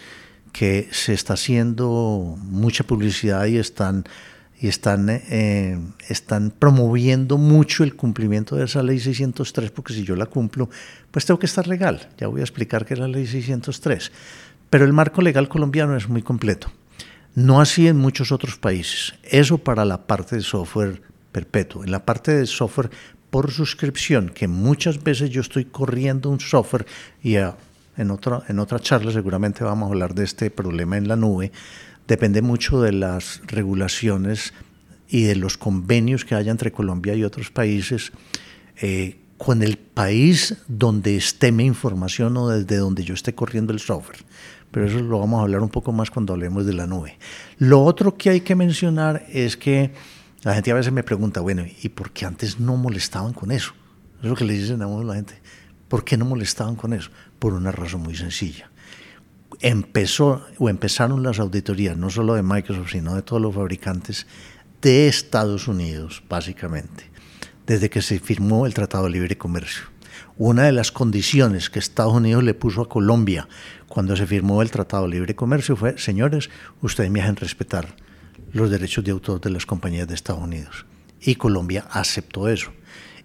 que 0.52 0.90
se 0.92 1.14
está 1.14 1.34
haciendo 1.34 2.38
mucha 2.44 2.84
publicidad 2.84 3.46
y 3.46 3.58
están, 3.58 4.04
y 4.60 4.68
están, 4.68 5.08
eh, 5.10 5.80
están 6.10 6.52
promoviendo 6.52 7.38
mucho 7.38 7.86
el 7.86 7.96
cumplimiento 7.96 8.58
de 8.58 8.66
esa 8.66 8.84
ley 8.84 9.00
603, 9.00 9.72
porque 9.72 9.94
si 9.94 10.04
yo 10.04 10.18
la 10.18 10.26
cumplo, 10.26 10.70
pues 11.10 11.26
tengo 11.26 11.40
que 11.40 11.46
estar 11.46 11.68
legal. 11.68 12.10
Ya 12.18 12.28
voy 12.28 12.42
a 12.42 12.44
explicar 12.44 12.86
qué 12.86 12.96
es 12.96 13.00
la 13.00 13.08
ley 13.08 13.26
603. 13.26 14.12
Pero 14.70 14.84
el 14.84 14.94
marco 14.94 15.22
legal 15.22 15.48
colombiano 15.48 15.96
es 15.96 16.10
muy 16.10 16.22
completo. 16.22 16.72
No 17.36 17.62
así 17.62 17.88
en 17.88 17.98
muchos 17.98 18.32
otros 18.32 18.58
países. 18.58 19.14
Eso 19.24 19.58
para 19.58 19.86
la 19.86 20.06
parte 20.06 20.36
de 20.36 20.42
software 20.42 21.02
perpetuo. 21.32 21.84
En 21.84 21.92
la 21.92 22.06
parte 22.06 22.36
de 22.36 22.46
software 22.46 22.90
por 23.30 23.52
suscripción, 23.52 24.30
que 24.30 24.48
muchas 24.48 25.02
veces 25.02 25.30
yo 25.30 25.42
estoy 25.42 25.66
corriendo 25.66 26.30
un 26.30 26.42
software 26.42 26.86
y 27.24 27.36
en, 27.36 28.12
otra, 28.12 28.44
en 28.50 28.60
otra 28.60 28.80
charla 28.80 29.12
seguramente 29.12 29.64
vamos 29.64 29.88
a 29.88 29.92
hablar 29.92 30.14
de 30.14 30.26
este 30.26 30.52
problema 30.52 30.98
en 30.98 31.08
la 31.08 31.16
nube, 31.16 31.52
depende 32.08 32.42
mucho 32.42 32.82
de 32.82 32.92
las 32.92 33.42
regulaciones 33.48 34.54
y 35.08 35.24
de 35.24 35.38
los 35.38 35.58
convenios 35.58 36.26
que 36.26 36.36
haya 36.36 36.52
entre 36.52 36.74
Colombia 36.74 37.16
y 37.16 37.24
otros 37.24 37.52
países 37.52 38.12
eh, 38.82 39.18
con 39.38 39.64
el 39.64 39.78
país 39.78 40.58
donde 40.68 41.16
esté 41.16 41.52
mi 41.54 41.66
información 41.66 42.36
o 42.36 42.50
desde 42.50 42.78
donde 42.78 43.04
yo 43.04 43.14
esté 43.14 43.34
corriendo 43.34 43.72
el 43.72 43.80
software. 43.80 44.20
Pero 44.72 44.86
eso 44.86 45.00
lo 45.00 45.20
vamos 45.20 45.40
a 45.40 45.44
hablar 45.44 45.62
un 45.62 45.70
poco 45.70 45.92
más 45.92 46.10
cuando 46.10 46.34
hablemos 46.34 46.66
de 46.66 46.74
la 46.74 46.88
nube. 46.88 47.18
Lo 47.58 47.84
otro 47.84 48.18
que 48.18 48.30
hay 48.30 48.42
que 48.42 48.56
mencionar 48.56 49.26
es 49.30 49.58
que 49.58 49.92
la 50.44 50.56
gente 50.56 50.72
a 50.72 50.76
veces 50.76 50.92
me 50.92 51.04
pregunta, 51.04 51.42
bueno, 51.42 51.64
¿y 51.84 51.90
por 51.90 52.12
qué 52.12 52.26
antes 52.26 52.60
no 52.60 52.78
molestaban 52.78 53.34
con 53.34 53.52
eso? 53.52 53.74
Es 54.24 54.30
lo 54.30 54.36
que 54.36 54.46
le 54.46 54.54
dicen 54.54 54.82
a 54.82 54.88
la 54.88 55.16
gente. 55.16 55.42
¿Por 55.88 56.04
qué 56.06 56.16
no 56.16 56.26
molestaban 56.26 56.76
con 56.76 56.94
eso? 56.94 57.10
Por 57.38 57.54
una 57.54 57.72
razón 57.72 58.02
muy 58.02 58.16
sencilla. 58.16 58.72
Empezó 59.60 60.46
o 60.58 60.70
empezaron 60.70 61.22
las 61.22 61.40
auditorías, 61.40 61.98
no 61.98 62.10
solo 62.10 62.34
de 62.36 62.44
Microsoft, 62.44 62.92
sino 62.92 63.14
de 63.14 63.22
todos 63.22 63.42
los 63.42 63.54
fabricantes 63.54 64.26
de 64.82 65.08
Estados 65.08 65.68
Unidos, 65.68 66.24
básicamente, 66.28 67.04
desde 67.68 67.90
que 67.90 68.02
se 68.02 68.20
firmó 68.20 68.66
el 68.66 68.74
Tratado 68.74 69.04
de 69.04 69.12
Libre 69.12 69.38
Comercio. 69.38 69.91
Una 70.38 70.64
de 70.64 70.72
las 70.72 70.92
condiciones 70.92 71.70
que 71.70 71.80
Estados 71.80 72.14
Unidos 72.14 72.44
le 72.44 72.54
puso 72.54 72.82
a 72.82 72.90
Colombia 72.90 73.48
cuando 73.88 74.16
se 74.16 74.26
firmó 74.26 74.62
el 74.62 74.72
Tratado 74.72 75.04
de 75.04 75.10
Libre 75.10 75.36
Comercio 75.36 75.76
fue, 75.76 75.98
señores, 75.98 76.50
ustedes 76.82 77.12
me 77.12 77.22
hacen 77.22 77.36
respetar 77.36 77.96
los 78.54 78.70
derechos 78.70 79.04
de 79.04 79.12
autor 79.12 79.42
de 79.42 79.50
las 79.50 79.66
compañías 79.66 80.08
de 80.08 80.16
Estados 80.16 80.44
Unidos. 80.44 80.86
Y 81.22 81.36
Colombia 81.36 81.86
aceptó 81.92 82.50
eso. 82.50 82.72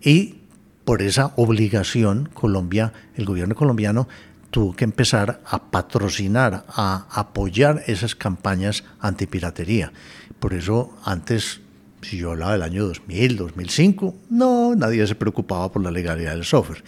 Y 0.02 0.36
por 0.84 1.02
esa 1.02 1.32
obligación, 1.36 2.28
Colombia, 2.32 2.92
el 3.16 3.24
gobierno 3.24 3.54
colombiano 3.54 4.08
tuvo 4.50 4.74
que 4.74 4.84
empezar 4.84 5.40
a 5.44 5.70
patrocinar, 5.70 6.64
a 6.68 7.06
apoyar 7.10 7.82
esas 7.86 8.14
campañas 8.14 8.84
antipiratería. 9.00 9.92
Por 10.38 10.54
eso 10.54 10.96
antes, 11.04 11.60
si 12.02 12.18
yo 12.18 12.32
hablaba 12.32 12.52
del 12.52 12.62
año 12.62 12.86
2000, 12.86 13.36
2005, 13.36 14.14
no, 14.30 14.74
nadie 14.74 15.06
se 15.06 15.14
preocupaba 15.14 15.70
por 15.70 15.82
la 15.82 15.90
legalidad 15.90 16.32
del 16.32 16.44
software. 16.44 16.82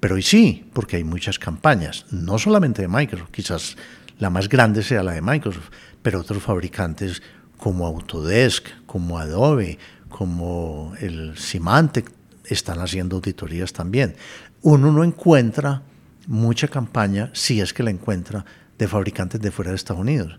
Pero 0.00 0.16
hoy 0.16 0.22
sí, 0.22 0.68
porque 0.72 0.96
hay 0.96 1.04
muchas 1.04 1.38
campañas, 1.38 2.06
no 2.10 2.38
solamente 2.38 2.82
de 2.82 2.88
Microsoft, 2.88 3.30
quizás 3.30 3.76
la 4.18 4.30
más 4.30 4.48
grande 4.48 4.82
sea 4.82 5.02
la 5.02 5.12
de 5.12 5.22
Microsoft, 5.22 5.70
pero 6.02 6.20
otros 6.20 6.42
fabricantes 6.42 7.22
como 7.56 7.86
Autodesk, 7.86 8.66
como 8.86 9.18
Adobe, 9.18 9.78
como 10.08 10.92
el 11.00 11.36
Symantec, 11.36 12.10
están 12.44 12.80
haciendo 12.80 13.16
auditorías 13.16 13.72
también. 13.72 14.16
Uno 14.62 14.92
no 14.92 15.04
encuentra 15.04 15.82
mucha 16.26 16.68
campaña, 16.68 17.30
si 17.32 17.60
es 17.60 17.72
que 17.72 17.82
la 17.82 17.90
encuentra, 17.90 18.44
de 18.78 18.88
fabricantes 18.88 19.40
de 19.40 19.50
fuera 19.50 19.70
de 19.70 19.76
Estados 19.76 20.00
Unidos. 20.00 20.38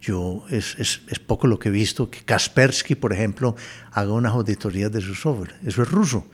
Yo 0.00 0.44
es, 0.50 0.76
es, 0.78 1.02
es, 1.08 1.18
poco 1.18 1.46
lo 1.46 1.58
que 1.58 1.68
he 1.68 1.72
visto 1.72 2.10
que 2.10 2.20
Kaspersky, 2.20 2.94
por 2.94 3.12
ejemplo, 3.12 3.54
haga 3.92 4.12
unas 4.12 4.32
auditorías 4.32 4.90
de 4.90 5.00
su 5.00 5.14
software. 5.14 5.54
Eso 5.64 5.82
es 5.82 5.90
ruso, 5.90 6.26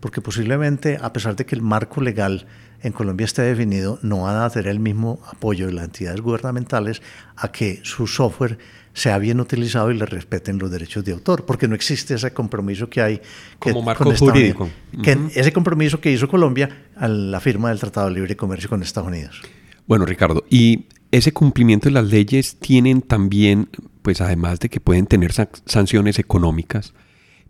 porque 0.00 0.20
posiblemente, 0.20 0.98
a 1.00 1.12
pesar 1.12 1.36
de 1.36 1.46
que 1.46 1.54
el 1.54 1.62
marco 1.62 2.00
legal 2.00 2.46
en 2.82 2.92
Colombia 2.92 3.24
esté 3.24 3.42
definido, 3.42 4.00
no 4.02 4.22
van 4.22 4.42
a 4.42 4.50
tener 4.50 4.68
el 4.68 4.80
mismo 4.80 5.20
apoyo 5.30 5.66
de 5.66 5.72
las 5.72 5.84
entidades 5.84 6.20
gubernamentales 6.20 7.00
a 7.36 7.52
que 7.52 7.80
su 7.84 8.08
software 8.08 8.58
sea 8.92 9.18
bien 9.18 9.40
utilizado 9.40 9.90
y 9.90 9.96
le 9.96 10.04
respeten 10.04 10.58
los 10.58 10.70
derechos 10.70 11.04
de 11.04 11.12
autor, 11.12 11.46
porque 11.46 11.68
no 11.68 11.74
existe 11.74 12.14
ese 12.14 12.32
compromiso 12.32 12.90
que 12.90 13.00
hay 13.00 13.20
como 13.58 13.82
marco 13.82 14.12
jurídico. 14.14 14.68
Que 15.02 15.16
Ese 15.34 15.52
compromiso 15.52 16.00
que 16.00 16.10
hizo 16.10 16.28
Colombia 16.28 16.86
a 16.96 17.08
la 17.08 17.40
firma 17.40 17.70
del 17.70 17.78
Tratado 17.78 18.08
de 18.08 18.14
Libre 18.14 18.36
Comercio 18.36 18.68
con 18.68 18.82
Estados 18.82 19.08
Unidos. 19.08 19.40
Bueno, 19.86 20.04
Ricardo, 20.04 20.44
y 20.50 20.86
ese 21.12 21.32
cumplimiento 21.32 21.88
de 21.88 21.92
las 21.92 22.06
leyes 22.06 22.56
tienen 22.58 23.02
también, 23.02 23.68
pues 24.02 24.20
además 24.20 24.58
de 24.58 24.68
que 24.68 24.80
pueden 24.80 25.06
tener 25.06 25.32
sanciones 25.32 26.18
económicas, 26.18 26.94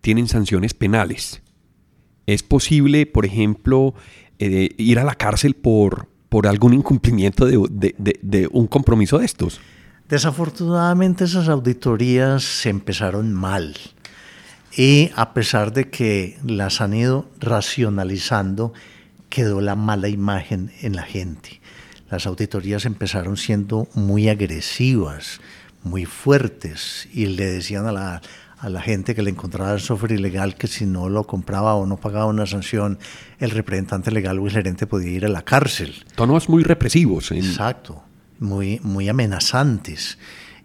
tienen 0.00 0.28
sanciones 0.28 0.74
penales. 0.74 1.40
Es 2.26 2.42
posible, 2.42 3.06
por 3.06 3.24
ejemplo, 3.24 3.94
eh, 4.38 4.74
ir 4.76 4.98
a 4.98 5.04
la 5.04 5.14
cárcel 5.14 5.54
por, 5.54 6.08
por 6.28 6.46
algún 6.46 6.74
incumplimiento 6.74 7.46
de 7.46 8.48
un 8.52 8.66
compromiso 8.66 9.18
de 9.18 9.24
estos. 9.24 9.60
Desafortunadamente 10.08 11.24
esas 11.24 11.48
auditorías 11.48 12.42
se 12.42 12.68
empezaron 12.68 13.32
mal 13.32 13.74
y 14.76 15.10
a 15.16 15.32
pesar 15.32 15.72
de 15.72 15.88
que 15.88 16.38
las 16.44 16.80
han 16.80 16.94
ido 16.94 17.30
racionalizando, 17.38 18.74
quedó 19.30 19.60
la 19.60 19.76
mala 19.76 20.08
imagen 20.08 20.70
en 20.82 20.96
la 20.96 21.02
gente. 21.02 21.61
Las 22.12 22.26
auditorías 22.26 22.84
empezaron 22.84 23.36
siendo 23.36 23.88
muy 23.94 24.28
agresivas, 24.28 25.40
muy 25.82 26.04
fuertes 26.04 27.08
y 27.12 27.26
le 27.26 27.46
decían 27.46 27.86
a 27.86 27.92
la, 27.92 28.22
a 28.58 28.68
la 28.68 28.80
gente 28.80 29.16
que 29.16 29.22
le 29.22 29.30
encontraba 29.30 29.72
el 29.72 29.80
software 29.80 30.12
ilegal 30.12 30.54
que 30.54 30.68
si 30.68 30.86
no 30.86 31.08
lo 31.08 31.24
compraba 31.24 31.74
o 31.74 31.86
no 31.86 31.96
pagaba 31.96 32.26
una 32.26 32.46
sanción, 32.46 33.00
el 33.40 33.50
representante 33.50 34.12
legal 34.12 34.38
o 34.38 34.46
el 34.46 34.52
gerente 34.52 34.86
podía 34.86 35.10
ir 35.10 35.24
a 35.24 35.28
la 35.28 35.42
cárcel. 35.42 36.04
Tonos 36.14 36.48
muy 36.48 36.62
represivos. 36.62 37.32
Exacto 37.32 38.04
muy, 38.42 38.80
muy 38.82 39.08
amenazantes. 39.08 40.18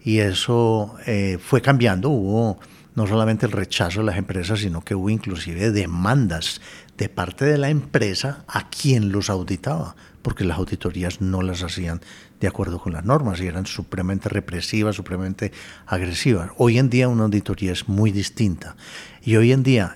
Y 0.03 0.19
eso 0.19 0.95
eh, 1.05 1.37
fue 1.41 1.61
cambiando. 1.61 2.09
Hubo 2.09 2.59
no 2.95 3.07
solamente 3.07 3.45
el 3.45 3.51
rechazo 3.51 3.99
de 3.99 4.07
las 4.07 4.17
empresas, 4.17 4.59
sino 4.59 4.81
que 4.81 4.95
hubo 4.95 5.09
inclusive 5.09 5.71
demandas 5.71 6.59
de 6.97 7.09
parte 7.09 7.45
de 7.45 7.57
la 7.57 7.69
empresa 7.69 8.43
a 8.47 8.69
quien 8.69 9.11
los 9.11 9.29
auditaba, 9.29 9.95
porque 10.27 10.43
las 10.43 10.57
auditorías 10.57 11.21
no 11.21 11.41
las 11.41 11.63
hacían 11.63 12.01
de 12.41 12.49
acuerdo 12.49 12.81
con 12.81 12.91
las 12.91 13.05
normas 13.05 13.39
y 13.39 13.47
eran 13.47 13.65
supremamente 13.65 14.27
represivas, 14.27 14.97
supremamente 14.97 15.53
agresivas. 15.85 16.51
Hoy 16.57 16.79
en 16.79 16.89
día 16.89 17.07
una 17.07 17.23
auditoría 17.23 17.71
es 17.71 17.87
muy 17.87 18.11
distinta 18.11 18.75
y 19.23 19.37
hoy 19.37 19.53
en 19.53 19.63
día 19.63 19.95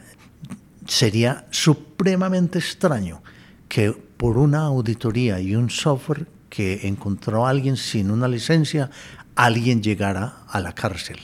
sería 0.88 1.48
supremamente 1.52 2.60
extraño 2.60 3.22
que 3.68 3.92
por 3.92 4.38
una 4.38 4.60
auditoría 4.60 5.42
y 5.42 5.54
un 5.54 5.70
software 5.70 6.28
que 6.50 6.88
encontró 6.88 7.46
a 7.46 7.50
alguien 7.50 7.76
sin 7.76 8.10
una 8.10 8.30
licencia, 8.30 8.90
alguien 9.36 9.84
llegara 9.84 10.46
a 10.48 10.62
la 10.62 10.74
cárcel. 10.74 11.18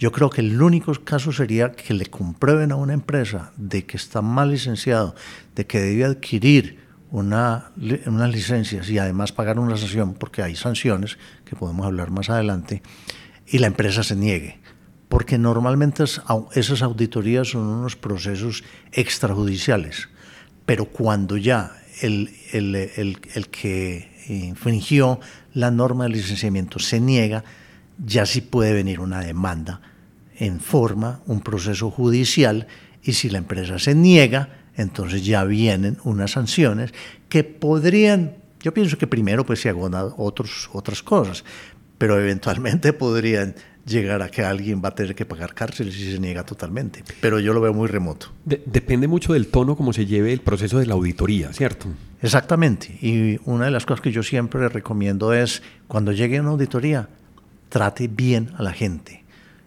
Yo 0.00 0.10
creo 0.10 0.30
que 0.30 0.40
el 0.40 0.60
único 0.60 0.92
caso 1.04 1.30
sería 1.30 1.70
que 1.70 1.94
le 1.94 2.06
comprueben 2.06 2.72
a 2.72 2.76
una 2.76 2.94
empresa 2.94 3.52
de 3.56 3.86
que 3.86 3.96
está 3.96 4.20
mal 4.20 4.50
licenciado, 4.50 5.14
de 5.54 5.64
que 5.64 5.78
debe 5.78 6.06
adquirir 6.06 6.87
una, 7.10 7.70
unas 8.06 8.32
licencias 8.32 8.88
y 8.90 8.98
además 8.98 9.32
pagar 9.32 9.58
una 9.58 9.76
sanción, 9.76 10.14
porque 10.14 10.42
hay 10.42 10.56
sanciones 10.56 11.18
que 11.44 11.56
podemos 11.56 11.86
hablar 11.86 12.10
más 12.10 12.30
adelante, 12.30 12.82
y 13.46 13.58
la 13.58 13.66
empresa 13.66 14.02
se 14.02 14.16
niegue. 14.16 14.58
Porque 15.08 15.38
normalmente 15.38 16.04
esas 16.04 16.82
auditorías 16.82 17.48
son 17.48 17.66
unos 17.66 17.96
procesos 17.96 18.62
extrajudiciales, 18.92 20.08
pero 20.66 20.84
cuando 20.84 21.38
ya 21.38 21.72
el, 22.02 22.30
el, 22.52 22.74
el, 22.74 23.18
el 23.34 23.48
que 23.48 24.10
infringió 24.28 25.18
la 25.54 25.70
norma 25.70 26.04
de 26.04 26.10
licenciamiento 26.10 26.78
se 26.78 27.00
niega, 27.00 27.42
ya 28.04 28.26
sí 28.26 28.42
puede 28.42 28.74
venir 28.74 29.00
una 29.00 29.20
demanda 29.20 29.80
en 30.36 30.60
forma, 30.60 31.22
un 31.26 31.40
proceso 31.40 31.90
judicial, 31.90 32.66
y 33.02 33.14
si 33.14 33.30
la 33.30 33.38
empresa 33.38 33.78
se 33.78 33.94
niega, 33.94 34.57
entonces 34.78 35.26
ya 35.26 35.44
vienen 35.44 35.98
unas 36.04 36.30
sanciones 36.30 36.94
que 37.28 37.44
podrían, 37.44 38.36
yo 38.60 38.72
pienso 38.72 38.96
que 38.96 39.06
primero 39.06 39.44
pues 39.44 39.60
se 39.60 39.68
hagan 39.68 39.92
otros, 40.16 40.70
otras 40.72 41.02
cosas, 41.02 41.44
pero 41.98 42.18
eventualmente 42.18 42.92
podrían 42.94 43.54
llegar 43.84 44.22
a 44.22 44.28
que 44.28 44.42
alguien 44.42 44.80
va 44.84 44.90
a 44.90 44.94
tener 44.94 45.14
que 45.14 45.24
pagar 45.24 45.54
cárcel 45.54 45.92
si 45.92 46.12
se 46.12 46.18
niega 46.20 46.44
totalmente. 46.44 47.02
Pero 47.20 47.40
yo 47.40 47.52
lo 47.52 47.60
veo 47.60 47.74
muy 47.74 47.88
remoto. 47.88 48.28
depende 48.44 49.08
mucho 49.08 49.32
del 49.32 49.48
tono 49.48 49.76
como 49.76 49.92
se 49.92 50.06
lleve 50.06 50.32
el 50.32 50.40
proceso 50.40 50.78
de 50.78 50.86
la 50.86 50.94
auditoría, 50.94 51.52
¿cierto? 51.52 51.88
Exactamente. 52.22 52.96
Y 53.00 53.40
una 53.46 53.64
de 53.64 53.70
las 53.72 53.84
cosas 53.84 54.00
que 54.00 54.12
yo 54.12 54.22
siempre 54.22 54.68
recomiendo 54.68 55.32
es, 55.32 55.62
cuando 55.88 56.12
llegue 56.12 56.38
a 56.38 56.42
una 56.42 56.50
auditoría, 56.50 57.08
trate 57.68 58.06
bien 58.06 58.52
a 58.56 58.62
la 58.62 58.72
gente. 58.72 59.24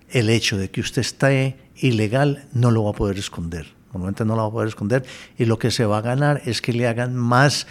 El 0.09 0.29
hecho 0.29 0.57
de 0.57 0.69
que 0.69 0.81
usted 0.81 1.01
esté 1.01 1.57
ilegal 1.75 2.45
no 2.53 2.71
lo 2.71 2.83
va 2.83 2.91
a 2.91 2.93
poder 2.93 3.17
esconder. 3.17 3.80
Normalmente 3.93 4.25
no 4.25 4.35
lo 4.35 4.43
va 4.43 4.47
a 4.47 4.51
poder 4.51 4.67
esconder. 4.69 5.05
Y 5.37 5.45
lo 5.45 5.59
que 5.59 5.71
se 5.71 5.85
va 5.85 5.99
a 5.99 6.01
ganar 6.01 6.41
es 6.45 6.61
que 6.61 6.73
le 6.73 6.87
hagan 6.87 7.15
más 7.15 7.67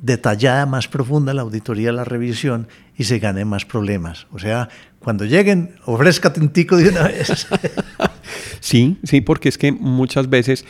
detallada, 0.00 0.66
más 0.66 0.88
profunda 0.88 1.34
la 1.34 1.42
auditoría, 1.42 1.92
la 1.92 2.04
revisión 2.04 2.68
y 2.96 3.04
se 3.04 3.18
ganen 3.18 3.48
más 3.48 3.64
problemas. 3.64 4.26
O 4.32 4.38
sea, 4.38 4.68
cuando 5.00 5.24
lleguen, 5.24 5.74
ofrézcate 5.84 6.40
un 6.40 6.50
tico 6.50 6.76
de 6.76 6.88
una 6.88 7.04
vez. 7.04 7.46
sí, 8.60 8.98
sí, 9.02 9.20
porque 9.20 9.48
es 9.48 9.58
que 9.58 9.72
muchas 9.72 10.28
veces 10.28 10.64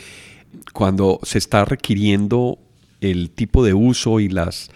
cuando 0.73 1.19
se 1.23 1.37
está 1.37 1.65
requiriendo 1.65 2.57
el 3.01 3.29
tipo 3.29 3.63
de 3.63 3.73
uso 3.73 4.19
y 4.19 4.29
las, 4.29 4.69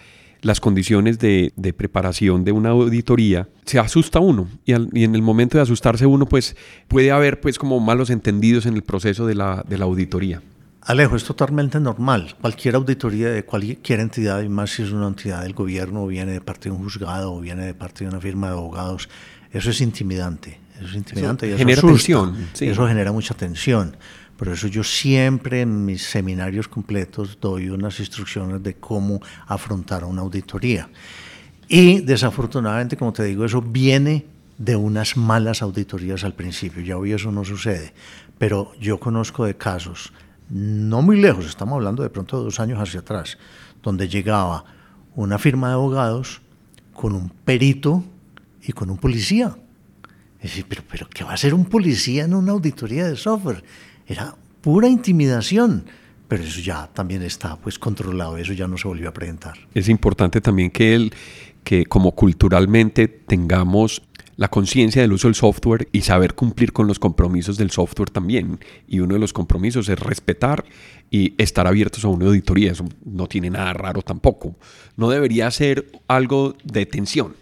las 0.44 0.60
condiciones 0.60 1.18
de, 1.18 1.52
preparación 1.76 2.44
de 2.44 2.52
una 2.52 2.70
auditoría, 2.70 3.48
se 3.64 3.78
asusta 3.78 4.20
uno. 4.20 4.48
Y, 4.64 4.72
en 4.72 5.14
el 5.14 5.22
momento 5.22 5.58
de 5.58 5.62
asustarse 5.62 6.06
uno, 6.06 6.26
pues 6.26 6.54
puede 6.86 7.10
haber 7.10 7.40
pues 7.40 7.58
como 7.58 7.80
malos 7.80 8.10
entendidos 8.10 8.66
en 8.66 8.74
el 8.74 8.82
proceso 8.82 9.26
de 9.26 9.34
la, 9.34 9.64
de 9.66 9.78
la 9.78 9.86
auditoría. 9.86 10.42
Alejo, 10.82 11.16
es 11.16 11.24
totalmente 11.24 11.80
normal. 11.80 12.36
Cualquier 12.40 12.74
auditoría 12.74 13.30
de 13.30 13.44
cualquier 13.44 14.00
entidad, 14.00 14.42
y 14.42 14.50
más 14.50 14.70
si 14.70 14.82
es 14.82 14.92
una 14.92 15.08
entidad 15.08 15.42
del 15.42 15.54
gobierno, 15.54 16.04
o 16.04 16.06
viene 16.06 16.32
de 16.32 16.40
parte 16.42 16.68
de 16.68 16.74
un 16.74 16.82
juzgado, 16.82 17.32
o 17.32 17.40
viene 17.40 17.64
de 17.64 17.74
parte 17.74 18.04
de 18.04 18.10
una 18.10 18.20
firma 18.20 18.48
de 18.48 18.52
abogados, 18.52 19.08
eso 19.50 19.70
es 19.70 19.80
intimidante. 19.80 20.58
Eso 20.76 20.86
es 20.86 20.94
intimidante. 20.94 21.46
y 21.46 21.50
eso 21.50 21.58
genera 21.58 21.80
tensión. 21.82 22.36
Eso 22.58 22.86
genera 22.86 23.12
mucha 23.12 23.34
tensión. 23.34 23.96
Por 24.36 24.48
eso 24.48 24.66
yo 24.66 24.82
siempre 24.82 25.60
en 25.60 25.84
mis 25.84 26.02
seminarios 26.02 26.66
completos 26.66 27.38
doy 27.40 27.68
unas 27.68 28.00
instrucciones 28.00 28.62
de 28.62 28.74
cómo 28.74 29.20
afrontar 29.46 30.04
una 30.04 30.22
auditoría. 30.22 30.88
Y 31.68 32.00
desafortunadamente, 32.00 32.96
como 32.96 33.12
te 33.12 33.24
digo, 33.24 33.44
eso 33.44 33.62
viene 33.62 34.26
de 34.58 34.76
unas 34.76 35.16
malas 35.16 35.62
auditorías 35.62 36.24
al 36.24 36.34
principio. 36.34 36.82
Ya 36.82 36.96
hoy 36.96 37.12
eso 37.12 37.30
no 37.30 37.44
sucede. 37.44 37.94
Pero 38.38 38.72
yo 38.80 38.98
conozco 38.98 39.44
de 39.44 39.56
casos 39.56 40.12
no 40.50 41.02
muy 41.02 41.20
lejos, 41.20 41.46
estamos 41.46 41.74
hablando 41.74 42.02
de 42.02 42.10
pronto 42.10 42.38
de 42.38 42.44
dos 42.44 42.60
años 42.60 42.78
hacia 42.78 43.00
atrás, 43.00 43.38
donde 43.82 44.08
llegaba 44.08 44.64
una 45.14 45.38
firma 45.38 45.68
de 45.68 45.74
abogados 45.74 46.42
con 46.92 47.14
un 47.14 47.30
perito 47.30 48.04
y 48.62 48.72
con 48.72 48.90
un 48.90 48.98
policía. 48.98 49.56
Decir, 50.50 50.66
pero, 50.68 50.82
pero 50.90 51.08
¿qué 51.08 51.24
va 51.24 51.32
a 51.32 51.34
hacer 51.34 51.54
un 51.54 51.66
policía 51.66 52.24
en 52.24 52.34
una 52.34 52.52
auditoría 52.52 53.06
de 53.06 53.16
software? 53.16 53.64
Era 54.06 54.34
pura 54.60 54.88
intimidación. 54.88 55.84
Pero 56.28 56.42
eso 56.42 56.60
ya 56.60 56.88
también 56.92 57.22
está 57.22 57.56
pues 57.56 57.78
controlado, 57.78 58.38
eso 58.38 58.54
ya 58.54 58.66
no 58.66 58.78
se 58.78 58.88
volvió 58.88 59.10
a 59.10 59.12
presentar. 59.12 59.54
Es 59.74 59.88
importante 59.88 60.40
también 60.40 60.70
que, 60.70 60.94
el, 60.94 61.12
que 61.62 61.84
como 61.84 62.12
culturalmente 62.12 63.08
tengamos 63.08 64.02
la 64.36 64.48
conciencia 64.48 65.02
del 65.02 65.12
uso 65.12 65.28
del 65.28 65.34
software 65.34 65.88
y 65.92 66.00
saber 66.00 66.34
cumplir 66.34 66.72
con 66.72 66.86
los 66.86 66.98
compromisos 66.98 67.56
del 67.56 67.70
software 67.70 68.10
también. 68.10 68.58
Y 68.88 69.00
uno 69.00 69.14
de 69.14 69.20
los 69.20 69.32
compromisos 69.32 69.88
es 69.88 69.98
respetar 69.98 70.64
y 71.10 71.34
estar 71.38 71.66
abiertos 71.66 72.04
a 72.04 72.08
una 72.08 72.26
auditoría. 72.26 72.72
Eso 72.72 72.86
no 73.04 73.28
tiene 73.28 73.50
nada 73.50 73.72
raro 73.72 74.02
tampoco. 74.02 74.56
No 74.96 75.10
debería 75.10 75.50
ser 75.50 75.86
algo 76.08 76.56
de 76.64 76.86
tensión. 76.86 77.34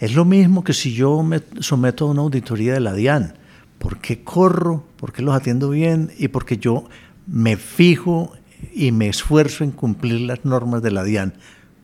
Es 0.00 0.14
lo 0.14 0.24
mismo 0.24 0.64
que 0.64 0.72
si 0.72 0.94
yo 0.94 1.22
me 1.22 1.42
someto 1.60 2.06
a 2.06 2.10
una 2.10 2.22
auditoría 2.22 2.72
de 2.72 2.80
la 2.80 2.94
DIAN. 2.94 3.34
¿Por 3.78 3.98
qué 3.98 4.24
corro? 4.24 4.84
¿Por 4.96 5.12
qué 5.12 5.20
los 5.20 5.34
atiendo 5.34 5.68
bien? 5.68 6.10
Y 6.18 6.28
porque 6.28 6.56
yo 6.56 6.88
me 7.26 7.58
fijo 7.58 8.32
y 8.74 8.92
me 8.92 9.08
esfuerzo 9.08 9.62
en 9.62 9.72
cumplir 9.72 10.22
las 10.22 10.44
normas 10.46 10.82
de 10.82 10.90
la 10.90 11.04
DIAN. 11.04 11.34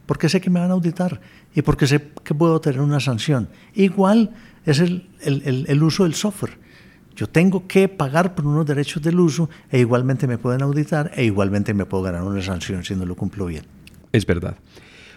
Porque 0.07 0.31
sé 0.31 0.41
que 0.41 0.49
me 0.49 0.61
van 0.61 0.71
a 0.71 0.75
auditar 0.75 1.21
y 1.55 1.61
porque 1.61 1.87
sé 1.87 2.11
que 2.25 2.35
puedo 2.35 2.59
tener 2.59 2.81
una 2.81 3.01
sanción. 3.01 3.49
Igual 3.75 4.31
es 4.65 4.81
el, 4.81 5.09
el, 5.21 5.83
uso 5.83 6.05
del 6.05 6.15
software. 6.15 6.57
Yo 7.17 7.29
tengo 7.29 7.67
que 7.67 7.89
pagar 7.89 8.35
por 8.35 8.47
unos 8.47 8.65
derechos 8.65 9.03
del 9.03 9.21
uso 9.21 9.51
e 9.71 9.79
igualmente 9.79 10.27
me 10.27 10.39
pueden 10.39 10.63
auditar 10.63 11.13
e 11.15 11.25
igualmente 11.25 11.75
me 11.75 11.85
puedo 11.85 12.05
ganar 12.05 12.23
una 12.23 12.43
sanción 12.43 12.83
si 12.83 12.95
no 12.95 13.05
lo 13.05 13.15
cumplo 13.15 13.47
bien. 13.47 13.65
Es 14.13 14.25
verdad. 14.25 14.57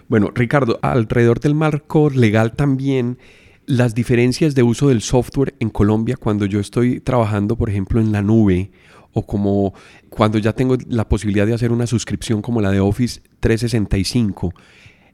Bueno, 0.10 0.32
Ricardo, 0.34 0.80
alrededor 0.82 1.40
del 1.40 1.54
marco 1.54 2.10
legal 2.10 2.54
también, 2.54 3.20
las 3.68 3.94
diferencias 3.94 4.56
de 4.56 4.64
uso 4.64 4.88
del 4.88 5.04
software 5.04 5.54
en 5.60 5.70
Colombia 5.70 6.18
cuando 6.18 6.48
yo 6.48 6.60
estoy 6.60 7.00
trabajando, 7.00 7.56
por 7.56 7.70
ejemplo, 7.70 8.02
en 8.02 8.12
la 8.12 8.24
nube 8.24 8.72
o 9.14 9.28
como 9.28 9.76
cuando 10.10 10.40
ya 10.40 10.54
tengo 10.54 10.78
la 10.88 11.08
posibilidad 11.08 11.46
de 11.46 11.54
hacer 11.54 11.72
una 11.72 11.86
suscripción 11.86 12.42
como 12.42 12.60
la 12.60 12.72
de 12.72 12.80
Office 12.80 13.22
365, 13.40 14.52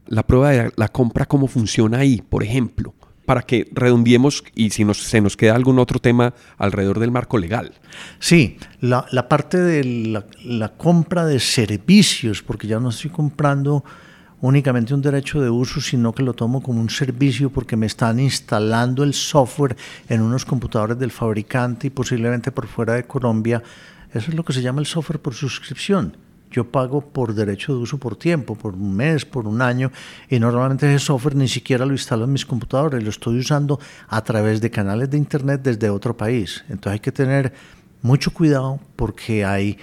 la 0.06 0.26
prueba 0.26 0.50
de 0.50 0.72
la 0.76 0.88
compra, 0.88 1.26
cómo 1.26 1.46
funciona 1.46 1.98
ahí, 1.98 2.22
por 2.26 2.42
ejemplo 2.42 2.94
para 3.26 3.42
que 3.42 3.68
redondiemos 3.72 4.44
y 4.54 4.70
si 4.70 4.84
nos, 4.84 5.02
se 5.02 5.20
nos 5.20 5.36
queda 5.36 5.56
algún 5.56 5.80
otro 5.80 5.98
tema 5.98 6.32
alrededor 6.58 7.00
del 7.00 7.10
marco 7.10 7.38
legal. 7.38 7.72
Sí, 8.20 8.56
la, 8.80 9.04
parte 9.28 9.58
de 9.58 9.82
la, 9.82 10.24
la, 10.44 10.68
compra 10.76 11.26
de 11.26 11.40
servicios, 11.40 12.42
porque 12.42 12.68
ya 12.68 12.78
no 12.78 12.90
estoy 12.90 13.10
comprando 13.10 13.84
únicamente 14.40 14.94
un 14.94 15.02
derecho 15.02 15.40
de 15.40 15.50
uso, 15.50 15.80
sino 15.80 16.12
que 16.12 16.22
lo 16.22 16.34
tomo 16.34 16.62
como 16.62 16.80
un 16.80 16.90
servicio 16.90 17.50
porque 17.50 17.76
me 17.76 17.86
están 17.86 18.20
instalando 18.20 19.02
el 19.02 19.14
software 19.14 19.76
en 20.08 20.20
unos 20.20 20.44
computadores 20.44 20.98
del 20.98 21.10
fabricante 21.10 21.86
y 21.86 21.90
posiblemente 21.90 22.52
por 22.52 22.66
fuera 22.66 22.94
de 22.94 23.04
Colombia. 23.04 23.62
Eso 24.12 24.30
es 24.30 24.36
lo 24.36 24.44
que 24.44 24.52
se 24.52 24.62
llama 24.62 24.80
el 24.80 24.86
software 24.86 25.20
por 25.20 25.34
suscripción. 25.34 26.16
Yo 26.50 26.70
pago 26.70 27.00
por 27.00 27.34
derecho 27.34 27.74
de 27.74 27.80
uso 27.80 27.98
por 27.98 28.16
tiempo, 28.16 28.54
por 28.54 28.74
un 28.74 28.94
mes, 28.94 29.24
por 29.24 29.46
un 29.46 29.60
año, 29.60 29.90
y 30.30 30.38
normalmente 30.38 30.88
ese 30.94 31.04
software 31.04 31.34
ni 31.34 31.48
siquiera 31.48 31.84
lo 31.84 31.92
instalo 31.92 32.24
en 32.24 32.32
mis 32.32 32.46
computadores, 32.46 33.02
lo 33.02 33.10
estoy 33.10 33.38
usando 33.38 33.80
a 34.08 34.22
través 34.22 34.60
de 34.60 34.70
canales 34.70 35.10
de 35.10 35.18
Internet 35.18 35.60
desde 35.62 35.90
otro 35.90 36.16
país. 36.16 36.64
Entonces 36.68 36.92
hay 36.92 37.00
que 37.00 37.12
tener 37.12 37.52
mucho 38.00 38.32
cuidado 38.32 38.78
porque 38.94 39.44
hay 39.44 39.76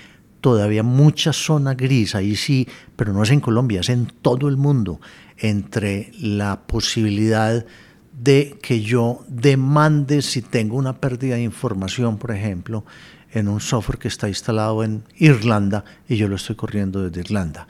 todavía 0.43 0.83
mucha 0.83 1.31
zona 1.31 1.73
gris, 1.73 2.15
ahí 2.15 2.35
sí, 2.35 2.67
pero 2.97 3.13
no 3.13 3.23
es 3.23 3.31
en 3.31 3.39
Colombia, 3.39 3.79
es 3.79 3.87
en 3.87 4.07
todo 4.21 4.49
el 4.49 4.57
mundo, 4.57 4.99
entre 5.37 6.11
la 6.19 6.67
posibilidad 6.67 7.65
de 8.11 8.59
que 8.61 8.81
yo 8.81 9.23
demande 9.29 10.21
si 10.21 10.41
tengo 10.41 10.75
una 10.75 10.99
pérdida 10.99 11.35
de 11.35 11.43
información, 11.43 12.17
por 12.17 12.31
ejemplo, 12.31 12.83
en 13.31 13.47
un 13.47 13.61
software 13.61 13.97
que 13.97 14.09
está 14.09 14.27
instalado 14.27 14.83
en 14.83 15.05
Irlanda 15.15 15.85
y 16.09 16.17
yo 16.17 16.27
lo 16.27 16.35
estoy 16.35 16.57
corriendo 16.57 17.01
desde 17.01 17.21
Irlanda. 17.21 17.65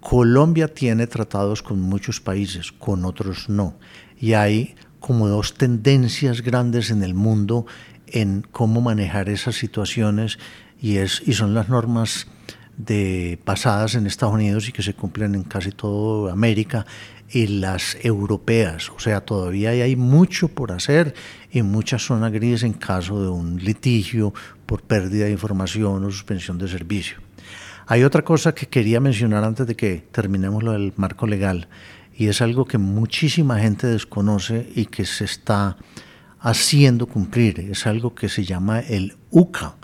Colombia 0.00 0.72
tiene 0.72 1.06
tratados 1.06 1.62
con 1.62 1.82
muchos 1.82 2.22
países, 2.22 2.72
con 2.72 3.04
otros 3.04 3.50
no. 3.50 3.76
Y 4.18 4.32
hay 4.32 4.74
como 5.00 5.28
dos 5.28 5.52
tendencias 5.52 6.40
grandes 6.40 6.90
en 6.90 7.02
el 7.02 7.12
mundo 7.12 7.66
en 8.06 8.40
cómo 8.52 8.80
manejar 8.80 9.28
esas 9.28 9.56
situaciones 9.56 10.38
y, 10.80 10.96
es, 10.96 11.22
y 11.26 11.32
son 11.32 11.54
las 11.54 11.68
normas 11.68 12.26
de, 12.76 13.38
basadas 13.44 13.94
en 13.94 14.06
Estados 14.06 14.34
Unidos 14.34 14.68
y 14.68 14.72
que 14.72 14.82
se 14.82 14.94
cumplen 14.94 15.34
en 15.34 15.44
casi 15.44 15.72
toda 15.72 16.32
América 16.32 16.86
y 17.30 17.46
las 17.46 17.96
europeas. 18.02 18.90
O 18.90 19.00
sea, 19.00 19.20
todavía 19.20 19.70
hay 19.70 19.96
mucho 19.96 20.48
por 20.48 20.72
hacer 20.72 21.14
y 21.50 21.62
mucha 21.62 21.98
zona 21.98 22.30
gris 22.30 22.62
en 22.62 22.74
caso 22.74 23.20
de 23.22 23.28
un 23.28 23.56
litigio 23.56 24.32
por 24.66 24.82
pérdida 24.82 25.24
de 25.26 25.32
información 25.32 26.04
o 26.04 26.10
suspensión 26.10 26.58
de 26.58 26.68
servicio. 26.68 27.18
Hay 27.88 28.02
otra 28.02 28.22
cosa 28.22 28.54
que 28.54 28.66
quería 28.66 29.00
mencionar 29.00 29.44
antes 29.44 29.66
de 29.66 29.76
que 29.76 30.08
terminemos 30.10 30.62
lo 30.62 30.72
del 30.72 30.92
marco 30.96 31.26
legal 31.26 31.68
y 32.14 32.28
es 32.28 32.40
algo 32.40 32.64
que 32.64 32.78
muchísima 32.78 33.60
gente 33.60 33.86
desconoce 33.86 34.70
y 34.74 34.86
que 34.86 35.04
se 35.04 35.24
está 35.24 35.76
haciendo 36.40 37.06
cumplir. 37.06 37.60
Es 37.60 37.86
algo 37.86 38.14
que 38.14 38.28
se 38.28 38.44
llama 38.44 38.80
el 38.80 39.16
UCA 39.30 39.76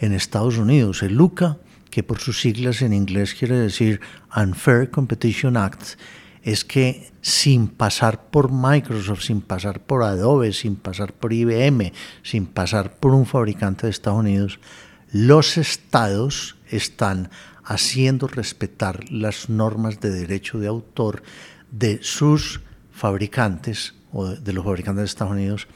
en 0.00 0.12
Estados 0.12 0.58
Unidos. 0.58 1.02
El 1.02 1.20
UCA, 1.20 1.58
que 1.90 2.02
por 2.02 2.18
sus 2.18 2.40
siglas 2.40 2.82
en 2.82 2.92
inglés 2.92 3.34
quiere 3.34 3.56
decir 3.56 4.00
Unfair 4.34 4.90
Competition 4.90 5.56
Act, 5.56 5.98
es 6.42 6.64
que 6.64 7.12
sin 7.20 7.68
pasar 7.68 8.30
por 8.30 8.50
Microsoft, 8.50 9.22
sin 9.22 9.42
pasar 9.42 9.80
por 9.80 10.02
Adobe, 10.02 10.52
sin 10.52 10.76
pasar 10.76 11.12
por 11.12 11.32
IBM, 11.32 11.92
sin 12.22 12.46
pasar 12.46 12.94
por 12.96 13.14
un 13.14 13.26
fabricante 13.26 13.86
de 13.86 13.90
Estados 13.90 14.20
Unidos, 14.20 14.58
los 15.12 15.58
estados 15.58 16.56
están 16.68 17.30
haciendo 17.64 18.26
respetar 18.26 19.10
las 19.12 19.50
normas 19.50 20.00
de 20.00 20.10
derecho 20.10 20.58
de 20.58 20.68
autor 20.68 21.22
de 21.70 21.98
sus 22.02 22.60
fabricantes 22.90 23.94
o 24.12 24.26
de 24.26 24.52
los 24.52 24.64
fabricantes 24.64 25.02
de 25.02 25.06
Estados 25.06 25.32
Unidos 25.32 25.68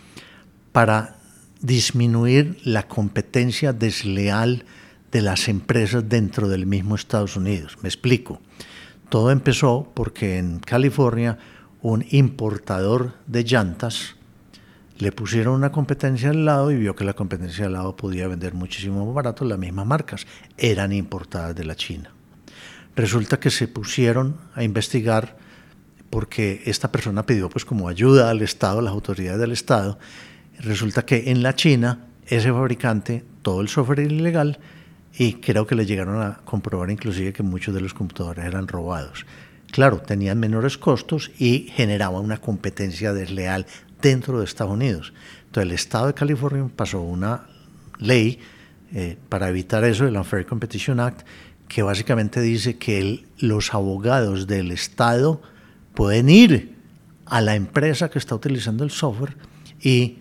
para 0.73 1.19
disminuir 1.65 2.59
la 2.65 2.87
competencia 2.87 3.73
desleal 3.73 4.65
de 5.11 5.23
las 5.23 5.49
empresas 5.49 6.07
dentro 6.07 6.49
del 6.49 6.67
mismo 6.67 6.95
Estados 6.95 7.37
Unidos. 7.37 7.79
Me 7.83 7.89
explico. 7.89 8.41
Todo 9.09 9.31
empezó 9.31 9.91
porque 9.95 10.39
en 10.39 10.59
California 10.59 11.39
un 11.81 12.05
importador 12.11 13.15
de 13.27 13.45
llantas 13.45 14.17
le 14.99 15.11
pusieron 15.11 15.55
una 15.55 15.73
competencia 15.73 16.31
al 16.31 16.45
lado 16.45 16.71
y 16.71 16.77
vio 16.77 16.95
que 16.95 17.05
la 17.05 17.15
competencia 17.15 17.67
al 17.67 17.73
lado 17.73 17.97
podía 17.97 18.29
vender 18.29 18.55
muchísimo 18.55 19.05
más 19.07 19.15
barato 19.15 19.45
las 19.45 19.59
mismas 19.59 19.87
marcas. 19.87 20.27
Eran 20.59 20.93
importadas 20.93 21.57
de 21.57 21.65
la 21.65 21.77
China. 21.77 22.11
Resulta 22.95 23.41
que 23.41 23.51
se 23.51 23.69
pusieron 23.69 24.37
a 24.55 24.63
investigar 24.63 25.37
porque 26.11 26.63
esta 26.67 26.93
persona 26.93 27.25
pidió 27.25 27.49
pues 27.49 27.65
como 27.65 27.89
ayuda 27.89 28.31
al 28.31 28.43
Estado, 28.43 28.81
a 28.81 28.83
las 28.83 28.93
autoridades 28.93 29.41
del 29.41 29.53
Estado. 29.53 29.99
Resulta 30.61 31.05
que 31.05 31.31
en 31.31 31.43
la 31.43 31.55
China 31.55 32.07
ese 32.27 32.53
fabricante, 32.53 33.25
todo 33.43 33.61
el 33.61 33.69
software 33.69 34.01
era 34.01 34.13
ilegal 34.13 34.59
y 35.17 35.35
creo 35.35 35.67
que 35.67 35.75
le 35.75 35.87
llegaron 35.87 36.23
a 36.23 36.41
comprobar 36.45 36.91
inclusive 36.91 37.33
que 37.33 37.43
muchos 37.43 37.75
de 37.75 37.81
los 37.81 37.95
computadores 37.95 38.45
eran 38.45 38.67
robados. 38.67 39.27
Claro, 39.71 39.99
tenían 39.99 40.39
menores 40.39 40.79
costos 40.79 41.31
y 41.39 41.71
generaba 41.75 42.21
una 42.21 42.39
competencia 42.39 43.13
desleal 43.13 43.67
dentro 44.01 44.39
de 44.39 44.45
Estados 44.45 44.73
Unidos. 44.73 45.13
Entonces 45.47 45.71
el 45.71 45.75
Estado 45.75 46.07
de 46.09 46.15
California 46.15 46.69
pasó 46.75 47.01
una 47.01 47.47
ley 47.99 48.39
eh, 48.93 49.17
para 49.29 49.49
evitar 49.49 49.85
eso, 49.85 50.07
el 50.07 50.17
Unfair 50.17 50.47
Competition 50.47 51.01
Act, 51.01 51.27
que 51.69 51.83
básicamente 51.83 52.41
dice 52.41 52.77
que 52.77 53.25
los 53.39 53.75
abogados 53.75 54.47
del 54.47 54.71
Estado 54.71 55.43
pueden 55.95 56.29
ir 56.29 56.75
a 57.27 57.41
la 57.41 57.55
empresa 57.55 58.11
que 58.11 58.19
está 58.19 58.35
utilizando 58.35 58.85
el 58.85 58.91
software 58.91 59.37
y 59.81 60.19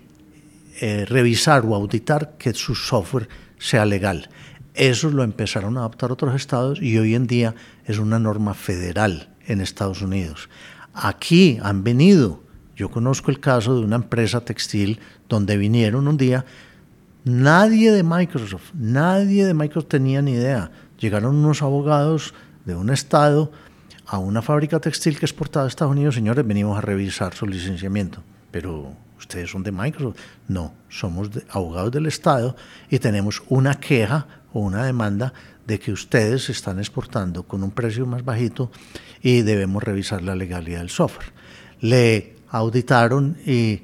eh, 0.86 1.06
revisar 1.06 1.64
o 1.66 1.76
auditar 1.76 2.36
que 2.38 2.54
su 2.54 2.76
software 2.76 3.30
sea 3.58 3.86
legal. 3.86 4.28
Eso 4.74 5.10
lo 5.12 5.24
empezaron 5.24 5.78
a 5.78 5.80
adoptar 5.80 6.12
otros 6.12 6.36
estados 6.36 6.82
y 6.82 6.98
hoy 6.98 7.16
en 7.16 7.26
día 7.26 7.56
es 7.86 8.00
una 8.00 8.20
norma 8.20 8.54
federal 8.54 9.34
en 9.48 9.62
Estados 9.62 10.02
Unidos. 10.02 10.50
Aquí 10.94 11.58
han 11.64 11.86
venido, 11.86 12.44
yo 12.76 12.92
conozco 12.92 13.32
el 13.32 13.40
caso 13.40 13.80
de 13.80 13.86
una 13.86 13.96
empresa 13.96 14.44
textil 14.44 15.00
donde 15.30 15.56
vinieron 15.56 16.06
un 16.06 16.18
día, 16.18 16.44
nadie 17.24 17.90
de 17.94 18.04
Microsoft, 18.04 18.74
nadie 18.74 19.46
de 19.46 19.54
Microsoft 19.54 19.88
tenía 19.88 20.22
ni 20.22 20.34
idea. 20.34 20.70
Llegaron 21.00 21.38
unos 21.38 21.62
abogados 21.62 22.34
de 22.66 22.76
un 22.76 22.90
estado 22.90 23.54
a 24.06 24.18
una 24.18 24.42
fábrica 24.42 24.82
textil 24.82 25.18
que 25.18 25.28
exportaba 25.28 25.64
a 25.64 25.70
Estados 25.70 25.94
Unidos, 25.94 26.16
señores, 26.16 26.46
venimos 26.46 26.78
a 26.78 26.82
revisar 26.82 27.34
su 27.34 27.48
licenciamiento. 27.48 28.22
Pero 28.52 28.98
ustedes 29.24 29.50
son 29.50 29.64
de 29.64 29.72
Microsoft. 29.72 30.18
No, 30.48 30.74
somos 30.90 31.30
abogados 31.50 31.92
del 31.92 32.06
Estado 32.06 32.56
y 32.90 33.00
tenemos 33.00 33.42
una 33.50 33.76
queja 33.76 34.28
o 34.54 34.60
una 34.60 34.86
demanda 34.86 35.34
de 35.66 35.80
que 35.80 35.92
ustedes 35.92 36.50
están 36.50 36.80
exportando 36.80 37.44
con 37.44 37.64
un 37.64 37.72
precio 37.72 38.06
más 38.06 38.24
bajito 38.24 38.72
y 39.22 39.42
debemos 39.42 39.82
revisar 39.82 40.22
la 40.22 40.36
legalidad 40.36 40.80
del 40.80 40.90
software. 40.90 41.32
Le 41.80 42.36
auditaron 42.50 43.38
y 43.46 43.82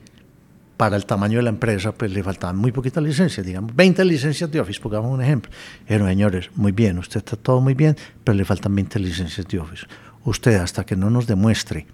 para 0.78 0.96
el 0.96 1.06
tamaño 1.06 1.40
de 1.40 1.44
la 1.44 1.50
empresa 1.50 1.92
pues 1.92 2.12
le 2.12 2.24
faltaban 2.24 2.58
muy 2.58 2.72
poquitas 2.72 3.04
licencias, 3.04 3.46
digamos 3.46 3.76
20 3.76 4.06
licencias 4.06 4.50
de 4.52 4.60
Office, 4.60 4.80
pongamos 4.80 5.12
un 5.12 5.22
ejemplo. 5.22 5.52
Dijeron, 5.82 6.08
señores, 6.08 6.50
muy 6.56 6.72
bien, 6.72 7.00
usted 7.00 7.18
está 7.18 7.36
todo 7.36 7.60
muy 7.62 7.74
bien, 7.74 7.98
pero 8.24 8.38
le 8.38 8.46
faltan 8.46 8.76
20 8.76 9.00
licencias 9.00 9.48
de 9.48 9.60
Office. 9.60 9.86
Usted 10.24 10.56
hasta 10.56 10.86
que 10.86 10.96
no 10.96 11.10
nos 11.10 11.28
demuestre 11.28 11.86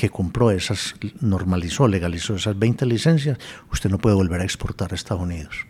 que 0.00 0.08
compró 0.08 0.50
esas, 0.50 0.94
normalizó, 1.20 1.86
legalizó 1.86 2.34
esas 2.34 2.58
20 2.58 2.86
licencias, 2.86 3.36
usted 3.70 3.90
no 3.90 3.98
puede 3.98 4.16
volver 4.16 4.40
a 4.40 4.44
exportar 4.44 4.92
a 4.92 4.94
Estados 4.94 5.22
Unidos. 5.22 5.66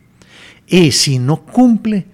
Y 0.68 0.93
si 0.93 1.18
no 1.18 1.43
cumple 1.43 2.07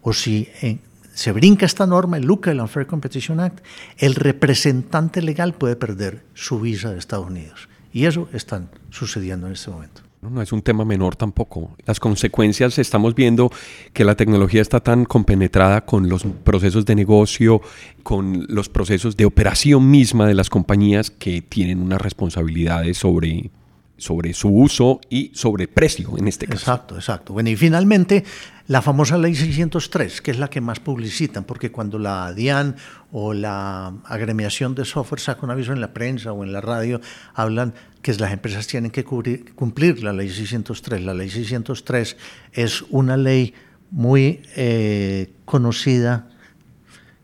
o 0.00 0.12
si 0.12 0.48
eh, 0.62 0.78
se 1.12 1.32
brinca 1.32 1.66
esta 1.66 1.84
norma, 1.84 2.16
el 2.16 2.26
LUCA, 2.26 2.52
el 2.52 2.60
Unfair 2.60 2.86
Competition 2.86 3.40
Act, 3.40 3.64
el 3.98 4.14
representante 4.14 5.20
legal 5.20 5.54
puede 5.54 5.74
perder 5.74 6.24
su 6.34 6.60
visa 6.60 6.92
de 6.92 7.00
Estados 7.00 7.26
Unidos. 7.26 7.68
Y 7.92 8.04
eso 8.04 8.28
está 8.32 8.62
sucediendo 8.90 9.48
en 9.48 9.54
este 9.54 9.72
momento. 9.72 10.02
No, 10.30 10.40
es 10.40 10.52
un 10.52 10.62
tema 10.62 10.84
menor 10.84 11.16
tampoco. 11.16 11.70
Las 11.84 12.00
consecuencias, 12.00 12.78
estamos 12.78 13.14
viendo 13.14 13.50
que 13.92 14.04
la 14.04 14.14
tecnología 14.16 14.62
está 14.62 14.80
tan 14.80 15.04
compenetrada 15.04 15.84
con 15.84 16.08
los 16.08 16.24
procesos 16.24 16.86
de 16.86 16.94
negocio, 16.94 17.60
con 18.02 18.46
los 18.48 18.68
procesos 18.68 19.16
de 19.16 19.26
operación 19.26 19.90
misma 19.90 20.26
de 20.26 20.34
las 20.34 20.50
compañías 20.50 21.10
que 21.10 21.42
tienen 21.42 21.80
unas 21.80 22.00
responsabilidades 22.00 22.98
sobre, 22.98 23.50
sobre 23.96 24.34
su 24.34 24.48
uso 24.48 25.00
y 25.08 25.30
sobre 25.34 25.68
precio 25.68 26.18
en 26.18 26.28
este 26.28 26.46
caso. 26.46 26.58
Exacto, 26.58 26.96
exacto. 26.96 27.32
Bueno, 27.32 27.50
y 27.50 27.56
finalmente 27.56 28.24
la 28.66 28.82
famosa 28.82 29.18
ley 29.18 29.34
603, 29.34 30.20
que 30.20 30.30
es 30.30 30.38
la 30.38 30.48
que 30.48 30.60
más 30.60 30.80
publicitan, 30.80 31.44
porque 31.44 31.70
cuando 31.70 31.98
la 31.98 32.32
DIAN 32.32 32.76
o 33.12 33.34
la 33.34 33.94
agremiación 34.04 34.74
de 34.74 34.84
software 34.84 35.20
saca 35.20 35.44
un 35.44 35.50
aviso 35.50 35.72
en 35.72 35.80
la 35.80 35.92
prensa 35.92 36.32
o 36.32 36.42
en 36.44 36.52
la 36.52 36.60
radio, 36.60 37.00
hablan 37.34 37.74
que 38.02 38.14
las 38.14 38.32
empresas 38.32 38.66
tienen 38.66 38.90
que 38.90 39.04
cumplir 39.04 40.02
la 40.02 40.12
ley 40.12 40.28
603. 40.28 41.02
La 41.02 41.14
ley 41.14 41.30
603 41.30 42.16
es 42.52 42.82
una 42.90 43.16
ley 43.16 43.54
muy 43.90 44.42
eh, 44.56 45.32
conocida 45.44 46.28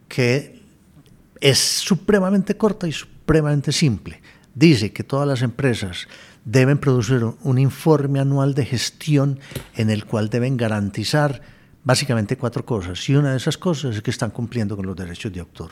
que 0.08 0.60
es 1.40 1.58
supremamente 1.58 2.56
corta 2.56 2.86
y 2.86 2.92
supremamente 2.92 3.72
simple. 3.72 4.20
Dice 4.54 4.92
que 4.92 5.04
todas 5.04 5.26
las 5.26 5.42
empresas 5.42 6.06
deben 6.44 6.78
producir 6.78 7.24
un 7.42 7.58
informe 7.58 8.20
anual 8.20 8.54
de 8.54 8.64
gestión 8.64 9.38
en 9.74 9.90
el 9.90 10.04
cual 10.04 10.30
deben 10.30 10.56
garantizar 10.56 11.42
básicamente 11.84 12.36
cuatro 12.36 12.64
cosas. 12.64 13.08
Y 13.08 13.16
una 13.16 13.32
de 13.32 13.36
esas 13.36 13.58
cosas 13.58 13.96
es 13.96 14.02
que 14.02 14.10
están 14.10 14.30
cumpliendo 14.30 14.76
con 14.76 14.86
los 14.86 14.96
derechos 14.96 15.32
de 15.32 15.40
autor. 15.40 15.70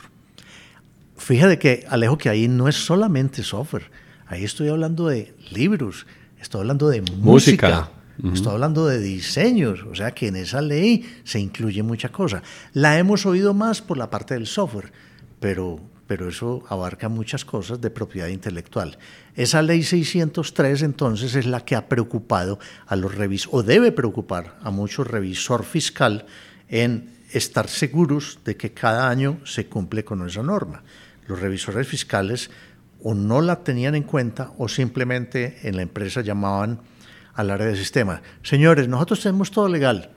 Fíjate 1.17 1.59
que, 1.59 1.85
Alejo, 1.89 2.17
que 2.17 2.29
ahí 2.29 2.47
no 2.47 2.67
es 2.67 2.75
solamente 2.75 3.43
software. 3.43 3.91
Ahí 4.27 4.43
estoy 4.43 4.69
hablando 4.69 5.07
de 5.07 5.35
libros, 5.51 6.05
estoy 6.39 6.61
hablando 6.61 6.89
de 6.89 7.01
música. 7.01 7.91
Estoy 8.33 8.51
hablando 8.51 8.85
de 8.85 8.99
diseños, 8.99 9.85
o 9.89 9.95
sea 9.95 10.11
que 10.11 10.27
en 10.27 10.35
esa 10.35 10.61
ley 10.61 11.05
se 11.23 11.39
incluye 11.39 11.81
mucha 11.83 12.09
cosa. 12.09 12.43
La 12.73 12.99
hemos 12.99 13.25
oído 13.25 13.53
más 13.53 13.81
por 13.81 13.97
la 13.97 14.09
parte 14.09 14.33
del 14.33 14.45
software, 14.45 14.91
pero, 15.39 15.79
pero 16.09 16.27
eso 16.27 16.63
abarca 16.69 17.07
muchas 17.07 17.45
cosas 17.45 17.79
de 17.79 17.91
propiedad 17.91 18.29
intelectual. 18.29 18.97
Esa 19.35 19.61
ley 19.61 19.83
603 19.83 20.81
entonces 20.81 21.35
es 21.35 21.45
la 21.45 21.63
que 21.63 21.75
ha 21.75 21.87
preocupado 21.87 22.57
a 22.87 22.95
los 22.95 23.13
revisores, 23.13 23.53
o 23.53 23.61
debe 23.61 23.91
preocupar 23.91 24.57
a 24.63 24.71
muchos 24.71 25.05
revisor 25.05 25.63
fiscal 25.63 26.25
en 26.67 27.11
estar 27.31 27.67
seguros 27.67 28.39
de 28.43 28.57
que 28.57 28.73
cada 28.73 29.07
año 29.07 29.37
se 29.45 29.67
cumple 29.67 30.03
con 30.03 30.27
esa 30.27 30.41
norma. 30.41 30.81
Los 31.27 31.41
revisores 31.41 31.87
fiscales 31.87 32.49
o 33.03 33.13
no 33.13 33.39
la 33.39 33.57
tenían 33.57 33.93
en 33.93 34.01
cuenta 34.01 34.51
o 34.57 34.67
simplemente 34.67 35.59
en 35.61 35.75
la 35.75 35.83
empresa 35.83 36.21
llamaban 36.21 36.79
al 37.35 37.51
área 37.51 37.67
de 37.67 37.75
sistema. 37.75 38.23
Señores, 38.41 38.87
nosotros 38.87 39.21
tenemos 39.21 39.51
todo 39.51 39.69
legal. 39.69 40.09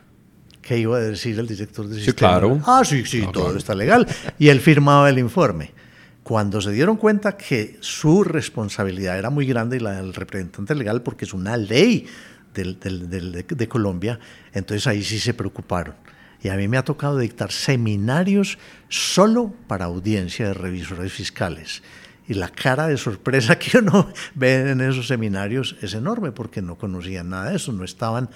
¿Qué 0.63 0.79
iba 0.79 0.97
a 0.97 1.01
decir 1.01 1.39
el 1.39 1.47
director 1.47 1.87
de 1.87 1.97
sistema? 1.97 2.13
Sí, 2.13 2.17
claro. 2.17 2.61
Ah, 2.65 2.83
sí, 2.83 3.05
sí, 3.05 3.27
todo 3.31 3.59
está 3.59 3.75
legal. 3.75 4.07
Y 4.39 4.49
él 4.49 4.59
firmaba 4.59 5.11
el 5.11 5.19
informe. 5.19 5.82
Cuando 6.23 6.61
se 6.61 6.71
dieron 6.71 6.97
cuenta 6.97 7.37
que 7.37 7.79
su 7.81 8.23
responsabilidad 8.23 9.19
era 9.19 9.31
muy 9.31 9.45
grande 9.45 9.79
y 9.79 9.81
la 9.81 9.93
del 9.93 10.15
representante 10.15 10.75
legal, 10.75 11.03
porque 11.03 11.25
es 11.25 11.35
una 11.35 11.57
ley 11.57 12.07
de, 12.55 13.69
Colombia, 13.69 14.21
entonces 14.53 14.87
ahí 14.87 15.03
sí 15.03 15.19
se 15.19 15.35
preocuparon. 15.35 15.95
Y 16.43 16.49
a 16.49 16.57
mí 16.57 16.69
me 16.69 16.77
ha 16.77 16.85
tocado 16.85 17.19
dictar 17.19 17.51
seminarios 17.51 18.59
solo 18.89 19.53
para 19.67 19.87
audiencia 19.87 20.47
de 20.47 20.55
revisores 20.55 21.13
fiscales. 21.13 21.83
Y 22.29 22.35
la 22.35 22.49
cara 22.49 22.87
de 22.87 22.97
sorpresa 22.97 23.59
que 23.59 23.79
uno 23.79 24.13
ve 24.35 24.71
en 24.71 24.81
esos 24.81 25.09
seminarios 25.09 25.77
es 25.83 25.95
enorme 25.95 26.31
porque 26.31 26.63
no 26.63 26.77
conocían 26.77 27.31
nada 27.31 27.51
de 27.51 27.57
eso, 27.57 27.73
no 27.73 27.85
estaban 27.85 28.31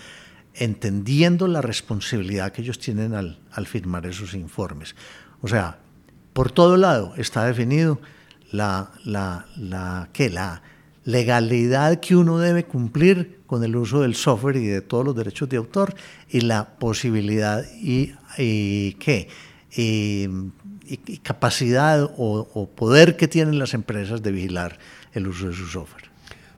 entendiendo 0.55 1.47
la 1.47 1.61
responsabilidad 1.61 2.51
que 2.51 2.63
ellos 2.63 2.79
tienen 2.79 3.15
al, 3.15 3.39
al 3.53 3.67
firmar 3.67 4.07
esos 4.07 4.35
informes. 4.35 4.97
O 5.43 5.49
sea, 5.49 5.79
por 6.37 6.53
todo 6.53 6.77
lado 6.77 7.15
está 7.17 7.47
definido 7.47 7.99
la, 8.53 8.91
la, 9.07 9.47
la, 9.57 10.11
la 10.15 10.63
legalidad 11.07 11.99
que 11.99 12.15
uno 12.15 12.37
debe 12.37 12.65
cumplir 12.65 13.41
con 13.47 13.65
el 13.65 13.75
uso 13.75 14.03
del 14.03 14.15
software 14.15 14.57
y 14.57 14.67
de 14.67 14.83
todos 14.83 15.03
los 15.03 15.17
derechos 15.17 15.49
de 15.49 15.57
autor 15.57 15.95
y 16.29 16.43
la 16.43 16.77
posibilidad 16.79 17.65
y, 17.81 18.13
¿qué? 18.99 19.29
Y, 19.75 20.29
capacidad 21.23 22.05
o, 22.05 22.49
o 22.53 22.69
poder 22.69 23.17
que 23.17 23.29
tienen 23.29 23.59
las 23.59 23.73
empresas 23.73 24.23
de 24.23 24.31
vigilar 24.31 24.79
el 25.15 25.29
uso 25.29 25.49
de 25.49 25.55
su 25.55 25.67
software. 25.67 26.05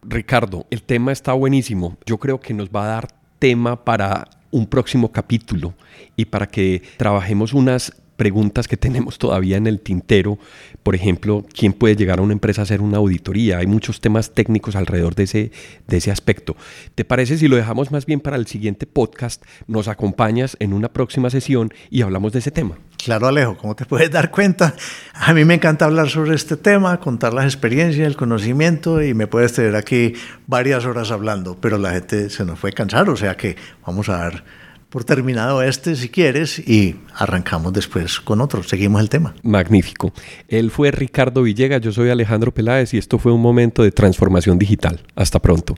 Ricardo, 0.02 0.66
el 0.70 0.82
tema 0.82 1.12
está 1.12 1.34
buenísimo. 1.34 1.96
Yo 2.04 2.18
creo 2.18 2.40
que 2.40 2.52
nos 2.52 2.68
va 2.68 2.82
a 2.82 2.88
dar 2.88 3.08
tema 3.38 3.84
para 3.84 4.28
un 4.50 4.66
próximo 4.66 5.12
capítulo 5.12 5.74
y 6.16 6.24
para 6.24 6.48
que 6.48 6.82
trabajemos 6.96 7.52
unas 7.52 7.92
preguntas 8.18 8.66
que 8.66 8.76
tenemos 8.76 9.16
todavía 9.16 9.56
en 9.56 9.66
el 9.66 9.80
tintero. 9.80 10.38
Por 10.82 10.94
ejemplo, 10.94 11.46
¿quién 11.56 11.72
puede 11.72 11.96
llegar 11.96 12.18
a 12.18 12.22
una 12.22 12.34
empresa 12.34 12.60
a 12.60 12.64
hacer 12.64 12.82
una 12.82 12.98
auditoría? 12.98 13.58
Hay 13.58 13.66
muchos 13.66 14.00
temas 14.00 14.34
técnicos 14.34 14.76
alrededor 14.76 15.14
de 15.14 15.22
ese, 15.22 15.52
de 15.86 15.96
ese 15.96 16.10
aspecto. 16.10 16.56
¿Te 16.96 17.04
parece 17.04 17.38
si 17.38 17.46
lo 17.46 17.56
dejamos 17.56 17.92
más 17.92 18.04
bien 18.04 18.20
para 18.20 18.36
el 18.36 18.46
siguiente 18.46 18.86
podcast? 18.86 19.42
Nos 19.68 19.86
acompañas 19.86 20.56
en 20.58 20.74
una 20.74 20.92
próxima 20.92 21.30
sesión 21.30 21.72
y 21.90 22.02
hablamos 22.02 22.32
de 22.32 22.40
ese 22.40 22.50
tema. 22.50 22.76
Claro, 23.02 23.28
Alejo, 23.28 23.56
como 23.56 23.76
te 23.76 23.86
puedes 23.86 24.10
dar 24.10 24.32
cuenta, 24.32 24.74
a 25.14 25.32
mí 25.32 25.44
me 25.44 25.54
encanta 25.54 25.84
hablar 25.84 26.08
sobre 26.10 26.34
este 26.34 26.56
tema, 26.56 26.98
contar 26.98 27.32
las 27.32 27.44
experiencias, 27.44 28.04
el 28.04 28.16
conocimiento 28.16 29.00
y 29.00 29.14
me 29.14 29.28
puedes 29.28 29.52
tener 29.52 29.76
aquí 29.76 30.14
varias 30.48 30.84
horas 30.84 31.12
hablando, 31.12 31.56
pero 31.60 31.78
la 31.78 31.92
gente 31.92 32.30
se 32.30 32.44
nos 32.44 32.58
fue 32.58 32.72
cansar, 32.72 33.08
o 33.08 33.16
sea 33.16 33.36
que 33.36 33.54
vamos 33.86 34.08
a 34.08 34.16
dar 34.16 34.44
por 34.90 35.04
terminado 35.04 35.62
este 35.62 35.96
si 35.96 36.08
quieres 36.08 36.58
y 36.58 36.96
arrancamos 37.14 37.72
después 37.72 38.20
con 38.20 38.40
otro, 38.40 38.62
seguimos 38.62 39.00
el 39.00 39.08
tema. 39.08 39.34
Magnífico. 39.42 40.12
Él 40.48 40.70
fue 40.70 40.90
Ricardo 40.90 41.42
Villegas, 41.42 41.80
yo 41.80 41.92
soy 41.92 42.10
Alejandro 42.10 42.52
Peláez 42.52 42.94
y 42.94 42.98
esto 42.98 43.18
fue 43.18 43.32
un 43.32 43.42
momento 43.42 43.82
de 43.82 43.92
transformación 43.92 44.58
digital. 44.58 45.00
Hasta 45.14 45.40
pronto. 45.40 45.74